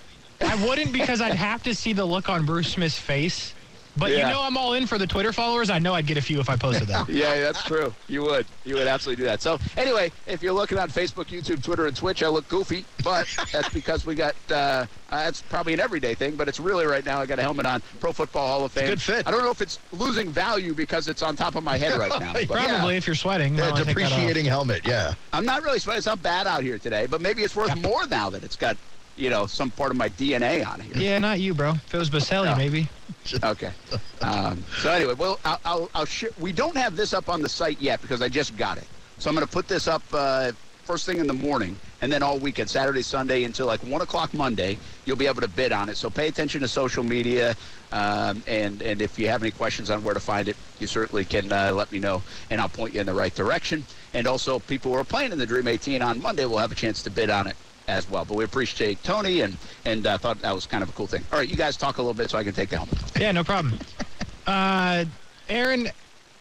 I 0.41 0.55
wouldn't 0.67 0.91
because 0.93 1.19
I'd 1.21 1.33
have 1.33 1.63
to 1.63 1.73
see 1.73 1.93
the 1.93 2.05
look 2.05 2.29
on 2.29 2.45
Bruce 2.45 2.73
Smith's 2.73 2.97
face. 2.97 3.53
But 3.97 4.11
Yeah. 4.11 4.27
you 4.27 4.33
know 4.33 4.41
I'm 4.41 4.57
all 4.57 4.73
in 4.73 4.87
for 4.87 4.97
the 4.97 5.07
Twitter 5.07 5.31
followers. 5.31 5.69
I 5.69 5.79
know 5.79 5.93
I'd 5.93 6.05
get 6.05 6.17
a 6.17 6.21
few 6.21 6.39
if 6.39 6.49
I 6.49 6.55
posted 6.57 6.87
that. 6.89 7.07
Yeah, 7.15 7.39
that's 7.39 7.63
true. 7.63 7.93
You 8.07 8.23
would. 8.23 8.45
You 8.65 8.75
would 8.75 8.87
absolutely 8.87 9.23
do 9.23 9.27
that. 9.29 9.41
So, 9.41 9.57
anyway, 9.77 10.11
if 10.27 10.43
you're 10.43 10.53
looking 10.53 10.77
on 10.77 10.89
Facebook, 10.89 11.25
YouTube, 11.27 11.63
Twitter, 11.63 11.85
and 11.87 11.95
Twitch, 11.95 12.21
I 12.23 12.27
look 12.27 12.47
goofy, 12.49 12.83
but 13.03 13.27
that's 13.53 13.69
because 13.69 14.05
we 14.05 14.15
got, 14.15 14.35
uh, 14.49 14.53
uh, 14.53 14.85
that's 15.09 15.41
probably 15.43 15.73
an 15.73 15.79
everyday 15.79 16.13
thing, 16.13 16.35
but 16.35 16.47
it's 16.49 16.59
really 16.59 16.85
right 16.85 17.05
now. 17.05 17.21
I 17.21 17.25
got 17.25 17.39
a 17.39 17.41
helmet 17.41 17.65
on. 17.65 17.81
Pro 18.01 18.11
Football 18.11 18.47
Hall 18.47 18.65
of 18.65 18.71
Fame. 18.73 18.87
good 18.87 19.01
fit. 19.01 19.25
I 19.27 19.31
don't 19.31 19.43
know 19.43 19.51
if 19.51 19.61
it's 19.61 19.79
losing 19.93 20.29
value 20.29 20.73
because 20.73 21.07
it's 21.07 21.21
on 21.21 21.35
top 21.35 21.55
of 21.55 21.63
my 21.63 21.77
head 21.77 21.97
right 21.97 22.19
now. 22.19 22.33
but 22.33 22.47
Probably 22.47 22.97
if 22.97 23.07
you're 23.07 23.15
sweating. 23.15 23.55
Yeah, 23.55 23.65
I'll 23.69 23.75
take 23.77 23.85
that 23.85 24.03
off. 24.03 24.09
depreciating 24.09 24.45
helmet. 24.45 24.81
Yeah. 24.85 25.13
I'm 25.31 25.45
not 25.45 25.63
really 25.63 25.79
sweating. 25.79 25.99
It's 25.99 26.07
not 26.07 26.21
bad 26.21 26.47
out 26.47 26.63
here 26.63 26.77
today, 26.79 27.05
but 27.05 27.21
maybe 27.21 27.43
it's 27.43 27.55
worth 27.55 27.75
more 27.81 28.05
now 28.07 28.29
that 28.31 28.43
it's 28.43 28.55
got, 28.57 28.75
you 29.17 29.29
know, 29.29 29.45
some 29.45 29.71
part 29.71 29.91
of 29.91 29.97
my 29.97 30.09
DNA 30.09 30.65
on 30.65 30.79
here. 30.79 30.93
Yeah, 30.95 31.19
not 31.19 31.39
you, 31.39 31.53
bro. 31.53 31.71
If 31.71 31.93
it 31.93 31.97
was 31.97 32.09
Boselli, 32.09 32.45
No. 32.45 32.55
maybe. 32.55 32.87
Okay. 33.43 33.71
Um, 34.21 34.63
so 34.81 34.91
anyway, 34.91 35.13
well, 35.13 35.39
I'll, 35.45 35.59
I'll, 35.65 35.89
I'll 35.95 36.05
sh- 36.05 36.25
we 36.39 36.51
don't 36.51 36.75
have 36.77 36.95
this 36.95 37.13
up 37.13 37.29
on 37.29 37.41
the 37.41 37.49
site 37.49 37.79
yet 37.79 38.01
because 38.01 38.21
I 38.21 38.29
just 38.29 38.57
got 38.57 38.77
it. 38.77 38.83
So 39.19 39.29
I'm 39.29 39.35
going 39.35 39.45
to 39.47 39.51
put 39.51 39.67
this 39.67 39.87
up 39.87 40.03
uh, 40.13 40.51
first 40.83 41.05
thing 41.05 41.17
in 41.19 41.27
the 41.27 41.33
morning, 41.33 41.75
and 42.01 42.11
then 42.11 42.21
all 42.21 42.37
weekend, 42.37 42.69
Saturday, 42.69 43.01
Sunday, 43.01 43.43
until 43.43 43.65
like 43.67 43.79
one 43.81 44.01
o'clock 44.01 44.33
Monday, 44.33 44.77
you'll 45.05 45.15
be 45.15 45.27
able 45.27 45.41
to 45.41 45.47
bid 45.47 45.71
on 45.71 45.89
it. 45.89 45.97
So 45.97 46.09
pay 46.09 46.27
attention 46.27 46.61
to 46.61 46.67
social 46.67 47.03
media, 47.03 47.55
um, 47.91 48.43
and 48.47 48.81
and 48.81 49.01
if 49.01 49.17
you 49.17 49.27
have 49.29 49.41
any 49.41 49.51
questions 49.51 49.89
on 49.89 50.03
where 50.03 50.13
to 50.13 50.19
find 50.19 50.47
it, 50.47 50.57
you 50.79 50.87
certainly 50.87 51.23
can 51.25 51.51
uh, 51.51 51.71
let 51.73 51.91
me 51.91 51.99
know, 51.99 52.21
and 52.51 52.59
I'll 52.59 52.69
point 52.69 52.93
you 52.93 52.99
in 52.99 53.05
the 53.05 53.13
right 53.13 53.33
direction. 53.33 53.85
And 54.13 54.27
also, 54.27 54.59
people 54.59 54.91
who 54.93 54.97
are 54.99 55.03
playing 55.03 55.31
in 55.31 55.37
the 55.39 55.45
Dream 55.45 55.67
18 55.67 56.01
on 56.01 56.21
Monday 56.21 56.45
will 56.45 56.57
have 56.59 56.71
a 56.71 56.75
chance 56.75 57.01
to 57.03 57.09
bid 57.09 57.29
on 57.29 57.47
it 57.47 57.55
as 57.87 58.09
well. 58.09 58.25
But 58.25 58.37
we 58.37 58.43
appreciate 58.43 59.01
Tony, 59.03 59.41
and 59.41 59.57
and 59.85 60.05
uh, 60.05 60.17
thought 60.17 60.39
that 60.41 60.53
was 60.53 60.65
kind 60.65 60.83
of 60.83 60.89
a 60.89 60.93
cool 60.93 61.07
thing. 61.07 61.23
All 61.31 61.39
right, 61.39 61.49
you 61.49 61.55
guys 61.55 61.77
talk 61.77 61.97
a 61.97 62.01
little 62.01 62.13
bit 62.13 62.29
so 62.29 62.37
I 62.37 62.43
can 62.43 62.53
take 62.53 62.69
the 62.69 62.77
helmet. 62.77 62.97
Yeah, 63.19 63.31
no 63.31 63.43
problem. 63.43 63.79
Uh, 64.47 65.05
Aaron, 65.49 65.89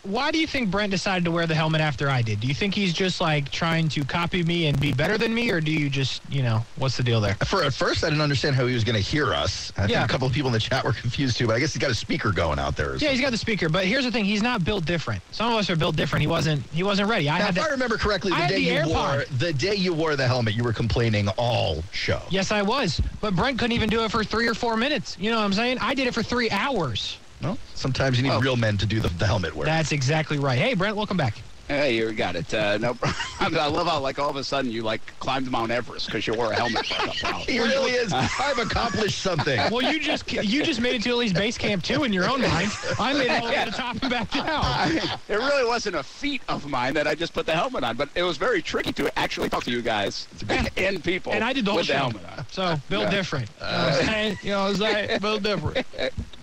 why 0.04 0.30
do 0.30 0.38
you 0.38 0.46
think 0.46 0.70
Brent 0.70 0.90
decided 0.90 1.24
to 1.24 1.30
wear 1.30 1.46
the 1.46 1.54
helmet 1.54 1.80
after 1.80 2.08
I 2.10 2.20
did? 2.22 2.40
Do 2.40 2.46
you 2.46 2.54
think 2.54 2.74
he's 2.74 2.92
just 2.92 3.20
like 3.20 3.50
trying 3.50 3.88
to 3.90 4.04
copy 4.04 4.42
me 4.42 4.66
and 4.66 4.78
be 4.78 4.92
better 4.92 5.16
than 5.16 5.34
me, 5.34 5.50
or 5.50 5.60
do 5.60 5.72
you 5.72 5.88
just, 5.88 6.22
you 6.30 6.42
know, 6.42 6.64
what's 6.76 6.96
the 6.96 7.02
deal 7.02 7.20
there? 7.20 7.34
For 7.46 7.64
at 7.64 7.72
first, 7.72 8.04
I 8.04 8.08
didn't 8.10 8.20
understand 8.22 8.54
how 8.54 8.66
he 8.66 8.74
was 8.74 8.84
going 8.84 8.96
to 8.96 9.00
hear 9.02 9.32
us. 9.34 9.72
I 9.76 9.82
Yeah. 9.86 10.00
think 10.00 10.10
a 10.10 10.12
couple 10.12 10.26
of 10.26 10.32
people 10.34 10.48
in 10.48 10.52
the 10.52 10.60
chat 10.60 10.84
were 10.84 10.92
confused 10.92 11.38
too, 11.38 11.46
but 11.46 11.56
I 11.56 11.58
guess 11.58 11.72
he's 11.72 11.80
got 11.80 11.90
a 11.90 11.94
speaker 11.94 12.32
going 12.32 12.58
out 12.58 12.76
there. 12.76 12.96
Yeah, 12.96 13.10
he's 13.10 13.20
got 13.20 13.30
the 13.32 13.38
speaker, 13.38 13.68
but 13.68 13.86
here's 13.86 14.04
the 14.04 14.10
thing: 14.10 14.24
he's 14.24 14.42
not 14.42 14.62
built 14.64 14.84
different. 14.84 15.22
Some 15.30 15.50
of 15.52 15.58
us 15.58 15.70
are 15.70 15.76
built 15.76 15.96
different. 15.96 16.20
He 16.20 16.26
wasn't. 16.26 16.62
He 16.70 16.82
wasn't 16.82 17.08
ready. 17.08 17.28
I 17.30 17.38
Now, 17.38 17.46
had 17.46 17.56
if 17.56 17.64
I 17.64 17.68
remember 17.68 17.96
correctly, 17.96 18.32
the 18.32 18.46
day 18.46 18.54
the 18.56 18.60
you 18.60 18.72
AirPod. 18.80 18.86
wore 19.16 19.24
the 19.38 19.52
day 19.52 19.74
you 19.74 19.94
wore 19.94 20.16
the 20.16 20.26
helmet, 20.26 20.54
you 20.54 20.64
were 20.64 20.72
complaining 20.74 21.28
all 21.38 21.82
show. 21.92 22.20
Yes, 22.30 22.52
I 22.52 22.62
was, 22.62 23.00
but 23.20 23.34
Brent 23.34 23.58
couldn't 23.58 23.72
even 23.72 23.88
do 23.88 24.04
it 24.04 24.10
for 24.10 24.22
three 24.22 24.46
or 24.48 24.54
four 24.54 24.76
minutes. 24.76 25.16
You 25.18 25.30
know 25.30 25.38
what 25.38 25.44
I'm 25.44 25.52
saying? 25.54 25.78
I 25.80 25.94
did 25.94 26.06
it 26.06 26.14
for 26.14 26.22
three 26.22 26.50
hours. 26.50 27.18
Well, 27.44 27.58
sometimes 27.74 28.16
you 28.16 28.22
need 28.22 28.30
Oh. 28.32 28.40
real 28.40 28.56
men 28.56 28.78
to 28.78 28.86
do 28.86 29.00
the, 29.00 29.08
the 29.08 29.26
helmet 29.26 29.54
work. 29.54 29.66
That's 29.66 29.92
exactly 29.92 30.38
right. 30.38 30.58
Hey, 30.58 30.72
Brent, 30.74 30.96
welcome 30.96 31.16
back. 31.18 31.34
Hey, 31.68 31.96
you 31.96 32.12
got 32.12 32.36
it. 32.36 32.52
Uh, 32.52 32.76
no, 32.76 32.92
problem. 33.38 33.58
I 33.58 33.66
love 33.68 33.86
how 33.86 33.98
like 33.98 34.18
all 34.18 34.28
of 34.28 34.36
a 34.36 34.44
sudden 34.44 34.70
you 34.70 34.82
like 34.82 35.00
climbed 35.18 35.50
Mount 35.50 35.70
Everest 35.70 36.06
because 36.06 36.26
you 36.26 36.34
wore 36.34 36.52
a 36.52 36.54
helmet 36.54 36.84
for 36.84 37.26
a 37.26 37.32
he 37.38 37.58
really 37.58 37.92
is. 37.92 38.12
I've 38.12 38.58
accomplished 38.58 39.22
something. 39.22 39.58
Well, 39.70 39.80
you 39.90 39.98
just 39.98 40.30
you 40.30 40.62
just 40.62 40.78
made 40.82 40.96
it 40.96 41.02
to 41.04 41.10
at 41.10 41.16
least 41.16 41.34
base 41.34 41.56
camp 41.56 41.82
two 41.82 42.04
in 42.04 42.12
your 42.12 42.28
own 42.28 42.42
mind. 42.42 42.70
I 42.98 43.14
made 43.14 43.30
it 43.30 43.30
all 43.30 43.46
the 43.46 43.52
way 43.54 43.64
to 43.64 43.70
the 43.70 43.76
top 43.78 43.96
and 44.02 44.10
back 44.10 44.30
down. 44.30 44.46
I 44.46 45.18
it 45.28 45.36
really 45.36 45.66
wasn't 45.66 45.96
a 45.96 46.02
feat 46.02 46.42
of 46.48 46.68
mine 46.68 46.92
that 46.94 47.06
I 47.06 47.14
just 47.14 47.32
put 47.32 47.46
the 47.46 47.52
helmet 47.52 47.82
on, 47.82 47.96
but 47.96 48.10
it 48.14 48.24
was 48.24 48.36
very 48.36 48.60
tricky 48.60 48.92
to 48.92 49.18
actually 49.18 49.48
talk 49.48 49.64
to 49.64 49.70
you 49.70 49.80
guys 49.80 50.28
and 50.76 51.02
people. 51.02 51.32
And 51.32 51.42
I 51.42 51.54
did 51.54 51.64
the 51.64 51.70
whole 51.70 51.78
with 51.78 51.86
the 51.86 51.94
helmet 51.96 52.24
on. 52.36 52.44
So 52.50 52.76
build 52.90 53.04
Yeah. 53.04 53.10
different. 53.10 53.48
You 53.58 53.64
know 53.66 53.72
what 53.72 53.94
I'm 54.00 54.04
saying? 54.06 54.38
You 54.42 54.50
know 54.50 54.66
I'm 54.66 54.76
saying? 54.76 55.20
Built 55.20 55.42
different. 55.42 55.86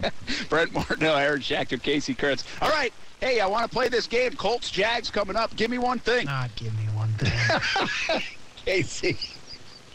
Brent 0.49 0.73
Martineau, 0.73 1.15
Aaron 1.15 1.41
Schachter, 1.41 1.81
Casey 1.81 2.13
Kurtz. 2.13 2.43
All 2.61 2.69
right. 2.69 2.93
Hey, 3.19 3.39
I 3.39 3.45
want 3.45 3.69
to 3.69 3.69
play 3.69 3.87
this 3.87 4.07
game. 4.07 4.33
Colts, 4.33 4.71
Jags 4.71 5.11
coming 5.11 5.35
up. 5.35 5.55
Give 5.55 5.69
me 5.69 5.77
one 5.77 5.99
thing. 5.99 6.25
Not 6.25 6.55
give 6.55 6.75
me 6.77 6.85
one 6.95 7.09
thing. 7.13 8.21
Casey. 8.65 9.17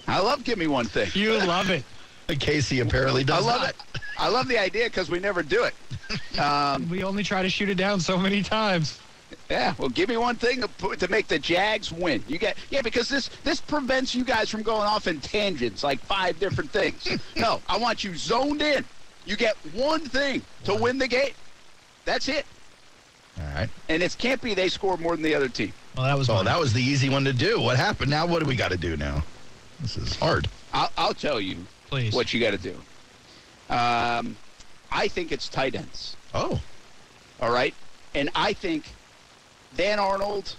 I 0.08 0.20
love 0.20 0.44
Give 0.44 0.58
Me 0.58 0.66
One 0.66 0.86
Thing. 0.86 1.10
You 1.14 1.32
love 1.38 1.70
it. 1.70 1.84
Casey 2.40 2.80
apparently 2.80 3.24
does. 3.24 3.44
I 3.44 3.50
love 3.50 3.60
not. 3.62 3.70
it. 3.70 3.76
I 4.18 4.28
love 4.28 4.48
the 4.48 4.58
idea 4.58 4.84
because 4.84 5.10
we 5.10 5.18
never 5.18 5.42
do 5.42 5.64
it. 5.64 6.40
Um, 6.40 6.88
We 6.88 7.04
only 7.04 7.22
try 7.22 7.42
to 7.42 7.50
shoot 7.50 7.68
it 7.68 7.76
down 7.76 8.00
so 8.00 8.16
many 8.16 8.42
times. 8.42 8.98
Yeah, 9.50 9.74
well, 9.78 9.88
give 9.88 10.08
me 10.08 10.16
one 10.16 10.36
thing 10.36 10.60
to, 10.60 10.68
put, 10.68 11.00
to 11.00 11.08
make 11.08 11.28
the 11.28 11.38
Jags 11.38 11.92
win. 11.92 12.22
You 12.28 12.38
get 12.38 12.56
yeah, 12.70 12.82
because 12.82 13.08
this 13.08 13.28
this 13.42 13.60
prevents 13.60 14.14
you 14.14 14.24
guys 14.24 14.48
from 14.48 14.62
going 14.62 14.82
off 14.82 15.06
in 15.06 15.20
tangents 15.20 15.82
like 15.84 16.00
five 16.00 16.38
different 16.38 16.70
things. 16.70 17.08
no, 17.36 17.60
I 17.68 17.76
want 17.76 18.02
you 18.04 18.14
zoned 18.16 18.62
in. 18.62 18.84
You 19.26 19.36
get 19.36 19.56
one 19.74 20.00
thing 20.00 20.42
to 20.64 20.74
win 20.74 20.98
the 20.98 21.08
game. 21.08 21.32
That's 22.04 22.28
it, 22.28 22.46
All 23.38 23.44
right. 23.54 23.68
and 23.88 24.00
it 24.02 24.16
can't 24.18 24.40
be 24.40 24.54
they 24.54 24.68
score 24.68 24.96
more 24.96 25.16
than 25.16 25.22
the 25.24 25.34
other 25.34 25.48
team. 25.48 25.72
Well, 25.96 26.06
that 26.06 26.16
was 26.16 26.28
So 26.28 26.42
that 26.44 26.58
was 26.60 26.72
the 26.72 26.82
easy 26.82 27.08
one 27.08 27.24
to 27.24 27.32
do. 27.32 27.60
What 27.60 27.76
happened? 27.76 28.10
Now 28.10 28.26
what 28.26 28.38
do 28.40 28.46
we 28.46 28.54
got 28.54 28.70
to 28.70 28.76
do 28.76 28.96
now? 28.96 29.24
This 29.80 29.96
is 29.96 30.14
hard. 30.16 30.48
I'll, 30.72 30.90
I'll 30.96 31.14
tell 31.14 31.40
you 31.40 31.56
Please. 31.88 32.14
what 32.14 32.32
you 32.32 32.40
got 32.40 32.52
to 32.52 32.58
do. 32.58 32.76
Um, 33.68 34.36
I 34.92 35.08
think 35.08 35.32
it's 35.32 35.48
tight 35.48 35.74
ends. 35.74 36.16
Oh. 36.32 36.60
All 37.40 37.50
right, 37.50 37.74
and 38.14 38.30
I 38.34 38.52
think 38.52 38.84
Dan 39.76 39.98
Arnold, 39.98 40.54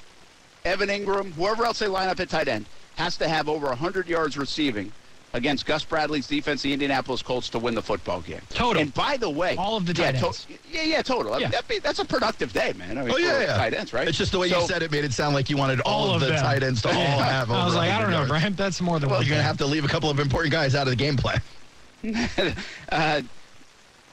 Evan 0.66 0.90
Engram, 0.90 1.32
whoever 1.32 1.66
else 1.66 1.80
they 1.80 1.88
line 1.88 2.10
up 2.10 2.20
at 2.20 2.30
tight 2.30 2.48
end, 2.50 2.66
has 2.98 3.16
to 3.18 3.28
have 3.28 3.48
over 3.48 3.68
100 3.68 4.08
yards 4.08 4.38
receiving 4.38 4.92
against 5.38 5.66
Gus 5.66 5.86
Bradley's 5.86 6.28
defense, 6.28 6.62
the 6.62 6.74
Indianapolis 6.74 7.22
Colts, 7.22 7.48
to 7.50 7.60
win 7.60 7.74
the 7.76 7.82
football 7.82 8.20
game. 8.22 8.42
Total. 8.50 8.82
And 8.82 8.94
by 8.94 9.16
the 9.16 9.30
way, 9.30 9.56
All 9.56 9.78
of 9.78 9.86
the 9.86 9.94
yeah, 9.94 10.12
tight 10.12 10.24
ends. 10.24 10.48
yeah, 10.72 10.82
yeah, 10.82 11.02
total. 11.02 11.32
I 11.34 11.38
mean, 11.38 11.42
Yeah. 11.44 11.50
that 11.52 11.68
be- 11.68 11.80
that's 11.80 12.00
a 12.00 12.06
productive 12.06 12.52
day, 12.52 12.74
man. 12.78 12.98
I 12.98 13.04
mean, 13.04 13.12
Oh, 13.14 13.18
yeah, 13.18 13.34
for 13.36 13.42
yeah. 13.44 13.58
tight 13.58 13.74
ends, 13.74 13.94
right? 13.94 14.08
It's 14.08 14.18
just 14.18 14.32
the 14.34 14.40
way 14.40 14.50
So- 14.50 14.62
you 14.62 14.68
said 14.68 14.82
it 14.84 14.92
made 14.92 15.06
it 15.06 15.14
sound 15.14 15.34
like 15.36 15.50
you 15.50 15.56
wanted 15.58 15.80
all, 15.82 16.10
all 16.10 16.16
of 16.16 16.20
the 16.22 16.28
them. 16.28 16.42
tight 16.44 16.64
ends 16.64 16.82
to 16.82 16.90
all 16.94 16.94
have 16.94 17.50
over 17.50 17.60
I 17.62 17.66
was 17.66 17.76
like, 17.76 17.92
I 17.92 18.02
don't 18.02 18.10
know, 18.12 18.18
yards. 18.18 18.30
Brent. 18.32 18.58
That's 18.58 18.82
more 18.82 19.00
than 19.00 19.10
well, 19.10 19.22
you're 19.22 19.30
going 19.30 19.40
to 19.40 19.44
have 19.48 19.58
to 19.60 19.66
leave 19.66 19.86
a 19.86 19.88
couple 19.88 20.10
of 20.10 20.20
important 20.20 20.52
guys 20.52 20.76
out 20.76 20.88
of 20.88 20.92
the 20.92 20.96
game 20.96 21.16
plan. 21.16 21.42
uh, 22.92 23.22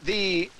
the 0.04 0.50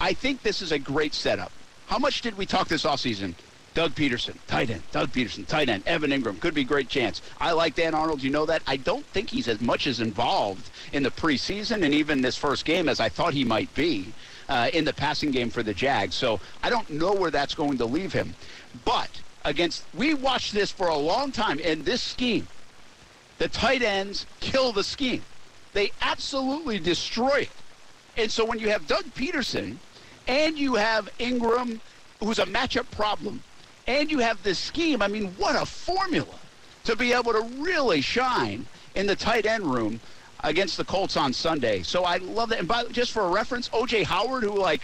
I 0.00 0.12
think 0.12 0.42
this 0.42 0.62
is 0.62 0.72
a 0.72 0.78
great 0.78 1.14
setup. 1.14 1.50
How 1.86 1.98
much 1.98 2.20
did 2.22 2.36
we 2.36 2.46
talk 2.46 2.68
this 2.68 2.84
offseason? 2.84 3.34
Doug 3.74 3.94
Pederson, 3.94 4.36
tight 4.46 4.70
end. 4.70 4.82
Doug 4.90 5.12
Pederson, 5.12 5.46
tight 5.46 5.68
end. 5.68 5.86
Evan 5.86 6.10
Engram, 6.10 6.40
could 6.40 6.54
be 6.54 6.64
great 6.64 6.88
chance. 6.88 7.22
I 7.38 7.52
like 7.52 7.76
Dan 7.76 7.94
Arnold. 7.94 8.22
You 8.22 8.30
know 8.30 8.46
that. 8.46 8.62
I 8.66 8.76
don't 8.76 9.06
think 9.06 9.30
he's 9.30 9.46
as 9.48 9.60
much 9.60 9.86
as 9.86 10.00
involved 10.00 10.70
in 10.92 11.02
the 11.02 11.10
preseason 11.10 11.84
and 11.84 11.94
even 11.94 12.20
this 12.20 12.36
first 12.36 12.64
game 12.64 12.88
as 12.88 12.98
I 12.98 13.08
thought 13.08 13.34
he 13.34 13.44
might 13.44 13.72
be 13.74 14.12
uh, 14.48 14.70
in 14.72 14.84
the 14.84 14.92
passing 14.92 15.30
game 15.30 15.50
for 15.50 15.62
the 15.62 15.74
Jags. 15.74 16.14
So 16.14 16.40
I 16.62 16.70
don't 16.70 16.90
know 16.90 17.12
where 17.12 17.30
that's 17.30 17.54
going 17.54 17.78
to 17.78 17.84
leave 17.84 18.12
him. 18.12 18.34
But 18.84 19.10
against, 19.44 19.84
we 19.94 20.14
watched 20.14 20.52
this 20.52 20.70
for 20.70 20.88
a 20.88 20.96
long 20.96 21.30
time 21.30 21.60
in 21.60 21.84
this 21.84 22.02
scheme. 22.02 22.48
The 23.38 23.48
tight 23.48 23.82
ends 23.82 24.26
kill 24.40 24.72
the 24.72 24.84
scheme. 24.84 25.22
They 25.72 25.92
absolutely 26.00 26.78
destroy 26.78 27.42
it. 27.42 27.50
And 28.16 28.32
so 28.32 28.44
when 28.44 28.58
you 28.58 28.70
have 28.70 28.88
Doug 28.88 29.04
Pederson 29.14 29.76
and 30.26 30.58
you 30.58 30.74
have 30.74 31.08
Engram, 31.18 31.78
who's 32.18 32.40
a 32.40 32.46
matchup 32.46 32.90
problem, 32.90 33.42
and 33.88 34.10
you 34.10 34.18
have 34.18 34.40
this 34.42 34.58
scheme, 34.58 35.00
I 35.02 35.08
mean, 35.08 35.32
what 35.38 35.60
a 35.60 35.64
formula 35.64 36.34
to 36.84 36.94
be 36.94 37.12
able 37.12 37.32
to 37.32 37.42
really 37.58 38.02
shine 38.02 38.66
in 38.94 39.06
the 39.06 39.16
tight 39.16 39.46
end 39.46 39.64
room 39.64 39.98
against 40.44 40.76
the 40.76 40.84
Colts 40.84 41.16
on 41.16 41.32
Sunday. 41.32 41.82
So 41.82 42.04
I 42.04 42.18
love 42.18 42.50
that. 42.50 42.60
And 42.60 42.68
by, 42.68 42.84
just 42.84 43.12
for 43.12 43.22
a 43.22 43.30
reference, 43.30 43.68
O.J. 43.72 44.04
Howard, 44.04 44.44
who, 44.44 44.56
like, 44.56 44.82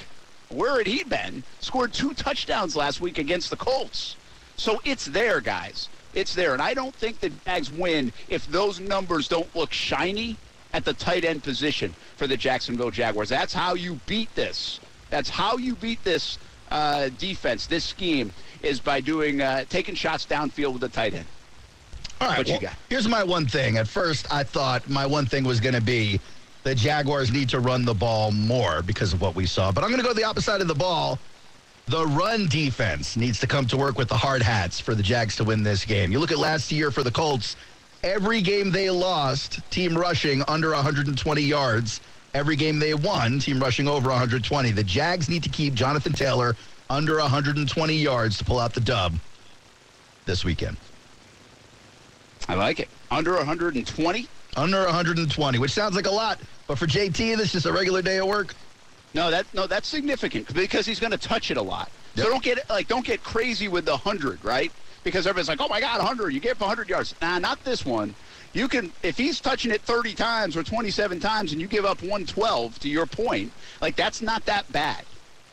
where 0.48 0.78
had 0.78 0.86
he 0.86 1.04
been, 1.04 1.44
scored 1.60 1.92
two 1.92 2.14
touchdowns 2.14 2.74
last 2.74 3.00
week 3.00 3.18
against 3.18 3.50
the 3.50 3.56
Colts. 3.56 4.16
So 4.56 4.80
it's 4.84 5.04
there, 5.04 5.40
guys. 5.40 5.88
It's 6.14 6.34
there. 6.34 6.54
And 6.54 6.62
I 6.62 6.74
don't 6.74 6.94
think 6.94 7.20
the 7.20 7.28
Jags 7.28 7.70
win 7.70 8.12
if 8.28 8.46
those 8.46 8.80
numbers 8.80 9.28
don't 9.28 9.54
look 9.54 9.72
shiny 9.72 10.36
at 10.72 10.84
the 10.84 10.94
tight 10.94 11.24
end 11.24 11.42
position 11.42 11.94
for 12.16 12.26
the 12.26 12.36
Jacksonville 12.36 12.90
Jaguars. 12.90 13.28
That's 13.28 13.52
how 13.52 13.74
you 13.74 14.00
beat 14.06 14.34
this. 14.34 14.80
That's 15.10 15.28
how 15.28 15.58
you 15.58 15.74
beat 15.76 16.02
this 16.04 16.38
uh, 16.74 17.08
defense, 17.18 17.66
this 17.66 17.84
scheme, 17.84 18.32
is 18.62 18.80
by 18.80 19.00
doing 19.00 19.40
uh, 19.40 19.64
taking 19.68 19.94
shots 19.94 20.26
downfield 20.26 20.72
with 20.72 20.80
the 20.80 20.88
tight 20.88 21.14
end. 21.14 21.26
All 22.20 22.28
right. 22.28 22.38
What 22.38 22.48
you 22.48 22.58
got? 22.58 22.74
Here's 22.88 23.08
my 23.08 23.22
one 23.22 23.46
thing. 23.46 23.78
At 23.78 23.86
first, 23.86 24.30
I 24.32 24.42
thought 24.42 24.88
my 24.90 25.06
one 25.06 25.24
thing 25.24 25.44
was 25.44 25.60
going 25.60 25.74
to 25.74 25.80
be 25.80 26.20
the 26.64 26.74
Jaguars 26.74 27.30
need 27.30 27.48
to 27.50 27.60
run 27.60 27.84
the 27.84 27.94
ball 27.94 28.32
more 28.32 28.82
because 28.82 29.12
of 29.12 29.20
what 29.20 29.36
we 29.36 29.46
saw. 29.46 29.70
But 29.70 29.84
I'm 29.84 29.90
going 29.90 30.02
to 30.02 30.06
go 30.06 30.12
the 30.12 30.24
opposite 30.24 30.46
side 30.46 30.60
of 30.60 30.68
the 30.68 30.74
ball. 30.74 31.18
The 31.86 32.06
run 32.06 32.48
defense 32.48 33.16
needs 33.16 33.38
to 33.40 33.46
come 33.46 33.66
to 33.66 33.76
work 33.76 33.98
with 33.98 34.08
the 34.08 34.16
hard 34.16 34.42
hats 34.42 34.80
for 34.80 34.94
the 34.94 35.02
Jags 35.02 35.36
to 35.36 35.44
win 35.44 35.62
this 35.62 35.84
game. 35.84 36.10
You 36.10 36.18
look 36.18 36.32
at 36.32 36.38
last 36.38 36.72
year 36.72 36.90
for 36.90 37.02
the 37.02 37.10
Colts, 37.10 37.56
every 38.02 38.40
game 38.40 38.70
they 38.70 38.88
lost, 38.88 39.60
team 39.70 39.96
rushing 39.96 40.42
under 40.48 40.70
120 40.70 41.42
yards. 41.42 42.00
Every 42.34 42.56
game 42.56 42.80
they 42.80 42.94
won, 42.94 43.38
team 43.38 43.60
rushing 43.60 43.86
over 43.86 44.10
120. 44.10 44.72
The 44.72 44.82
Jags 44.82 45.28
need 45.28 45.44
to 45.44 45.48
keep 45.48 45.72
Jonathan 45.74 46.12
Taylor 46.12 46.56
under 46.90 47.18
120 47.18 47.94
yards 47.94 48.36
to 48.38 48.44
pull 48.44 48.58
out 48.58 48.74
the 48.74 48.80
dub 48.80 49.14
this 50.26 50.44
weekend. 50.44 50.76
I 52.48 52.54
like 52.54 52.80
it. 52.80 52.88
Under 53.10 53.36
120? 53.36 54.28
Under 54.56 54.84
120, 54.84 55.58
which 55.58 55.70
sounds 55.70 55.94
like 55.94 56.06
a 56.06 56.10
lot, 56.10 56.40
but 56.66 56.78
for 56.78 56.86
JT, 56.86 57.36
this 57.36 57.46
is 57.46 57.52
just 57.52 57.66
a 57.66 57.72
regular 57.72 58.02
day 58.02 58.18
of 58.18 58.26
work. 58.26 58.54
No, 59.14 59.30
that 59.30 59.46
no, 59.54 59.68
that's 59.68 59.86
significant 59.86 60.52
because 60.52 60.86
he's 60.86 60.98
going 60.98 61.12
to 61.12 61.18
touch 61.18 61.52
it 61.52 61.56
a 61.56 61.62
lot. 61.62 61.90
Yep. 62.16 62.24
So 62.24 62.32
don't 62.32 62.42
get 62.42 62.68
like 62.68 62.88
don't 62.88 63.06
get 63.06 63.22
crazy 63.22 63.68
with 63.68 63.84
the 63.84 63.96
hundred, 63.96 64.44
right? 64.44 64.72
Because 65.04 65.26
everybody's 65.26 65.48
like, 65.48 65.60
oh 65.60 65.68
my 65.68 65.80
God, 65.80 65.98
100, 65.98 66.30
you 66.30 66.40
gave 66.40 66.52
up 66.52 66.60
100 66.62 66.88
yards. 66.88 67.14
Nah, 67.22 67.38
not 67.38 67.62
this 67.64 67.84
one. 67.84 68.14
You 68.54 68.68
can 68.68 68.92
if 69.02 69.16
he's 69.16 69.40
touching 69.40 69.72
it 69.72 69.82
30 69.82 70.14
times 70.14 70.56
or 70.56 70.62
27 70.62 71.20
times, 71.20 71.52
and 71.52 71.60
you 71.60 71.66
give 71.66 71.84
up 71.84 72.00
112. 72.02 72.78
To 72.80 72.88
your 72.88 73.06
point, 73.06 73.52
like 73.80 73.96
that's 73.96 74.22
not 74.22 74.44
that 74.46 74.70
bad. 74.72 75.04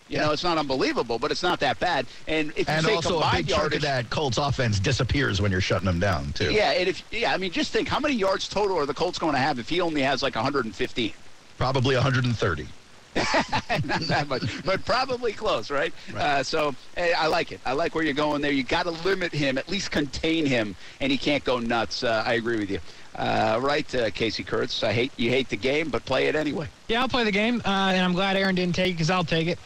You 0.07 0.17
know, 0.17 0.33
it's 0.33 0.43
not 0.43 0.57
unbelievable, 0.57 1.17
but 1.19 1.31
it's 1.31 1.41
not 1.41 1.61
that 1.61 1.79
bad. 1.79 2.05
And 2.27 2.49
if 2.57 2.67
you 2.67 2.73
And 2.73 2.85
say 2.85 2.95
also, 2.95 3.19
a 3.19 3.31
big 3.31 3.47
chunk 3.47 3.61
yardage, 3.61 3.75
of 3.77 3.81
that 3.83 4.09
Colts 4.09 4.37
offense 4.37 4.77
disappears 4.77 5.41
when 5.41 5.53
you're 5.53 5.61
shutting 5.61 5.85
them 5.85 6.01
down, 6.01 6.33
too. 6.33 6.51
yeah, 6.51 6.71
and 6.71 6.89
if 6.89 7.01
yeah, 7.13 7.33
I 7.33 7.37
mean, 7.37 7.49
just 7.49 7.71
think 7.71 7.87
how 7.87 7.99
many 7.99 8.15
yards 8.15 8.49
total 8.49 8.77
are 8.77 8.85
the 8.85 8.93
Colts 8.93 9.17
going 9.17 9.33
to 9.33 9.39
have 9.39 9.57
if 9.57 9.69
he 9.69 9.79
only 9.79 10.01
has 10.01 10.21
like 10.21 10.35
115? 10.35 11.13
Probably 11.57 11.95
130. 11.95 12.67
not 13.83 14.01
that 14.01 14.27
much, 14.29 14.63
but 14.63 14.85
probably 14.85 15.33
close, 15.33 15.69
right? 15.69 15.93
Uh, 16.15 16.41
so 16.43 16.73
eh, 16.95 17.13
I 17.17 17.27
like 17.27 17.51
it. 17.51 17.59
I 17.65 17.73
like 17.73 17.93
where 17.93 18.03
you're 18.03 18.13
going 18.13 18.41
there. 18.41 18.51
You 18.51 18.63
got 18.63 18.83
to 18.83 18.91
limit 18.91 19.33
him, 19.33 19.57
at 19.57 19.67
least 19.67 19.91
contain 19.91 20.45
him, 20.45 20.75
and 21.01 21.11
he 21.11 21.17
can't 21.17 21.43
go 21.43 21.59
nuts. 21.59 22.03
Uh, 22.03 22.23
I 22.25 22.33
agree 22.35 22.57
with 22.57 22.69
you. 22.69 22.79
Uh, 23.15 23.59
right, 23.61 23.93
uh, 23.95 24.09
Casey 24.11 24.43
Kurtz. 24.43 24.83
I 24.83 24.93
hate 24.93 25.11
you 25.17 25.29
hate 25.29 25.49
the 25.49 25.57
game, 25.57 25.89
but 25.89 26.05
play 26.05 26.27
it 26.27 26.35
anyway. 26.35 26.67
Yeah, 26.87 27.01
I'll 27.01 27.09
play 27.09 27.25
the 27.25 27.31
game, 27.31 27.61
uh, 27.65 27.91
and 27.91 28.01
I'm 28.01 28.13
glad 28.13 28.37
Aaron 28.37 28.55
didn't 28.55 28.75
take 28.75 28.91
it 28.91 28.93
because 28.93 29.09
I'll 29.09 29.25
take 29.25 29.47
it. 29.47 29.59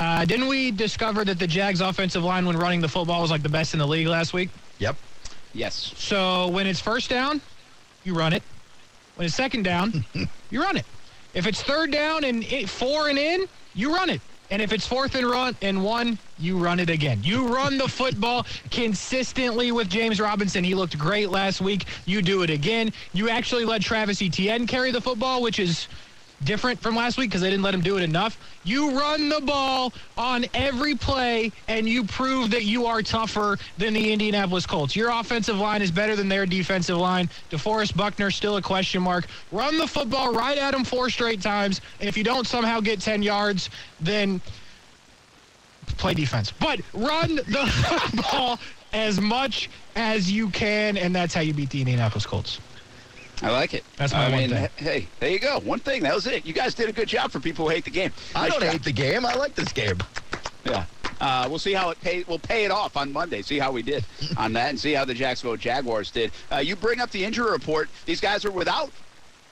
Uh, 0.00 0.24
didn't 0.24 0.48
we 0.48 0.70
discover 0.70 1.24
that 1.24 1.38
the 1.38 1.46
Jags' 1.46 1.80
offensive 1.80 2.24
line, 2.24 2.46
when 2.46 2.56
running 2.56 2.80
the 2.80 2.88
football, 2.88 3.20
was 3.20 3.30
like 3.30 3.42
the 3.42 3.48
best 3.48 3.74
in 3.74 3.78
the 3.78 3.86
league 3.86 4.08
last 4.08 4.32
week? 4.32 4.48
Yep. 4.78 4.96
Yes. 5.52 5.92
So 5.96 6.48
when 6.48 6.66
it's 6.66 6.80
first 6.80 7.10
down, 7.10 7.40
you 8.02 8.14
run 8.14 8.32
it. 8.32 8.42
When 9.16 9.26
it's 9.26 9.34
second 9.34 9.62
down, 9.62 10.04
you 10.50 10.62
run 10.62 10.76
it. 10.76 10.86
If 11.34 11.46
it's 11.46 11.62
third 11.62 11.92
down 11.92 12.24
and 12.24 12.44
four 12.68 13.08
and 13.08 13.18
in, 13.18 13.46
you 13.72 13.94
run 13.94 14.10
it. 14.10 14.22
And 14.50 14.60
if 14.60 14.72
it's 14.72 14.84
fourth 14.86 15.14
and 15.14 15.30
run 15.30 15.56
and 15.62 15.84
one, 15.84 16.18
you 16.36 16.58
run 16.58 16.80
it 16.80 16.90
again. 16.90 17.22
You 17.22 17.46
run 17.54 17.78
the 17.78 17.86
football 17.86 18.44
consistently 18.70 19.70
with 19.70 19.88
James 19.88 20.20
Robinson. 20.20 20.64
He 20.64 20.74
looked 20.74 20.98
great 20.98 21.30
last 21.30 21.60
week. 21.60 21.86
You 22.04 22.20
do 22.20 22.42
it 22.42 22.50
again. 22.50 22.92
You 23.12 23.30
actually 23.30 23.64
let 23.64 23.80
Travis 23.80 24.20
Etienne 24.20 24.66
carry 24.66 24.90
the 24.90 25.00
football, 25.00 25.40
which 25.40 25.60
is 25.60 25.86
different 26.44 26.80
from 26.80 26.96
last 26.96 27.18
week 27.18 27.30
because 27.30 27.42
they 27.42 27.50
didn't 27.50 27.62
let 27.62 27.74
him 27.74 27.80
do 27.80 27.96
it 27.96 28.02
enough. 28.02 28.38
You 28.64 28.98
run 28.98 29.28
the 29.28 29.40
ball 29.40 29.92
on 30.16 30.46
every 30.54 30.94
play, 30.94 31.52
and 31.68 31.88
you 31.88 32.04
prove 32.04 32.50
that 32.50 32.64
you 32.64 32.86
are 32.86 33.02
tougher 33.02 33.58
than 33.78 33.94
the 33.94 34.12
Indianapolis 34.12 34.66
Colts. 34.66 34.96
Your 34.96 35.10
offensive 35.10 35.58
line 35.58 35.82
is 35.82 35.90
better 35.90 36.16
than 36.16 36.28
their 36.28 36.46
defensive 36.46 36.96
line. 36.96 37.28
DeForest 37.50 37.96
Buckner 37.96 38.30
still 38.30 38.56
a 38.56 38.62
question 38.62 39.02
mark. 39.02 39.26
Run 39.52 39.78
the 39.78 39.86
football 39.86 40.32
right 40.32 40.58
at 40.58 40.74
him 40.74 40.84
four 40.84 41.10
straight 41.10 41.42
times. 41.42 41.80
If 42.00 42.16
you 42.16 42.24
don't 42.24 42.46
somehow 42.46 42.80
get 42.80 43.00
10 43.00 43.22
yards, 43.22 43.70
then 44.00 44.40
play 45.96 46.14
defense. 46.14 46.52
But 46.52 46.80
run 46.92 47.36
the 47.36 47.66
football 47.88 48.58
as 48.92 49.20
much 49.20 49.70
as 49.96 50.30
you 50.30 50.50
can, 50.50 50.96
and 50.96 51.14
that's 51.14 51.34
how 51.34 51.40
you 51.40 51.54
beat 51.54 51.70
the 51.70 51.80
Indianapolis 51.80 52.26
Colts. 52.26 52.60
I 53.42 53.50
like 53.50 53.74
it. 53.74 53.84
That's 53.96 54.12
my 54.12 54.26
I 54.26 54.30
one 54.30 54.38
mean, 54.38 54.50
thing. 54.50 54.68
Hey, 54.76 55.08
there 55.18 55.30
you 55.30 55.38
go. 55.38 55.60
One 55.60 55.78
thing. 55.78 56.02
That 56.02 56.14
was 56.14 56.26
it. 56.26 56.44
You 56.44 56.52
guys 56.52 56.74
did 56.74 56.88
a 56.88 56.92
good 56.92 57.08
job 57.08 57.30
for 57.30 57.40
people 57.40 57.66
who 57.66 57.74
hate 57.74 57.84
the 57.84 57.90
game. 57.90 58.12
I 58.34 58.42
Nice 58.42 58.50
don't 58.52 58.60
job. 58.62 58.72
hate 58.72 58.82
the 58.84 58.92
game. 58.92 59.24
I 59.24 59.34
like 59.34 59.54
this 59.54 59.72
game. 59.72 59.96
Yeah. 60.64 60.84
Uh, 61.20 61.46
we'll 61.48 61.58
see 61.58 61.72
how 61.72 61.90
it 61.90 62.00
pay. 62.00 62.24
We'll 62.28 62.38
pay 62.38 62.64
it 62.64 62.70
off 62.70 62.96
on 62.96 63.12
Monday. 63.12 63.42
See 63.42 63.58
how 63.58 63.72
we 63.72 63.82
did 63.82 64.04
on 64.36 64.52
that, 64.54 64.70
and 64.70 64.80
see 64.80 64.92
how 64.92 65.04
the 65.04 65.14
Jacksonville 65.14 65.56
Jaguars 65.56 66.10
did. 66.10 66.32
Uh, 66.52 66.56
you 66.56 66.76
bring 66.76 67.00
up 67.00 67.10
the 67.10 67.24
injury 67.24 67.50
report. 67.50 67.88
These 68.06 68.20
guys 68.20 68.44
are 68.46 68.50
without 68.50 68.90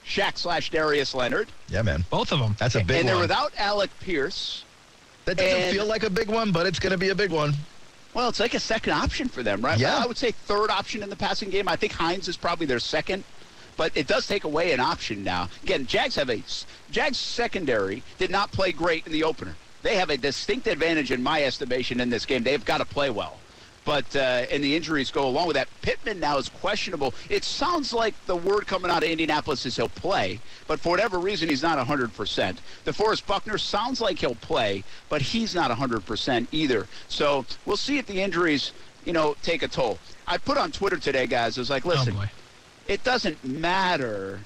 Shaq 0.05 0.37
slash 0.37 0.71
Darius 0.71 1.13
Leonard, 1.13 1.49
Yeah, 1.67 1.83
man. 1.83 2.05
Both 2.09 2.31
of 2.31 2.39
them. 2.39 2.55
That's 2.57 2.73
a 2.75 2.83
big 2.83 3.01
and 3.01 3.09
they're 3.09 3.17
without 3.19 3.53
Alec 3.57 3.91
Pierce. 3.99 4.63
that 5.25 5.37
doesn't 5.37 5.61
and- 5.61 5.71
feel 5.75 5.85
like 5.85 6.03
a 6.03 6.09
big 6.09 6.27
one, 6.29 6.51
but 6.51 6.65
it's 6.65 6.79
going 6.79 6.91
to 6.91 6.97
be 6.97 7.09
a 7.09 7.15
big 7.15 7.31
one. 7.31 7.53
Well, 8.15 8.29
it's 8.29 8.39
like 8.39 8.55
a 8.55 8.59
second 8.59 8.93
option 8.93 9.29
for 9.29 9.43
them, 9.43 9.61
right? 9.61 9.77
Yeah. 9.77 9.93
Well, 9.93 10.03
I 10.03 10.07
would 10.07 10.17
say 10.17 10.31
third 10.31 10.71
option 10.71 11.03
in 11.03 11.09
the 11.11 11.15
passing 11.15 11.51
game. 11.51 11.67
I 11.69 11.75
think 11.75 11.93
Hines 11.93 12.27
is 12.27 12.35
probably 12.37 12.65
their 12.65 12.79
second, 12.79 13.23
but 13.79 13.95
it 13.95 14.07
does 14.07 14.27
take 14.27 14.43
away 14.43 14.73
an 14.73 14.81
option 14.81 15.23
now. 15.23 15.47
Again, 15.63 15.87
Jags 15.87 16.15
have 16.15 16.29
a 16.29 16.43
Jags 16.91 17.17
secondary 17.17 18.03
did 18.17 18.29
not 18.29 18.51
play 18.51 18.73
great 18.73 19.07
in 19.07 19.13
the 19.13 19.23
opener. 19.23 19.55
They 19.83 19.95
have 19.95 20.09
a 20.09 20.17
distinct 20.17 20.67
advantage 20.67 21.11
in 21.13 21.23
my 21.23 21.43
estimation 21.43 22.01
in 22.01 22.09
this 22.09 22.25
game. 22.25 22.43
They've 22.43 22.63
got 22.65 22.79
to 22.79 22.85
play 22.85 23.09
well. 23.09 23.39
But 23.85 24.13
uh, 24.17 24.51
and 24.51 24.61
the 24.61 24.75
injuries 24.75 25.11
go 25.11 25.25
along 25.29 25.47
with 25.47 25.55
that. 25.55 25.69
Pittman 25.81 26.19
now 26.19 26.37
is 26.37 26.49
questionable. 26.49 27.13
It 27.29 27.45
sounds 27.45 27.93
like 27.93 28.13
the 28.25 28.35
word 28.35 28.67
coming 28.67 28.91
out 28.91 29.01
of 29.01 29.09
Indianapolis 29.09 29.65
is 29.65 29.77
he'll 29.77 29.87
play, 29.87 30.41
but 30.67 30.81
for 30.81 30.89
whatever 30.89 31.17
reason 31.17 31.47
he's 31.47 31.63
not 31.63 31.77
100%. 31.87 32.57
DeForest 32.85 33.25
Buckner 33.25 33.57
sounds 33.57 34.01
like 34.01 34.19
he'll 34.19 34.35
play, 34.35 34.83
but 35.07 35.21
he's 35.21 35.55
not 35.55 35.71
100% 35.71 36.47
either. 36.51 36.85
So 37.07 37.45
we'll 37.65 37.77
see 37.77 37.97
if 37.97 38.07
the 38.07 38.21
injuries, 38.21 38.73
you 39.05 39.13
know, 39.13 39.37
take 39.41 39.63
a 39.63 39.69
toll. 39.69 39.99
I 40.27 40.37
put 40.37 40.57
on 40.57 40.73
Twitter 40.73 40.97
today, 40.97 41.25
guys. 41.27 41.57
I 41.57 41.61
was 41.61 41.69
like, 41.69 41.85
listen, 41.85 42.13
Oh. 42.17 42.25
It 42.89 43.03
doesn't 43.03 43.45
matter 43.45 44.39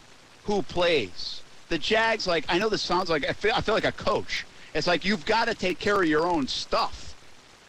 who 0.43 0.61
plays. 0.61 1.41
The 1.69 1.77
Jags, 1.77 2.27
like, 2.27 2.45
I 2.49 2.59
know 2.59 2.69
this 2.69 2.81
sounds 2.81 3.09
like 3.09 3.27
I 3.27 3.33
feel, 3.33 3.53
I 3.55 3.61
feel 3.61 3.73
like 3.73 3.85
a 3.85 3.93
coach. 3.93 4.45
It's 4.75 4.85
like 4.85 5.05
you've 5.05 5.25
got 5.25 5.47
to 5.47 5.55
take 5.55 5.79
care 5.79 5.99
of 5.99 6.07
your 6.07 6.27
own 6.27 6.47
stuff, 6.47 7.15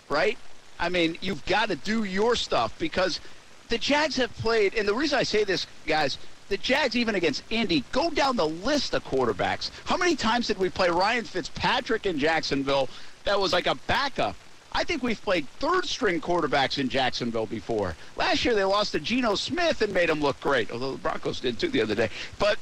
right? 0.08 0.36
I 0.78 0.88
mean, 0.88 1.16
you've 1.20 1.46
got 1.46 1.68
to 1.68 1.76
do 1.76 2.02
your 2.02 2.34
stuff 2.34 2.76
because 2.78 3.20
the 3.68 3.78
Jags 3.78 4.16
have 4.16 4.34
played, 4.38 4.74
and 4.74 4.86
the 4.86 4.94
reason 4.94 5.18
I 5.18 5.22
say 5.22 5.44
this, 5.44 5.66
guys, 5.86 6.18
the 6.48 6.56
Jags, 6.56 6.96
even 6.96 7.14
against 7.14 7.44
Indy, 7.50 7.84
go 7.92 8.10
down 8.10 8.36
the 8.36 8.48
list 8.48 8.94
of 8.94 9.04
quarterbacks. 9.04 9.70
How 9.84 9.96
many 9.96 10.16
times 10.16 10.48
did 10.48 10.58
we 10.58 10.70
play 10.70 10.88
Ryan 10.90 11.24
Fitzpatrick 11.24 12.04
in 12.04 12.18
Jacksonville 12.18 12.88
that 13.24 13.38
was 13.38 13.52
like 13.52 13.68
a 13.68 13.76
backup? 13.86 14.34
I 14.74 14.82
think 14.82 15.02
we've 15.02 15.22
played 15.22 15.48
third 15.60 15.86
string 15.86 16.20
quarterbacks 16.20 16.78
in 16.78 16.88
Jacksonville 16.88 17.46
before. 17.46 17.94
Last 18.16 18.44
year 18.44 18.54
they 18.54 18.64
lost 18.64 18.92
to 18.92 19.00
Geno 19.00 19.36
Smith 19.36 19.82
and 19.82 19.94
made 19.94 20.10
him 20.10 20.20
look 20.20 20.40
great, 20.40 20.72
although 20.72 20.92
the 20.92 20.98
Broncos 20.98 21.38
did 21.40 21.60
too 21.60 21.68
the 21.68 21.80
other 21.80 21.94
day. 21.94 22.10
But 22.40 22.58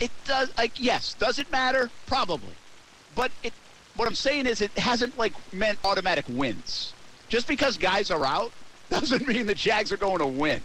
it 0.00 0.10
does, 0.24 0.50
like, 0.56 0.80
yes, 0.80 1.14
does 1.14 1.38
it 1.38 1.50
matter? 1.52 1.90
Probably. 2.06 2.54
But 3.14 3.30
it, 3.42 3.52
what 3.96 4.08
I'm 4.08 4.14
saying 4.14 4.46
is 4.46 4.62
it 4.62 4.76
hasn't, 4.78 5.18
like, 5.18 5.34
meant 5.52 5.78
automatic 5.84 6.24
wins. 6.30 6.94
Just 7.28 7.46
because 7.46 7.76
guys 7.76 8.10
are 8.10 8.24
out 8.24 8.50
doesn't 8.90 9.28
mean 9.28 9.46
the 9.46 9.54
Jags 9.54 9.92
are 9.92 9.98
going 9.98 10.18
to 10.18 10.26
win. 10.26 10.62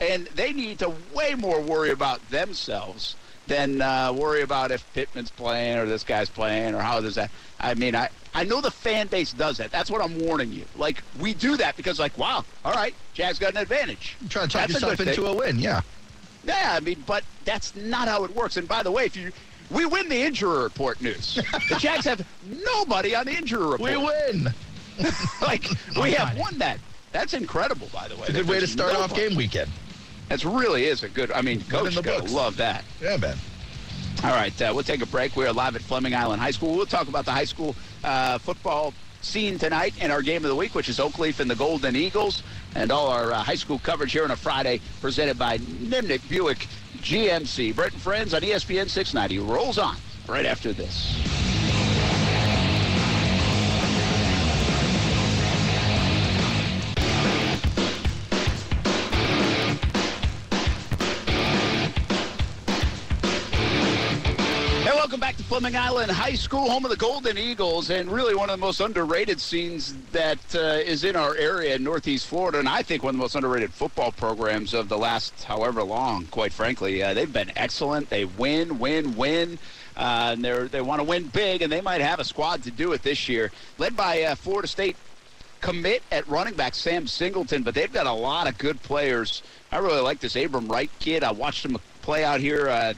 And 0.00 0.26
they 0.28 0.52
need 0.52 0.78
to 0.80 0.94
way 1.14 1.34
more 1.34 1.60
worry 1.60 1.90
about 1.90 2.26
themselves 2.30 3.16
than 3.46 3.82
uh, 3.82 4.12
worry 4.12 4.40
about 4.40 4.70
if 4.70 4.90
Pittman's 4.94 5.30
playing 5.30 5.76
or 5.76 5.84
this 5.84 6.02
guy's 6.02 6.30
playing 6.30 6.74
or 6.74 6.80
how 6.80 7.00
does 7.00 7.14
that. 7.16 7.30
I 7.60 7.74
mean, 7.74 7.94
I, 7.94 8.08
I 8.34 8.42
know 8.44 8.60
the 8.60 8.70
fan 8.70 9.06
base 9.06 9.32
does 9.32 9.58
that. 9.58 9.70
That's 9.70 9.90
what 9.90 10.02
I'm 10.02 10.18
warning 10.18 10.52
you. 10.52 10.64
Like, 10.76 11.02
we 11.20 11.34
do 11.34 11.56
that 11.56 11.76
because, 11.76 12.00
like, 12.00 12.16
wow, 12.18 12.44
all 12.64 12.72
right, 12.72 12.94
Jags 13.12 13.38
got 13.38 13.52
an 13.52 13.58
advantage. 13.58 14.16
Try 14.28 14.42
to 14.42 14.48
talk 14.48 14.60
That's 14.62 14.70
a 14.70 14.74
yourself 14.74 14.96
good 14.98 15.08
into 15.08 15.26
a 15.26 15.34
win, 15.34 15.58
yeah. 15.58 15.82
Yeah, 16.44 16.74
I 16.76 16.80
mean, 16.80 17.02
but 17.06 17.24
that's 17.44 17.74
not 17.76 18.08
how 18.08 18.24
it 18.24 18.34
works. 18.34 18.56
And 18.56 18.68
by 18.68 18.82
the 18.82 18.90
way, 18.90 19.06
if 19.06 19.16
you 19.16 19.32
we 19.70 19.86
win 19.86 20.08
the 20.08 20.20
injury 20.20 20.62
report 20.62 21.00
news, 21.00 21.36
the 21.68 21.76
Jags 21.78 22.04
have 22.04 22.26
nobody 22.44 23.14
on 23.14 23.26
the 23.26 23.32
injury 23.32 23.64
report. 23.64 23.90
We 23.90 23.96
win. 23.96 24.54
like 25.42 25.68
we 26.00 26.12
have 26.12 26.36
won 26.36 26.58
that. 26.58 26.78
That's 27.12 27.34
incredible, 27.34 27.88
by 27.92 28.08
the 28.08 28.16
way. 28.16 28.22
It's 28.22 28.30
a 28.30 28.32
good 28.32 28.48
way 28.48 28.60
to 28.60 28.66
start 28.66 28.94
off 28.96 29.14
game 29.14 29.36
weekend. 29.36 29.70
That's 30.28 30.44
really 30.44 30.84
is 30.86 31.02
a 31.02 31.08
good. 31.08 31.30
I 31.32 31.42
mean, 31.42 31.62
coach 31.62 31.96
love 32.30 32.56
that. 32.56 32.84
Yeah, 33.00 33.16
man. 33.16 33.36
All 34.22 34.30
right, 34.30 34.62
uh, 34.62 34.72
we'll 34.74 34.84
take 34.84 35.02
a 35.02 35.06
break. 35.06 35.36
We 35.36 35.44
are 35.46 35.52
live 35.52 35.76
at 35.76 35.82
Fleming 35.82 36.14
Island 36.14 36.40
High 36.40 36.50
School. 36.50 36.74
We'll 36.74 36.86
talk 36.86 37.08
about 37.08 37.24
the 37.24 37.32
high 37.32 37.44
school 37.44 37.76
uh, 38.04 38.38
football 38.38 38.94
scene 39.22 39.58
tonight 39.58 39.94
and 40.00 40.12
our 40.12 40.22
game 40.22 40.44
of 40.44 40.50
the 40.50 40.56
week, 40.56 40.74
which 40.74 40.88
is 40.88 40.98
Oakleaf 40.98 41.40
and 41.40 41.50
the 41.50 41.54
Golden 41.56 41.96
Eagles, 41.96 42.42
and 42.74 42.92
all 42.92 43.08
our 43.08 43.32
uh, 43.32 43.42
high 43.42 43.54
school 43.54 43.78
coverage 43.78 44.12
here 44.12 44.24
on 44.24 44.30
a 44.30 44.36
Friday, 44.36 44.80
presented 45.00 45.38
by 45.38 45.58
Nimnicht 45.58 46.28
Buick 46.28 46.66
GMC. 46.98 47.74
Brent 47.74 47.92
and 47.92 48.02
Friends 48.02 48.34
on 48.34 48.42
ESPN 48.42 48.88
690 48.88 49.38
rolls 49.38 49.78
on 49.78 49.96
right 50.28 50.46
after 50.46 50.72
this. 50.72 51.43
Fleming 65.54 65.76
Island 65.76 66.10
High 66.10 66.34
School, 66.34 66.68
home 66.68 66.84
of 66.84 66.90
the 66.90 66.96
Golden 66.96 67.38
Eagles, 67.38 67.88
and 67.90 68.10
really 68.10 68.34
one 68.34 68.50
of 68.50 68.58
the 68.58 68.66
most 68.66 68.80
underrated 68.80 69.40
scenes 69.40 69.94
that 70.10 70.40
uh, 70.52 70.58
is 70.58 71.04
in 71.04 71.14
our 71.14 71.36
area 71.36 71.76
in 71.76 71.84
Northeast 71.84 72.26
Florida, 72.26 72.58
and 72.58 72.68
I 72.68 72.82
think 72.82 73.04
one 73.04 73.10
of 73.10 73.18
the 73.18 73.22
most 73.22 73.36
underrated 73.36 73.72
football 73.72 74.10
programs 74.10 74.74
of 74.74 74.88
the 74.88 74.98
last 74.98 75.44
however 75.44 75.84
long, 75.84 76.26
quite 76.26 76.52
frankly. 76.52 77.04
Uh, 77.04 77.14
they've 77.14 77.32
been 77.32 77.52
excellent. 77.54 78.10
They 78.10 78.24
win, 78.24 78.80
win, 78.80 79.16
win. 79.16 79.60
Uh, 79.96 80.30
and 80.32 80.44
they 80.44 80.66
they 80.66 80.80
want 80.80 80.98
to 80.98 81.04
win 81.04 81.28
big, 81.28 81.62
and 81.62 81.70
they 81.70 81.80
might 81.80 82.00
have 82.00 82.18
a 82.18 82.24
squad 82.24 82.64
to 82.64 82.72
do 82.72 82.92
it 82.92 83.04
this 83.04 83.28
year. 83.28 83.52
Led 83.78 83.96
by 83.96 84.22
uh, 84.22 84.34
Florida 84.34 84.66
State 84.66 84.96
commit 85.60 86.02
at 86.10 86.26
running 86.26 86.54
back 86.54 86.74
Sam 86.74 87.06
Singleton, 87.06 87.62
but 87.62 87.76
they've 87.76 87.92
got 87.92 88.08
a 88.08 88.12
lot 88.12 88.48
of 88.48 88.58
good 88.58 88.82
players. 88.82 89.44
I 89.70 89.78
really 89.78 90.02
like 90.02 90.18
this 90.18 90.34
Abram 90.34 90.66
Wright 90.66 90.90
kid. 90.98 91.22
I 91.22 91.30
watched 91.30 91.64
him 91.64 91.78
play 92.02 92.24
out 92.24 92.40
here. 92.40 92.96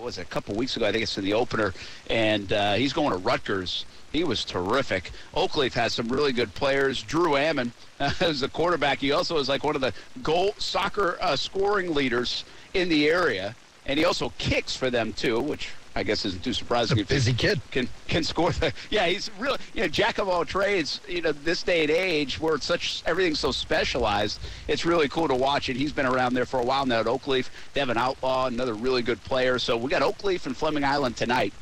Was 0.00 0.18
it, 0.18 0.22
a 0.22 0.24
couple 0.24 0.54
weeks 0.54 0.76
ago? 0.76 0.86
I 0.86 0.92
think 0.92 1.02
it's 1.02 1.16
in 1.16 1.24
the 1.24 1.34
opener, 1.34 1.72
and 2.10 2.52
uh, 2.52 2.74
he's 2.74 2.92
going 2.92 3.10
to 3.10 3.16
Rutgers. 3.16 3.86
He 4.12 4.24
was 4.24 4.44
terrific. 4.44 5.10
Oakleaf 5.34 5.72
has 5.74 5.92
some 5.92 6.08
really 6.08 6.32
good 6.32 6.54
players. 6.54 7.02
Drew 7.02 7.36
Ammon 7.36 7.72
is 8.20 8.40
the 8.40 8.48
quarterback. 8.48 8.98
He 8.98 9.12
also 9.12 9.38
is 9.38 9.48
like 9.48 9.64
one 9.64 9.74
of 9.74 9.80
the 9.80 9.92
goal 10.22 10.54
soccer 10.58 11.18
uh, 11.20 11.36
scoring 11.36 11.94
leaders 11.94 12.44
in 12.74 12.88
the 12.88 13.08
area, 13.08 13.54
and 13.86 13.98
he 13.98 14.04
also 14.04 14.32
kicks 14.38 14.76
for 14.76 14.90
them 14.90 15.12
too, 15.12 15.40
which 15.40 15.70
I 15.96 16.02
guess 16.02 16.24
isn't 16.24 16.42
too 16.42 16.52
surprising. 16.52 16.98
A 16.98 17.04
busy 17.04 17.32
kid 17.32 17.60
can 17.70 17.88
can 18.08 18.24
score. 18.24 18.52
The, 18.52 18.72
yeah, 18.90 19.06
he's 19.06 19.30
really 19.38 19.58
you 19.74 19.82
know 19.82 19.88
jack 19.88 20.18
of 20.18 20.28
all 20.28 20.44
trades. 20.44 21.00
You 21.08 21.22
know 21.22 21.32
this 21.32 21.62
day 21.62 21.82
and 21.82 21.90
age 21.90 22.40
where 22.40 22.56
it's 22.56 22.66
such 22.66 23.02
everything's 23.06 23.40
so 23.40 23.52
specialized. 23.52 24.40
It's 24.68 24.84
really 24.84 25.08
cool 25.08 25.28
to 25.28 25.34
watch 25.34 25.68
it. 25.68 25.76
He's 25.76 25.92
been 25.92 26.06
around 26.06 26.34
there 26.34 26.46
for 26.46 26.60
a 26.60 26.64
while 26.64 26.86
now 26.86 27.00
at 27.00 27.06
Oakleaf. 27.06 27.48
They 27.72 27.80
have 27.80 27.90
an 27.90 27.98
outlaw, 27.98 28.46
another 28.46 28.74
really 28.74 29.02
good 29.02 29.22
player. 29.24 29.58
So 29.58 29.76
we 29.76 29.88
got 29.90 30.02
Oakleaf 30.02 30.46
and 30.46 30.56
Fleming 30.56 30.84
Island 30.84 31.16
tonight 31.16 31.52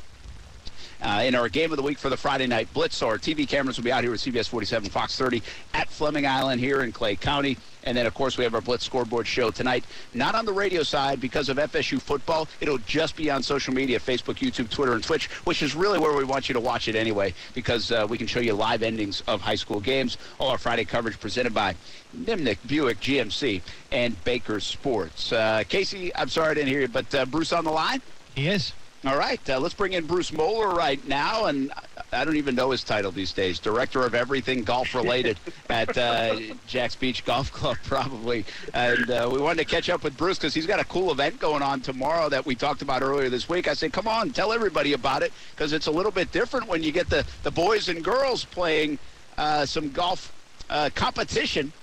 uh, 1.03 1.21
in 1.23 1.35
our 1.35 1.49
game 1.49 1.71
of 1.71 1.77
the 1.77 1.83
week 1.83 1.97
for 1.97 2.09
the 2.09 2.17
Friday 2.17 2.47
night 2.47 2.73
blitz. 2.73 2.97
So 2.97 3.07
our 3.07 3.17
TV 3.17 3.47
cameras 3.47 3.77
will 3.77 3.83
be 3.83 3.91
out 3.91 4.03
here 4.03 4.11
with 4.11 4.21
CBS 4.21 4.47
47, 4.47 4.89
Fox 4.89 5.17
30 5.17 5.43
at 5.73 5.89
Fleming 5.89 6.25
Island 6.25 6.59
here 6.59 6.81
in 6.81 6.91
Clay 6.91 7.15
County. 7.15 7.57
And 7.85 7.97
then, 7.97 8.05
of 8.05 8.13
course, 8.13 8.37
we 8.37 8.45
have 8.45 8.55
our 8.55 8.61
Blitz 8.61 8.85
scoreboard 8.85 9.27
show 9.27 9.51
tonight. 9.51 9.83
Not 10.13 10.35
on 10.35 10.45
the 10.45 10.53
radio 10.53 10.83
side 10.83 11.19
because 11.19 11.49
of 11.49 11.57
FSU 11.57 12.01
football. 12.01 12.47
It'll 12.61 12.77
just 12.77 13.15
be 13.15 13.29
on 13.29 13.43
social 13.43 13.73
media 13.73 13.99
Facebook, 13.99 14.35
YouTube, 14.35 14.69
Twitter, 14.69 14.93
and 14.93 15.03
Twitch, 15.03 15.29
which 15.43 15.61
is 15.61 15.75
really 15.75 15.99
where 15.99 16.15
we 16.15 16.23
want 16.23 16.47
you 16.47 16.53
to 16.53 16.61
watch 16.61 16.87
it 16.87 16.95
anyway 16.95 17.33
because 17.53 17.91
uh, 17.91 18.07
we 18.09 18.17
can 18.17 18.27
show 18.27 18.39
you 18.39 18.53
live 18.53 18.83
endings 18.83 19.21
of 19.27 19.41
high 19.41 19.55
school 19.55 19.81
games. 19.81 20.17
All 20.39 20.49
our 20.49 20.57
Friday 20.57 20.85
coverage 20.85 21.19
presented 21.19 21.53
by 21.53 21.75
Nimnicht 22.17 22.65
Buick 22.67 22.99
GMC 23.01 23.61
and 23.91 24.21
Baker 24.23 24.59
Sports. 24.59 25.33
Uh, 25.33 25.63
Casey, 25.67 26.15
I'm 26.15 26.29
sorry 26.29 26.51
I 26.51 26.53
didn't 26.53 26.69
hear 26.69 26.81
you, 26.81 26.87
but 26.87 27.13
uh, 27.13 27.25
Bruce 27.25 27.51
on 27.51 27.65
the 27.65 27.71
line? 27.71 28.01
He 28.35 28.47
is. 28.47 28.71
All 29.05 29.17
right, 29.17 29.49
uh, 29.49 29.59
let's 29.59 29.73
bring 29.73 29.91
in 29.93 30.05
Bruce 30.05 30.31
Moeller 30.31 30.73
right 30.73 31.05
now, 31.09 31.47
and 31.47 31.73
I 32.13 32.23
don't 32.23 32.37
even 32.37 32.55
know 32.55 32.71
his 32.71 32.85
title 32.85 33.11
these 33.11 33.33
days. 33.33 33.59
Director 33.59 34.05
of 34.05 34.15
everything 34.15 34.63
golf 34.63 34.95
related 34.95 35.37
at 35.69 35.97
uh, 35.97 36.39
Jax 36.67 36.95
Beach 36.95 37.25
Golf 37.25 37.51
Club, 37.51 37.75
probably. 37.83 38.45
And 38.73 39.11
uh, 39.11 39.29
we 39.29 39.41
wanted 39.41 39.57
to 39.57 39.65
catch 39.65 39.89
up 39.89 40.05
with 40.05 40.15
Bruce 40.15 40.37
because 40.37 40.53
he's 40.53 40.65
got 40.65 40.79
a 40.79 40.85
cool 40.85 41.11
event 41.11 41.37
going 41.37 41.61
on 41.61 41.81
tomorrow 41.81 42.29
that 42.29 42.45
we 42.45 42.55
talked 42.55 42.81
about 42.81 43.01
earlier 43.01 43.29
this 43.29 43.49
week. 43.49 43.67
I 43.67 43.73
said, 43.73 43.91
come 43.91 44.07
on, 44.07 44.29
tell 44.29 44.53
everybody 44.53 44.93
about 44.93 45.21
it 45.21 45.33
because 45.51 45.73
it's 45.73 45.87
a 45.87 45.91
little 45.91 46.11
bit 46.11 46.31
different 46.31 46.69
when 46.69 46.81
you 46.81 46.93
get 46.93 47.09
the, 47.09 47.25
the 47.43 47.51
boys 47.51 47.89
and 47.89 48.01
girls 48.01 48.45
playing 48.45 48.99
uh, 49.37 49.65
some 49.65 49.89
golf 49.89 50.31
uh, 50.69 50.89
competition 50.95 51.73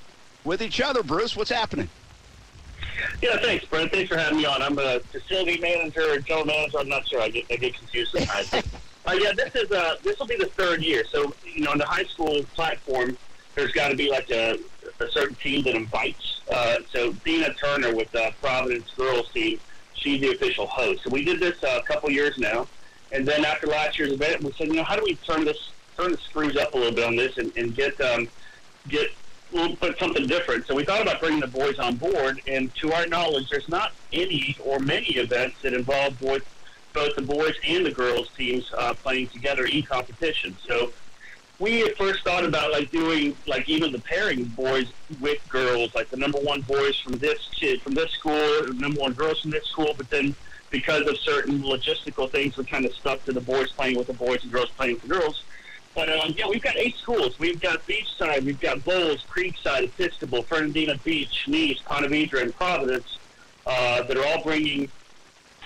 with 0.45 0.63
each 0.63 0.81
other. 0.81 1.03
Bruce, 1.03 1.37
what's 1.37 1.51
happening? 1.51 1.91
Yeah, 3.23 3.37
thanks, 3.39 3.67
Brent. 3.67 3.93
Thanks 3.93 4.09
for 4.09 4.17
having 4.17 4.39
me 4.39 4.47
on. 4.47 4.63
I'm 4.63 4.79
a 4.79 5.01
facility 5.01 5.61
manager 5.61 6.13
or 6.13 6.19
general 6.19 6.47
manager. 6.47 6.79
I'm 6.79 6.89
not 6.89 7.07
sure. 7.07 7.21
I 7.21 7.29
get 7.29 7.45
I 7.51 7.57
get 7.57 7.75
confused 7.75 8.13
sometimes. 8.13 8.53
uh, 9.07 9.13
yeah, 9.21 9.33
this 9.37 9.55
is 9.55 9.71
uh 9.71 9.97
this 10.03 10.19
will 10.19 10.27
be 10.27 10.37
the 10.37 10.47
third 10.47 10.83
year. 10.83 11.05
So 11.11 11.35
you 11.45 11.63
know, 11.63 11.73
on 11.73 11.79
the 11.79 11.85
high 11.85 12.05
school 12.05 12.43
platform, 12.55 13.19
there's 13.55 13.73
got 13.73 13.89
to 13.89 13.97
be 13.97 14.11
like 14.11 14.31
a, 14.31 14.59
a 15.01 15.11
certain 15.11 15.35
team 15.37 15.63
that 15.65 15.75
invites. 15.75 16.41
Uh, 16.51 16.77
so 16.91 17.13
Dina 17.13 17.53
Turner 17.55 17.95
with 17.95 18.11
the 18.13 18.33
Providence 18.41 18.91
girls 18.97 19.31
team, 19.33 19.61
she's 19.95 20.21
the 20.23 20.33
official 20.33 20.67
host. 20.67 21.05
So 21.05 21.11
we 21.11 21.23
did 21.23 21.41
this 21.41 21.63
uh, 21.63 21.81
a 21.83 21.83
couple 21.83 22.11
years 22.11 22.39
now, 22.39 22.69
and 23.13 23.29
then 23.29 23.45
after 23.45 23.67
last 23.67 23.99
year's 23.99 24.13
event, 24.13 24.43
we 24.43 24.53
said, 24.53 24.69
you 24.69 24.75
know, 24.75 24.85
how 24.85 24.97
do 24.97 25.03
we 25.05 25.17
turn 25.17 25.45
this 25.45 25.73
turn 25.99 26.13
the 26.13 26.19
screws 26.19 26.57
up 26.57 26.73
a 26.73 26.77
little 26.77 26.95
bit 26.95 27.05
on 27.05 27.17
this 27.17 27.37
and, 27.37 27.55
and 27.59 27.75
get 27.75 28.01
um, 28.01 28.29
get 28.89 29.11
we'll 29.53 29.77
put 29.77 29.99
something 29.99 30.27
different. 30.27 30.67
So 30.67 30.75
we 30.75 30.85
thought 30.85 31.03
about 31.03 31.21
bringing 31.21 31.41
the 31.41 31.47
boys 31.47 31.79
on 31.79 31.97
board, 31.97 32.41
and 32.47 32.75
to 32.77 32.93
our 32.93 33.07
knowledge, 33.07 33.49
there's 33.51 33.69
not 33.69 33.93
any 34.13 34.57
or 34.65 34.79
many 34.79 35.17
events 35.17 35.57
that 35.63 35.75
involve 35.75 36.19
both 36.21 36.43
both 36.93 37.15
the 37.15 37.23
boys 37.23 37.55
and 37.65 37.87
the 37.87 37.91
girls 37.91 38.29
teams 38.37 38.69
uh, 38.77 38.93
playing 38.95 39.29
together 39.29 39.65
in 39.67 39.81
competition. 39.83 40.57
So 40.67 40.93
we 41.61 41.85
at 41.85 41.97
first 41.97 42.25
thought 42.25 42.45
about 42.45 42.73
like 42.73 42.91
doing 42.91 43.37
like 43.47 43.69
even 43.69 43.93
the 43.93 44.01
pairing 44.01 44.45
boys 44.45 44.91
with 45.21 45.39
girls, 45.49 45.95
like 45.95 46.11
the 46.11 46.17
number 46.17 46.39
one 46.39 46.63
boys 46.63 46.99
from 46.99 47.13
this 47.19 47.49
kid 47.55 47.81
from 47.83 47.95
this 47.95 48.11
school, 48.13 48.33
the 48.67 48.75
number 48.77 49.01
one 49.01 49.13
girls 49.13 49.41
from 49.43 49.53
this 49.53 49.67
school, 49.67 49.95
but 49.97 50.11
then 50.11 50.35
because 50.71 51.07
of 51.07 51.17
certain 51.19 51.63
logistical 51.63 52.31
things, 52.31 52.57
we 52.57 52.65
kind 52.65 52.87
of 52.87 52.95
stuck 52.95 53.23
to 53.25 53.33
the 53.33 53.41
boys 53.41 53.71
playing 53.73 53.99
with 53.99 54.07
the 54.07 54.15
boys 54.15 54.43
and 54.43 54.53
girls 54.53 54.71
playing 54.71 54.95
with 54.95 55.03
the 55.03 55.09
girls. 55.09 55.43
But 55.95 56.09
um, 56.09 56.35
yeah, 56.37 56.49
we've 56.49 56.63
got 56.63 56.77
eight 56.77 56.97
schools. 56.97 57.39
We've 57.39 57.61
got 57.61 57.85
Beachside, 57.87 58.45
we've 58.45 58.61
got 58.61 58.85
Bolles, 58.85 59.25
Creekside, 59.29 59.85
Episcopal, 59.85 60.43
Fernandina 60.43 60.97
Beach, 60.99 61.47
Nease, 61.49 61.83
Ponte 61.85 62.07
Vedra, 62.07 62.43
and 62.43 62.55
Providence 62.55 63.19
uh, 63.67 64.03
that 64.05 64.17
are 64.17 64.25
all 64.25 64.43
bringing 64.43 64.89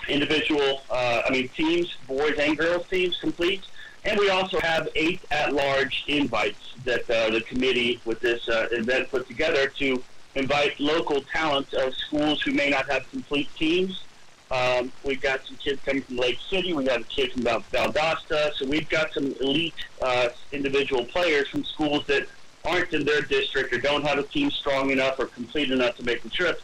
individual, 0.07 0.81
uh, 0.89 1.21
I 1.25 1.31
mean, 1.31 1.47
teams, 1.49 1.95
boys 2.07 2.37
and 2.39 2.57
girls 2.57 2.87
teams 2.87 3.17
complete. 3.19 3.63
And 4.03 4.19
we 4.19 4.29
also 4.29 4.59
have 4.59 4.87
eight 4.95 5.21
at-large 5.31 6.05
invites 6.07 6.75
that 6.83 7.09
uh, 7.09 7.31
the 7.31 7.41
committee 7.41 7.99
with 8.05 8.19
this 8.19 8.47
uh, 8.47 8.67
event 8.71 9.09
put 9.09 9.27
together 9.27 9.67
to 9.67 10.03
invite 10.35 10.79
local 10.79 11.21
talent 11.21 11.73
of 11.73 11.95
schools 11.95 12.41
who 12.41 12.51
may 12.51 12.69
not 12.69 12.89
have 12.89 13.09
complete 13.09 13.49
teams 13.55 14.03
um, 14.51 14.91
we've 15.03 15.21
got 15.21 15.45
some 15.45 15.55
kids 15.57 15.81
coming 15.83 16.03
from 16.03 16.17
Lake 16.17 16.39
City. 16.49 16.73
We 16.73 16.83
got 16.83 17.01
a 17.01 17.05
kid 17.05 17.31
from 17.33 17.43
Valdosta. 17.43 18.53
So 18.53 18.65
we've 18.67 18.87
got 18.89 19.13
some 19.13 19.33
elite 19.41 19.73
uh, 20.01 20.29
individual 20.51 21.05
players 21.05 21.47
from 21.47 21.63
schools 21.63 22.05
that 22.07 22.27
aren't 22.63 22.93
in 22.93 23.05
their 23.05 23.21
district 23.21 23.73
or 23.73 23.79
don't 23.79 24.03
have 24.03 24.17
a 24.17 24.23
team 24.23 24.51
strong 24.51 24.91
enough 24.91 25.19
or 25.19 25.27
complete 25.27 25.71
enough 25.71 25.95
to 25.97 26.03
make 26.03 26.21
the 26.23 26.29
trip. 26.29 26.61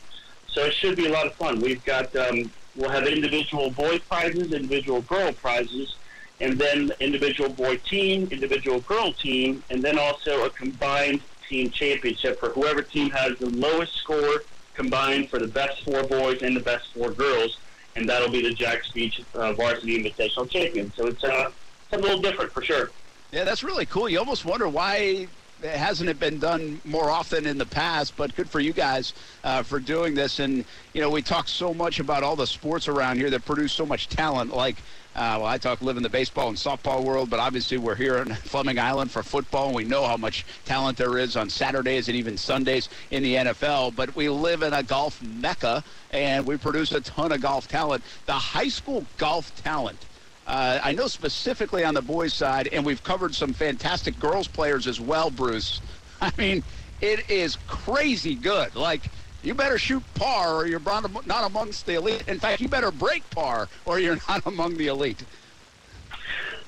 So 0.48 0.66
it 0.66 0.74
should 0.74 0.96
be 0.96 1.08
a 1.08 1.12
lot 1.12 1.26
of 1.26 1.34
fun. 1.36 1.60
We've 1.60 1.84
got 1.86 2.16
um, 2.16 2.52
we'll 2.76 2.90
have 2.90 3.08
individual 3.08 3.72
boy 3.72 4.00
prizes, 4.00 4.52
individual 4.54 5.02
girl 5.02 5.32
prizes, 5.32 5.96
and 6.40 6.58
then 6.58 6.92
individual 7.00 7.50
boy 7.50 7.78
team, 7.78 8.28
individual 8.32 8.82
girl 8.82 9.14
team, 9.14 9.64
and 9.70 9.82
then 9.82 9.98
also 9.98 10.46
a 10.46 10.50
combined 10.50 11.22
team 11.48 11.70
championship 11.70 12.40
for 12.40 12.50
whoever 12.50 12.82
team 12.82 13.10
has 13.12 13.38
the 13.40 13.50
lowest 13.50 13.94
score 13.96 14.44
combined 14.74 15.30
for 15.30 15.40
the 15.40 15.48
best 15.48 15.84
four 15.84 16.04
boys 16.04 16.42
and 16.42 16.56
the 16.56 16.62
best 16.62 16.88
four 16.94 17.12
girls 17.12 17.58
and 17.96 18.08
that'll 18.08 18.30
be 18.30 18.42
the 18.42 18.54
Jax 18.54 18.90
Beach 18.92 19.22
uh, 19.34 19.54
Varsity 19.54 20.02
Invitational 20.02 20.50
Champion. 20.50 20.92
So 20.96 21.08
it's, 21.08 21.24
uh, 21.24 21.52
it's 21.84 21.94
a 21.94 21.98
little 21.98 22.22
different 22.22 22.52
for 22.52 22.64
sure. 22.64 22.92
Yeah, 23.32 23.44
that's 23.44 23.64
really 23.64 23.86
cool. 23.86 24.10
You 24.10 24.20
almost 24.20 24.46
wonder 24.46 24.68
why 24.68 25.28
hasn't 25.64 26.10
it 26.10 26.20
been 26.20 26.40
done 26.40 26.82
more 26.84 27.10
often 27.10 27.46
in 27.46 27.58
the 27.58 27.66
past? 27.66 28.16
But 28.18 28.36
good 28.36 28.50
for 28.50 28.60
you 28.60 28.74
guys 28.74 29.14
uh, 29.44 29.64
for 29.64 29.80
doing 29.80 30.16
this. 30.16 30.40
And 30.40 30.66
you 30.94 31.02
know, 31.02 31.10
we 31.10 31.22
talk 31.22 31.48
so 31.48 31.74
much 31.74 32.00
about 32.00 32.24
all 32.24 32.36
the 32.36 32.48
sports 32.48 32.88
around 32.88 33.18
here 33.18 33.30
that 33.30 33.46
produce 33.46 33.74
so 33.74 33.86
much 33.86 34.10
talent, 34.10 34.54
like 34.56 34.78
uh, 35.14 35.36
well, 35.40 35.46
I 35.46 35.58
talk 35.58 35.82
live 35.82 35.98
in 35.98 36.04
the 36.04 36.10
baseball 36.10 36.48
and 36.48 36.58
softball 36.58 37.04
world, 37.04 37.30
but 37.30 37.40
obviously 37.40 37.78
we're 37.78 37.96
here 37.96 38.18
in 38.18 38.34
Fleming 38.36 38.80
Island 38.80 39.12
for 39.12 39.24
football, 39.24 39.68
and 39.68 39.76
we 39.76 39.84
know 39.84 40.06
how 40.06 40.16
much 40.16 40.46
talent 40.64 40.98
there 40.98 41.18
is 41.18 41.36
on 41.36 41.50
Saturdays 41.50 42.08
and 42.08 42.16
even 42.16 42.38
Sundays 42.38 42.88
in 43.12 43.22
the 43.22 43.36
NFL. 43.36 43.94
But 43.94 44.16
we 44.16 44.30
live 44.30 44.64
in 44.64 44.74
a 44.74 44.84
golf 44.84 45.22
mecca, 45.22 45.84
and 46.12 46.46
we 46.46 46.56
produce 46.56 46.94
a 46.94 47.02
ton 47.02 47.34
of 47.34 47.42
golf 47.42 47.68
talent. 47.68 48.04
The 48.26 48.34
high 48.34 48.70
school 48.70 49.06
golf 49.18 49.54
talent. 49.64 50.06
Uh, 50.48 50.80
I 50.82 50.94
know 50.94 51.08
specifically 51.08 51.84
on 51.84 51.94
the 51.94 52.02
boys' 52.02 52.34
side, 52.34 52.70
and 52.72 52.86
we've 52.86 53.04
covered 53.04 53.36
some 53.36 53.52
fantastic 53.52 54.18
girls 54.18 54.48
players 54.48 54.88
as 54.88 55.02
well, 55.02 55.30
Bruce. 55.30 55.82
I 56.22 56.32
mean, 56.38 56.64
it 57.02 57.30
is 57.30 57.58
crazy 57.68 58.36
good. 58.36 58.76
Like 58.76 59.02
you 59.44 59.54
better 59.54 59.78
shoot 59.78 60.04
par 60.16 60.56
or 60.56 60.68
you're 60.68 60.80
not 60.80 61.46
amongst 61.46 61.86
the 61.86 61.96
elite. 61.96 62.24
In 62.28 62.40
fact, 62.40 62.62
you 62.62 62.68
better 62.68 62.92
break 62.92 63.28
par 63.32 63.68
or 63.86 64.00
you're 64.00 64.18
not 64.30 64.46
among 64.46 64.78
the 64.78 64.88
elite. 64.88 65.24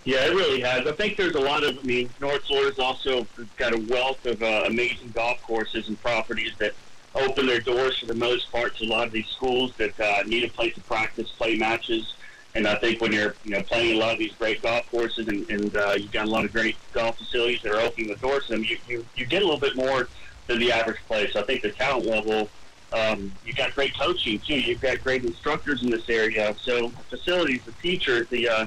Yeah, 0.06 0.26
it 0.26 0.36
really 0.36 0.60
has. 0.62 0.86
I 0.86 0.92
think 0.92 1.16
there's 1.16 1.36
a 1.36 1.40
lot 1.40 1.64
of, 1.64 1.80
I 1.80 1.82
mean, 1.84 2.10
North 2.20 2.44
Florida's 2.44 2.80
also 2.80 3.26
got 3.58 3.74
a 3.74 3.78
wealth 3.90 4.26
of 4.26 4.44
uh, 4.44 4.66
amazing 4.68 5.12
golf 5.14 5.42
courses 5.44 5.88
and 5.88 6.02
properties 6.02 6.52
that 6.58 6.74
open 7.16 7.46
their 7.46 7.62
doors 7.62 8.00
for 8.00 8.08
the 8.08 8.16
most 8.16 8.52
part 8.52 8.76
to 8.78 8.86
a 8.86 8.88
lot 8.88 9.08
of 9.08 9.14
these 9.14 9.28
schools 9.28 9.72
that 9.78 9.98
uh, 10.00 10.24
need 10.24 10.44
a 10.44 10.50
place 10.50 10.74
to 10.76 10.82
practice, 10.82 11.30
play 11.30 11.56
matches. 11.56 12.16
And 12.56 12.68
I 12.68 12.76
think 12.76 13.02
when 13.02 13.14
you're, 13.14 13.36
you 13.46 13.52
know, 13.52 13.62
playing 13.62 13.96
a 13.96 14.00
lot 14.00 14.14
of 14.14 14.20
these 14.20 14.34
great 14.34 14.62
golf 14.62 14.90
courses 14.92 15.28
and, 15.28 15.50
and 15.50 15.76
uh, 15.76 15.96
you've 15.98 16.12
got 16.12 16.26
a 16.26 16.30
lot 16.30 16.44
of 16.44 16.52
great 16.52 16.76
golf 16.92 17.18
facilities 17.18 17.62
that 17.62 17.72
are 17.72 17.80
opening 17.80 18.10
the 18.10 18.16
doors 18.18 18.48
to 18.48 18.54
them, 18.54 18.64
you, 18.64 18.78
you, 18.88 19.06
you 19.16 19.26
get 19.26 19.42
a 19.42 19.46
little 19.46 19.60
bit 19.60 19.76
more 19.76 20.10
than 20.48 20.60
the 20.60 20.72
average 20.72 21.00
player. 21.08 21.30
So 21.32 21.40
I 21.40 21.44
think 21.44 21.62
the 21.62 21.72
talent 21.72 22.06
level 22.06 22.50
um, 22.94 23.32
you've 23.44 23.56
got 23.56 23.74
great 23.74 23.98
coaching 23.98 24.40
too. 24.40 24.60
You've 24.60 24.82
got 24.82 25.04
great 25.04 25.24
instructors 25.26 25.84
in 25.84 25.90
this 25.90 26.08
area. 26.10 26.56
So 26.62 26.92
facilities, 27.10 27.62
the 27.66 27.74
teachers, 27.82 28.28
the 28.30 28.48
uh, 28.48 28.66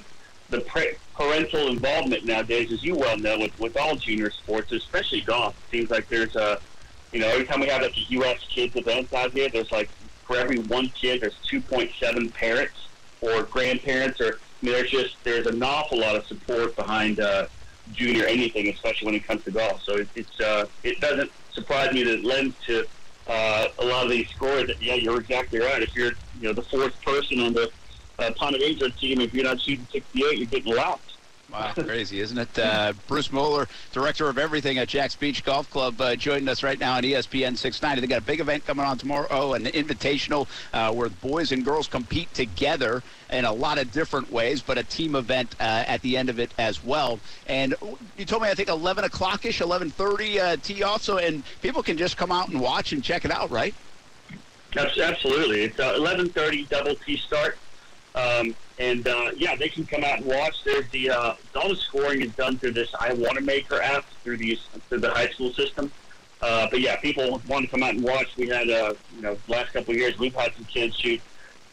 the 0.51 0.61
pre- 0.62 0.97
parental 1.14 1.68
involvement 1.68 2.24
nowadays, 2.24 2.70
as 2.72 2.83
you 2.85 2.95
well 2.95 3.16
know, 3.16 3.39
with, 3.39 3.59
with 3.59 3.77
all 3.77 3.97
junior 3.97 4.31
sports, 4.31 4.72
especially 4.72 5.20
golf, 5.22 5.55
it 5.57 5.77
seems 5.77 5.91
like 5.91 6.09
there's 6.09 6.37
a, 6.37 6.61
you 7.12 7.18
know, 7.20 7.29
every 7.29 7.45
time 7.45 7.61
we 7.61 7.66
have 7.66 7.83
like 7.83 7.97
a 7.97 8.01
U.S. 8.11 8.39
kids 8.49 8.77
event 8.77 9.12
out 9.12 9.33
here, 9.33 9.49
there's 9.49 9.72
like 9.72 9.91
for 10.24 10.37
every 10.37 10.59
one 10.59 10.89
kid, 10.89 11.20
there's 11.22 11.37
2.7 11.51 12.33
parents 12.35 12.89
or 13.20 13.45
grandparents, 13.45 14.20
or 14.20 14.27
I 14.27 14.66
mean, 14.66 14.74
there's 14.74 14.91
just 14.91 15.16
there's 15.24 15.47
an 15.47 15.62
awful 15.62 15.99
lot 15.99 16.16
of 16.16 16.27
support 16.27 16.74
behind 16.77 17.20
uh, 17.20 17.47
junior 17.93 18.27
anything, 18.27 18.68
especially 18.68 19.07
when 19.07 19.14
it 19.14 19.27
comes 19.27 19.45
to 19.45 19.51
golf. 19.53 19.83
So 19.85 19.95
it, 19.95 20.09
it's 20.14 20.41
uh, 20.41 20.66
it 20.83 21.01
doesn't 21.01 21.31
surprise 21.53 21.93
me 21.93 22.03
that 22.03 22.14
it 22.14 22.24
lends 22.24 22.57
to 22.66 22.87
uh, 23.29 23.68
a 23.79 23.85
lot 23.85 24.05
of 24.05 24.11
these 24.11 24.29
scores. 24.31 24.70
Yeah, 24.81 24.95
you're 24.95 25.20
exactly 25.20 25.59
right. 25.61 25.83
If 25.83 25.95
you're 25.95 26.12
you 26.41 26.49
know 26.49 26.53
the 26.53 26.62
fourth 26.62 26.95
person 27.03 27.41
on 27.41 27.53
the 27.53 27.70
uh, 28.18 28.31
Ponte 28.37 28.57
Vedra 28.57 28.97
team, 28.99 29.20
if 29.20 29.35
you're 29.35 29.45
not 29.45 29.61
shooting 29.61 29.87
68, 29.93 30.39
you're 30.39 30.47
getting 30.47 30.74
lapped. 30.74 31.06
Wow, 31.57 31.73
crazy, 31.73 32.21
isn't 32.21 32.37
it? 32.37 32.59
Uh, 32.59 32.93
Bruce 33.07 33.33
Moeller, 33.33 33.67
director 33.91 34.29
of 34.29 34.37
everything 34.37 34.77
at 34.77 34.89
Jax 34.89 35.17
Beach 35.17 35.43
Golf 35.43 35.71
Club, 35.71 35.99
uh, 36.03 36.15
joining 36.15 36.49
us 36.49 36.63
right 36.63 36.79
now 36.79 36.97
on 36.97 37.03
ESPN 37.03 37.57
690. 37.57 38.03
They 38.03 38.07
got 38.07 38.19
a 38.19 38.27
big 38.27 38.41
event 38.41 38.67
coming 38.67 38.85
on 38.85 38.99
tomorrow, 38.99 39.27
oh, 39.31 39.55
an 39.55 39.65
invitational 39.65 40.49
uh, 40.75 40.93
where 40.93 41.09
boys 41.09 41.53
and 41.53 41.65
girls 41.65 41.89
compete 41.89 42.33
together 42.35 43.03
in 43.31 43.47
a 43.47 43.53
lot 43.53 43.79
of 43.79 43.91
different 43.91 44.31
ways, 44.31 44.61
but 44.61 44.77
a 44.77 44.85
team 44.85 45.15
event 45.15 45.57
uh, 45.59 45.85
at 45.87 46.03
the 46.03 46.19
end 46.19 46.29
of 46.29 46.39
it 46.39 46.51
as 46.59 46.85
well. 46.85 47.19
And 47.47 47.75
you 48.19 48.27
told 48.27 48.43
me, 48.43 48.51
I 48.51 48.55
think 48.55 48.69
11 48.69 49.05
o'clock 49.05 49.47
ish, 49.47 49.61
11:30 49.61 50.39
uh, 50.39 50.57
tee 50.63 50.83
off, 50.83 51.03
so 51.03 51.17
and 51.17 51.43
people 51.63 51.83
can 51.83 51.97
just 51.97 52.19
come 52.19 52.31
out 52.31 52.49
and 52.49 52.61
watch 52.61 52.93
and 52.93 53.03
check 53.03 53.25
it 53.25 53.31
out, 53.31 53.51
right? 53.51 53.75
Absolutely, 54.77 55.63
it's 55.63 55.79
11:30 55.79 56.65
uh, 56.65 56.67
double 56.69 56.97
tee 56.97 57.17
start. 57.17 57.59
Um, 58.17 58.57
and 58.79 59.07
uh, 59.07 59.31
yeah, 59.37 59.57
they 59.57 59.69
can 59.69 59.87
come 59.87 60.03
out 60.03 60.19
and 60.19 60.27
watch. 60.27 60.64
There's 60.64 60.89
the 60.91 61.11
uh, 61.11 61.35
all 61.55 61.69
the 61.69 61.77
scoring 61.77 62.23
is 62.23 62.33
done 62.33 62.59
through 62.59 62.73
this 62.73 62.91
iWanamaker 62.93 63.81
app 63.81 64.07
through 64.25 64.39
these 64.39 64.61
through 64.89 65.01
the 65.01 65.11
high 65.11 65.29
school 65.29 65.53
system. 65.53 65.93
Uh, 66.43 66.67
but 66.71 66.81
yeah, 66.81 66.97
people 66.97 67.41
want 67.49 67.64
to 67.64 67.71
come 67.71 67.83
out 67.83 67.95
and 67.95 68.03
watch. 68.03 68.37
We 68.37 68.49
had 68.49 68.69
uh, 68.69 68.95
you 69.14 69.23
know 69.23 69.37
last 69.49 69.73
couple 69.73 69.93
of 69.93 70.01
years 70.01 70.19
we've 70.19 70.35
had 70.35 70.55
some 70.55 70.64
kids 70.64 70.97
shoot 70.97 71.21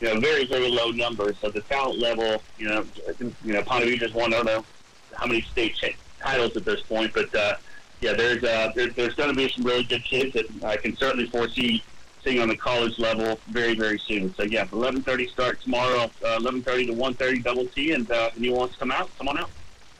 you 0.03 0.13
know 0.13 0.19
very 0.19 0.45
very 0.45 0.69
low 0.69 0.91
numbers. 0.91 1.37
So 1.39 1.49
the 1.49 1.61
talent 1.61 1.99
level, 1.99 2.41
you 2.57 2.67
know, 2.67 2.85
you 3.19 3.53
know 3.53 3.63
Ponte 3.63 3.97
just 3.97 4.13
won 4.13 4.33
I 4.33 4.37
don't 4.37 4.45
know 4.45 4.65
how 5.13 5.25
many 5.25 5.41
state 5.41 5.77
titles 6.19 6.57
at 6.57 6.65
this 6.65 6.81
point, 6.81 7.13
but 7.13 7.33
uh, 7.33 7.55
yeah, 8.01 8.13
there's 8.13 8.43
uh, 8.43 8.71
there, 8.75 8.89
there's 8.89 9.13
going 9.15 9.29
to 9.29 9.35
be 9.35 9.47
some 9.49 9.63
really 9.63 9.83
good 9.83 10.03
kids 10.03 10.33
that 10.33 10.45
I 10.63 10.75
can 10.75 10.95
certainly 10.97 11.27
foresee 11.27 11.81
seeing 12.23 12.39
on 12.39 12.47
the 12.47 12.57
college 12.57 12.97
level 12.99 13.39
very, 13.49 13.75
very 13.75 13.99
soon. 13.99 14.33
So 14.35 14.43
yeah, 14.43 14.65
11:30 14.65 15.29
start 15.29 15.61
tomorrow, 15.61 16.11
uh, 16.23 16.39
11:30 16.39 16.87
to 16.87 16.93
1:30 16.93 17.43
double 17.43 17.67
T, 17.67 17.91
and 17.91 18.09
uh, 18.11 18.29
if 18.31 18.37
anyone 18.37 18.59
wants 18.59 18.75
to 18.75 18.79
come 18.79 18.91
out, 18.91 19.09
come 19.17 19.27
on 19.27 19.37
out. 19.39 19.49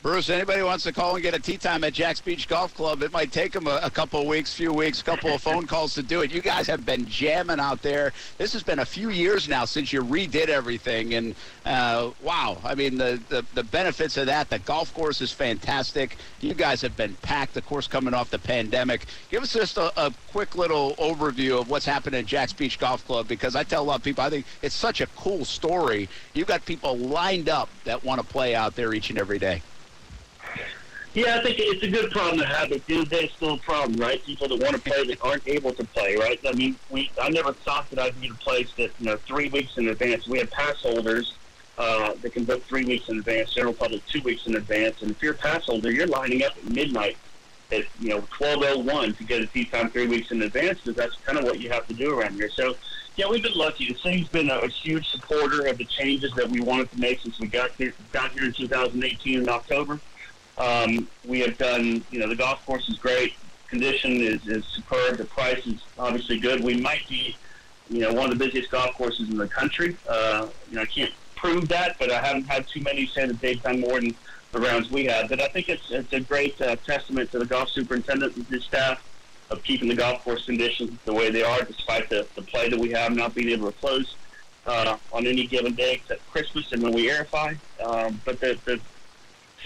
Bruce, 0.04 0.28
anybody 0.28 0.62
wants 0.62 0.84
to 0.84 0.92
call 0.92 1.14
and 1.14 1.22
get 1.22 1.32
a 1.32 1.38
tee 1.38 1.56
time 1.56 1.82
at 1.82 1.94
Jax 1.94 2.20
Beach 2.20 2.46
Golf 2.46 2.74
Club, 2.74 3.02
it 3.02 3.10
might 3.10 3.32
take 3.32 3.52
them 3.52 3.66
a, 3.66 3.80
a 3.82 3.88
couple 3.88 4.20
of 4.20 4.26
weeks, 4.26 4.52
few 4.52 4.70
weeks, 4.70 5.00
a 5.00 5.04
couple 5.04 5.30
of 5.30 5.40
phone 5.40 5.66
calls 5.66 5.94
to 5.94 6.02
do 6.02 6.20
it. 6.20 6.30
You 6.30 6.42
guys 6.42 6.66
have 6.66 6.84
been 6.84 7.06
jamming 7.06 7.58
out 7.58 7.80
there. 7.80 8.12
This 8.36 8.52
has 8.52 8.62
been 8.62 8.80
a 8.80 8.84
few 8.84 9.08
years 9.08 9.48
now 9.48 9.64
since 9.64 9.94
you 9.94 10.02
redid 10.02 10.48
everything, 10.48 11.14
and 11.14 11.34
uh, 11.64 12.10
wow, 12.22 12.58
I 12.62 12.74
mean 12.74 12.98
the, 12.98 13.18
the 13.30 13.46
the 13.54 13.64
benefits 13.64 14.18
of 14.18 14.26
that. 14.26 14.50
The 14.50 14.58
golf 14.58 14.92
course 14.92 15.22
is 15.22 15.32
fantastic. 15.32 16.18
You 16.42 16.52
guys 16.52 16.82
have 16.82 16.98
been 16.98 17.14
packed. 17.22 17.56
Of 17.56 17.64
course, 17.64 17.86
coming 17.86 18.12
off 18.12 18.28
the 18.28 18.38
pandemic. 18.38 19.06
Give 19.30 19.42
us 19.42 19.54
just 19.54 19.78
a, 19.78 19.90
a 19.98 20.12
quick 20.30 20.54
little 20.54 20.96
overview 20.96 21.58
of 21.58 21.70
what's 21.70 21.86
happened 21.86 22.14
at 22.14 22.26
Jax 22.26 22.52
Beach 22.52 22.78
Golf 22.78 23.06
Club 23.06 23.26
because 23.26 23.56
I 23.56 23.62
tell 23.62 23.82
a 23.82 23.86
lot 23.86 24.00
of 24.00 24.04
people 24.04 24.22
I 24.22 24.28
think 24.28 24.44
it's 24.60 24.74
such 24.74 25.00
a 25.00 25.06
cool 25.16 25.46
story. 25.46 26.10
You've 26.34 26.48
got 26.48 26.66
people 26.66 26.94
lined 26.98 27.48
up 27.48 27.70
that 27.84 28.04
want 28.04 28.20
to 28.20 28.26
play 28.26 28.54
out 28.54 28.76
there 28.76 28.92
each 28.92 29.08
and 29.08 29.18
every 29.18 29.38
day. 29.38 29.62
Yeah, 31.14 31.36
I 31.36 31.42
think 31.44 31.56
it's 31.60 31.84
a 31.84 31.88
good 31.88 32.10
problem 32.10 32.38
to 32.38 32.44
have. 32.44 32.70
But 32.70 32.84
the 32.86 32.96
end 32.96 33.12
of 33.12 33.30
still 33.30 33.54
a 33.54 33.58
problem, 33.58 34.00
right? 34.00 34.22
People 34.24 34.48
that 34.48 34.60
want 34.60 34.74
to 34.74 34.80
play 34.80 35.06
that 35.06 35.22
aren't 35.22 35.46
able 35.46 35.72
to 35.72 35.84
play, 35.84 36.16
right? 36.16 36.40
I 36.44 36.52
mean, 36.52 36.76
we 36.90 37.08
I 37.22 37.30
never 37.30 37.52
thought 37.52 37.88
that 37.90 38.00
I'd 38.00 38.20
be 38.20 38.26
in 38.26 38.32
a 38.32 38.36
place 38.36 38.72
that 38.78 38.90
you 38.98 39.06
know 39.06 39.16
three 39.18 39.48
weeks 39.48 39.78
in 39.78 39.86
advance. 39.88 40.26
We 40.26 40.40
have 40.40 40.50
pass 40.50 40.82
holders 40.82 41.34
uh, 41.78 42.14
that 42.20 42.32
can 42.32 42.44
book 42.44 42.64
three 42.64 42.84
weeks 42.84 43.08
in 43.08 43.18
advance. 43.18 43.54
General 43.54 43.74
public 43.74 44.04
two 44.06 44.22
weeks 44.22 44.48
in 44.48 44.56
advance. 44.56 45.02
And 45.02 45.12
if 45.12 45.22
you're 45.22 45.34
a 45.34 45.36
pass 45.36 45.66
holder, 45.66 45.92
you're 45.92 46.08
lining 46.08 46.42
up 46.42 46.56
at 46.56 46.68
midnight 46.68 47.16
at 47.70 47.84
you 48.00 48.08
know 48.08 48.22
12:01 48.36 49.16
to 49.16 49.24
get 49.24 49.40
a 49.40 49.46
tee 49.46 49.66
time 49.66 49.90
three 49.90 50.08
weeks 50.08 50.32
in 50.32 50.42
advance 50.42 50.80
because 50.80 50.96
that's 50.96 51.14
kind 51.24 51.38
of 51.38 51.44
what 51.44 51.60
you 51.60 51.70
have 51.70 51.86
to 51.86 51.94
do 51.94 52.18
around 52.18 52.34
here. 52.34 52.50
So. 52.50 52.74
Yeah, 53.16 53.26
we've 53.30 53.44
been 53.44 53.54
lucky. 53.54 53.92
The 53.92 53.98
city's 54.00 54.26
been 54.26 54.50
a, 54.50 54.58
a 54.58 54.66
huge 54.66 55.08
supporter 55.08 55.68
of 55.68 55.78
the 55.78 55.84
changes 55.84 56.32
that 56.34 56.50
we 56.50 56.60
wanted 56.60 56.90
to 56.90 56.98
make 56.98 57.20
since 57.20 57.38
we 57.38 57.46
got 57.46 57.70
here, 57.78 57.94
got 58.10 58.32
here 58.32 58.46
in 58.46 58.52
2018 58.52 59.38
in 59.38 59.48
October. 59.48 60.00
Um, 60.58 61.08
we 61.24 61.40
have 61.40 61.58
done, 61.58 62.04
you 62.10 62.20
know, 62.20 62.28
the 62.28 62.36
golf 62.36 62.64
course 62.66 62.88
is 62.88 62.98
great. 62.98 63.34
Condition 63.68 64.12
is, 64.20 64.46
is 64.46 64.64
superb. 64.66 65.18
The 65.18 65.24
price 65.24 65.66
is 65.66 65.82
obviously 65.98 66.38
good. 66.38 66.62
We 66.62 66.76
might 66.80 67.08
be, 67.08 67.36
you 67.90 68.00
know, 68.00 68.12
one 68.12 68.30
of 68.30 68.38
the 68.38 68.44
busiest 68.44 68.70
golf 68.70 68.94
courses 68.94 69.28
in 69.30 69.36
the 69.36 69.48
country. 69.48 69.96
Uh, 70.08 70.46
you 70.70 70.76
know, 70.76 70.82
I 70.82 70.86
can't 70.86 71.12
prove 71.34 71.68
that, 71.68 71.96
but 71.98 72.10
I 72.10 72.20
haven't 72.22 72.44
had 72.44 72.68
too 72.68 72.80
many 72.82 73.06
say 73.06 73.26
that 73.26 73.40
they've 73.40 73.62
done 73.62 73.80
more 73.80 74.00
than 74.00 74.14
the 74.52 74.60
rounds 74.60 74.90
we 74.90 75.06
have. 75.06 75.28
But 75.28 75.40
I 75.40 75.48
think 75.48 75.68
it's 75.68 75.90
it's 75.90 76.12
a 76.12 76.20
great 76.20 76.60
uh, 76.60 76.76
testament 76.76 77.32
to 77.32 77.40
the 77.40 77.46
golf 77.46 77.68
superintendent 77.70 78.36
and 78.36 78.46
his 78.46 78.64
staff 78.64 79.02
of 79.50 79.62
keeping 79.62 79.88
the 79.88 79.94
golf 79.94 80.24
course 80.24 80.46
conditions 80.46 80.98
the 81.04 81.12
way 81.12 81.30
they 81.30 81.42
are, 81.42 81.62
despite 81.62 82.08
the, 82.08 82.26
the 82.34 82.42
play 82.42 82.68
that 82.68 82.78
we 82.78 82.90
have 82.90 83.14
not 83.14 83.34
being 83.34 83.50
able 83.50 83.70
to 83.70 83.78
close 83.78 84.16
uh, 84.66 84.96
on 85.12 85.26
any 85.26 85.46
given 85.46 85.74
day 85.74 85.94
except 85.94 86.26
Christmas 86.30 86.72
and 86.72 86.82
when 86.82 86.92
we 86.92 87.08
aerify. 87.08 87.56
Um, 87.84 88.20
but 88.24 88.40
the, 88.40 88.58
the 88.64 88.80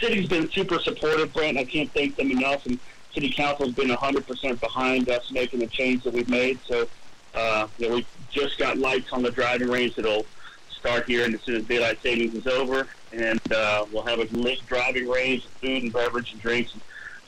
city's 0.01 0.29
been 0.29 0.51
super 0.51 0.79
supportive, 0.79 1.33
Brent. 1.33 1.59
I 1.59 1.65
can't 1.65 1.93
thank 1.93 2.17
them 2.17 2.31
enough. 2.31 2.67
And 2.67 2.79
city 3.13 3.31
council's 3.31 3.73
been 3.73 3.89
100% 3.89 4.61
behind 4.61 5.09
us 5.09 5.31
making 5.31 5.61
the 5.61 5.67
change 5.67 6.05
that 6.05 6.13
we've 6.13 6.29
made. 6.29 6.59
So, 6.67 6.89
uh, 7.35 7.69
you 7.79 7.89
know, 7.89 7.95
we've 7.97 8.07
just 8.31 8.59
got 8.59 8.79
lights 8.79 9.13
on 9.13 9.23
the 9.23 9.31
driving 9.31 9.69
range 9.69 9.97
that'll 9.97 10.27
start 10.71 11.07
here 11.07 11.25
and 11.25 11.35
as 11.35 11.43
soon 11.43 11.57
as 11.57 11.65
daylight 11.65 12.01
savings 12.03 12.35
is 12.35 12.47
over. 12.47 12.87
And 13.13 13.41
uh, 13.53 13.87
we'll 13.93 14.05
have 14.05 14.21
a 14.21 14.25
lit 14.37 14.61
driving 14.67 15.09
range, 15.09 15.47
food 15.61 15.83
and 15.83 15.93
beverage 15.93 16.33
and 16.33 16.41
drinks. 16.41 16.75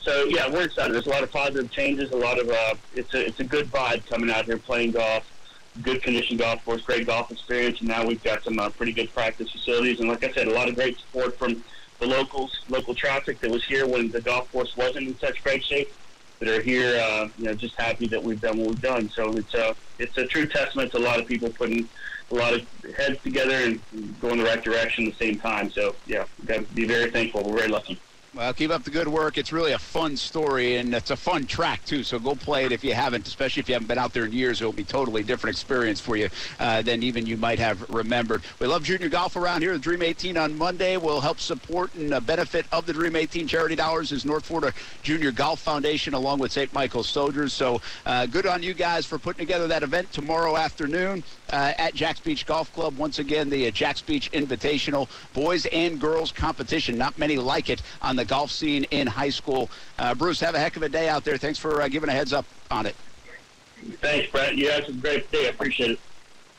So, 0.01 0.25
yeah, 0.25 0.49
we're 0.49 0.63
excited. 0.63 0.93
There's 0.93 1.05
a 1.05 1.11
lot 1.11 1.23
of 1.23 1.31
positive 1.31 1.69
changes, 1.71 2.11
a 2.11 2.15
lot 2.15 2.39
of, 2.39 2.49
uh, 2.49 2.73
it's, 2.95 3.13
a, 3.13 3.25
it's 3.25 3.39
a 3.39 3.43
good 3.43 3.67
vibe 3.67 4.07
coming 4.07 4.31
out 4.31 4.45
here 4.45 4.57
playing 4.57 4.91
golf. 4.91 5.27
Good 5.83 6.03
condition 6.03 6.35
golf 6.35 6.65
course, 6.65 6.81
great 6.81 7.07
golf 7.07 7.31
experience, 7.31 7.79
and 7.79 7.87
now 7.87 8.05
we've 8.05 8.21
got 8.21 8.43
some 8.43 8.59
uh, 8.59 8.69
pretty 8.71 8.91
good 8.91 9.13
practice 9.13 9.49
facilities. 9.51 10.01
And 10.01 10.09
like 10.09 10.21
I 10.21 10.31
said, 10.33 10.49
a 10.49 10.53
lot 10.53 10.67
of 10.67 10.75
great 10.75 10.97
support 10.99 11.37
from 11.37 11.63
the 12.01 12.07
locals, 12.07 12.59
local 12.67 12.95
traffic 12.95 13.39
that 13.39 13.49
was 13.49 13.63
here 13.63 13.87
when 13.87 14.09
the 14.09 14.19
golf 14.19 14.51
course 14.51 14.75
wasn't 14.75 15.07
in 15.07 15.17
such 15.19 15.41
great 15.43 15.63
shape, 15.63 15.93
that 16.39 16.49
are 16.49 16.61
here, 16.61 16.99
uh, 16.99 17.29
you 17.37 17.45
know, 17.45 17.53
just 17.53 17.75
happy 17.75 18.07
that 18.07 18.21
we've 18.21 18.41
done 18.41 18.57
what 18.57 18.69
we've 18.69 18.81
done. 18.81 19.07
So 19.09 19.37
it's 19.37 19.53
a 19.53 19.75
it's 19.99 20.17
a 20.17 20.25
true 20.25 20.47
testament 20.47 20.91
to 20.91 20.97
a 20.97 20.99
lot 20.99 21.19
of 21.19 21.27
people 21.27 21.49
putting 21.49 21.87
a 22.31 22.35
lot 22.35 22.53
of 22.53 22.65
heads 22.97 23.21
together 23.21 23.53
and 23.53 24.19
going 24.19 24.39
the 24.39 24.43
right 24.43 24.61
direction 24.63 25.05
at 25.05 25.17
the 25.17 25.25
same 25.25 25.39
time. 25.39 25.69
So 25.69 25.95
yeah, 26.07 26.25
got 26.45 26.67
to 26.67 26.73
be 26.73 26.85
very 26.85 27.11
thankful. 27.11 27.43
We're 27.43 27.57
very 27.57 27.69
lucky. 27.69 27.99
Well, 28.33 28.53
keep 28.53 28.71
up 28.71 28.85
the 28.85 28.91
good 28.91 29.09
work. 29.09 29.37
It's 29.37 29.51
really 29.51 29.73
a 29.73 29.77
fun 29.77 30.15
story, 30.15 30.77
and 30.77 30.95
it's 30.95 31.11
a 31.11 31.17
fun 31.17 31.45
track, 31.45 31.83
too. 31.83 32.01
So 32.01 32.17
go 32.17 32.33
play 32.33 32.63
it 32.63 32.71
if 32.71 32.81
you 32.81 32.93
haven't, 32.93 33.27
especially 33.27 33.59
if 33.59 33.67
you 33.67 33.73
haven't 33.73 33.89
been 33.89 33.97
out 33.97 34.13
there 34.13 34.23
in 34.23 34.31
years. 34.31 34.61
It'll 34.61 34.71
be 34.71 34.85
totally 34.85 35.21
different 35.21 35.53
experience 35.53 35.99
for 35.99 36.15
you 36.15 36.29
uh, 36.57 36.81
than 36.81 37.03
even 37.03 37.25
you 37.25 37.35
might 37.35 37.59
have 37.59 37.89
remembered. 37.89 38.43
We 38.59 38.67
love 38.67 38.85
junior 38.85 39.09
golf 39.09 39.35
around 39.35 39.63
here. 39.63 39.73
The 39.73 39.79
Dream 39.79 40.01
18 40.01 40.37
on 40.37 40.57
Monday 40.57 40.95
will 40.95 41.19
help 41.19 41.41
support 41.41 41.93
and 41.95 42.13
uh, 42.13 42.21
benefit 42.21 42.65
of 42.71 42.85
the 42.85 42.93
Dream 42.93 43.17
18 43.17 43.49
charity 43.49 43.75
dollars 43.75 44.13
is 44.13 44.23
North 44.23 44.45
Florida 44.45 44.73
Junior 45.03 45.33
Golf 45.33 45.59
Foundation 45.59 46.13
along 46.13 46.39
with 46.39 46.53
St. 46.53 46.71
Michael's 46.73 47.09
Soldiers. 47.09 47.51
So 47.51 47.81
uh, 48.05 48.27
good 48.27 48.45
on 48.45 48.63
you 48.63 48.73
guys 48.73 49.05
for 49.05 49.19
putting 49.19 49.45
together 49.45 49.67
that 49.67 49.83
event 49.83 50.09
tomorrow 50.13 50.55
afternoon 50.55 51.21
uh, 51.51 51.73
at 51.77 51.93
Jax 51.95 52.21
Beach 52.21 52.45
Golf 52.45 52.71
Club. 52.71 52.97
Once 52.97 53.19
again, 53.19 53.49
the 53.49 53.67
uh, 53.67 53.71
Jax 53.71 53.99
Beach 53.99 54.31
Invitational 54.31 55.09
boys 55.33 55.65
and 55.65 55.99
girls 55.99 56.31
competition. 56.31 56.97
Not 56.97 57.17
many 57.17 57.35
like 57.35 57.69
it 57.69 57.81
on 58.01 58.15
the 58.15 58.20
the 58.21 58.25
golf 58.25 58.51
scene 58.51 58.83
in 58.91 59.07
high 59.07 59.31
school. 59.31 59.69
Uh, 59.97 60.13
Bruce, 60.13 60.39
have 60.41 60.53
a 60.53 60.59
heck 60.59 60.75
of 60.75 60.83
a 60.83 60.89
day 60.89 61.09
out 61.09 61.23
there. 61.23 61.37
Thanks 61.37 61.57
for 61.57 61.81
uh, 61.81 61.87
giving 61.87 62.07
a 62.07 62.13
heads 62.13 62.33
up 62.33 62.45
on 62.69 62.85
it. 62.85 62.95
Thanks, 63.99 64.31
Brent. 64.31 64.57
You 64.57 64.69
have 64.69 64.87
a 64.87 64.91
great 64.91 65.31
day. 65.31 65.47
I 65.47 65.49
appreciate 65.49 65.91
it. 65.91 65.99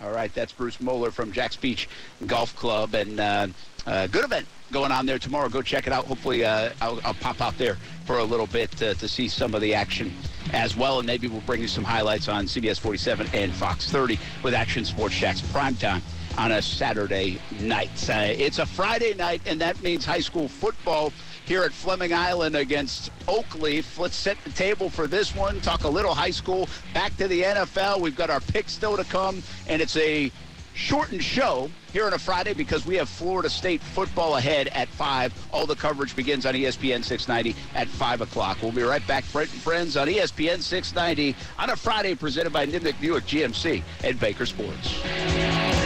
All 0.02 0.10
right, 0.10 0.34
that's 0.34 0.52
Bruce 0.52 0.80
Moeller 0.80 1.12
from 1.12 1.30
Jax 1.30 1.54
Beach 1.54 1.88
Golf 2.26 2.56
Club, 2.56 2.94
and 2.94 3.20
uh, 3.20 3.46
uh, 3.86 4.08
good 4.08 4.24
event 4.24 4.48
going 4.72 4.90
on 4.90 5.06
there 5.06 5.20
tomorrow. 5.20 5.48
Go 5.48 5.62
check 5.62 5.86
it 5.86 5.92
out. 5.92 6.06
Hopefully, 6.06 6.44
uh, 6.44 6.70
I'll, 6.80 7.00
I'll, 7.04 7.14
pop 7.14 7.40
out 7.40 7.56
there 7.56 7.76
for 8.06 8.18
a 8.18 8.24
little 8.24 8.48
bit 8.48 8.72
to, 8.72 8.94
to 8.94 9.06
see 9.06 9.28
some 9.28 9.54
of 9.54 9.60
the 9.60 9.72
action 9.72 10.12
as 10.52 10.76
well, 10.76 10.98
and 10.98 11.06
maybe 11.06 11.28
we'll 11.28 11.42
bring 11.42 11.60
you 11.60 11.68
some 11.68 11.84
highlights 11.84 12.26
on 12.26 12.46
CBS 12.46 12.80
47 12.80 13.28
and 13.32 13.52
Fox 13.52 13.88
30 13.88 14.18
with 14.42 14.54
Action 14.54 14.84
Sports 14.84 15.14
Jax 15.14 15.40
prime 15.52 15.76
time 15.76 16.02
on 16.38 16.52
a 16.52 16.62
Saturday 16.62 17.38
night. 17.60 18.10
Uh, 18.10 18.26
it's 18.26 18.58
a 18.58 18.66
Friday 18.66 19.14
night, 19.14 19.42
and 19.46 19.60
that 19.60 19.80
means 19.82 20.04
high 20.04 20.20
school 20.20 20.48
football 20.48 21.12
here 21.52 21.64
at 21.64 21.72
Fleming 21.72 22.14
Island 22.14 22.56
against 22.56 23.10
Oakleaf. 23.26 23.98
Let's 23.98 24.16
set 24.16 24.42
the 24.42 24.48
table 24.52 24.88
for 24.88 25.06
this 25.06 25.36
one, 25.36 25.60
talk 25.60 25.84
a 25.84 25.88
little 25.88 26.14
high 26.14 26.30
school, 26.30 26.66
back 26.94 27.14
to 27.18 27.28
the 27.28 27.42
NFL. 27.42 28.00
We've 28.00 28.16
got 28.16 28.30
our 28.30 28.40
picks 28.40 28.72
still 28.72 28.96
to 28.96 29.04
come, 29.04 29.42
and 29.66 29.82
it's 29.82 29.94
a 29.98 30.32
shortened 30.72 31.22
show 31.22 31.70
here 31.92 32.06
on 32.06 32.14
a 32.14 32.18
Friday 32.18 32.54
because 32.54 32.86
we 32.86 32.96
have 32.96 33.06
Florida 33.06 33.50
State 33.50 33.82
football 33.82 34.38
ahead 34.38 34.68
at 34.68 34.88
5. 34.88 35.48
All 35.52 35.66
the 35.66 35.76
coverage 35.76 36.16
begins 36.16 36.46
on 36.46 36.54
ESPN 36.54 37.04
690 37.04 37.54
at 37.74 37.86
5 37.86 38.22
o'clock. 38.22 38.56
We'll 38.62 38.72
be 38.72 38.80
right 38.80 39.06
back, 39.06 39.22
Brent 39.30 39.52
and 39.52 39.60
Friends, 39.60 39.98
on 39.98 40.08
ESPN 40.08 40.62
690 40.62 41.36
on 41.58 41.68
a 41.68 41.76
Friday 41.76 42.14
presented 42.14 42.54
by 42.54 42.66
Nimnicht 42.66 42.98
Buick 42.98 43.24
GMC 43.24 43.82
and 44.02 44.18
Baker 44.18 44.46
Sports. 44.46 45.81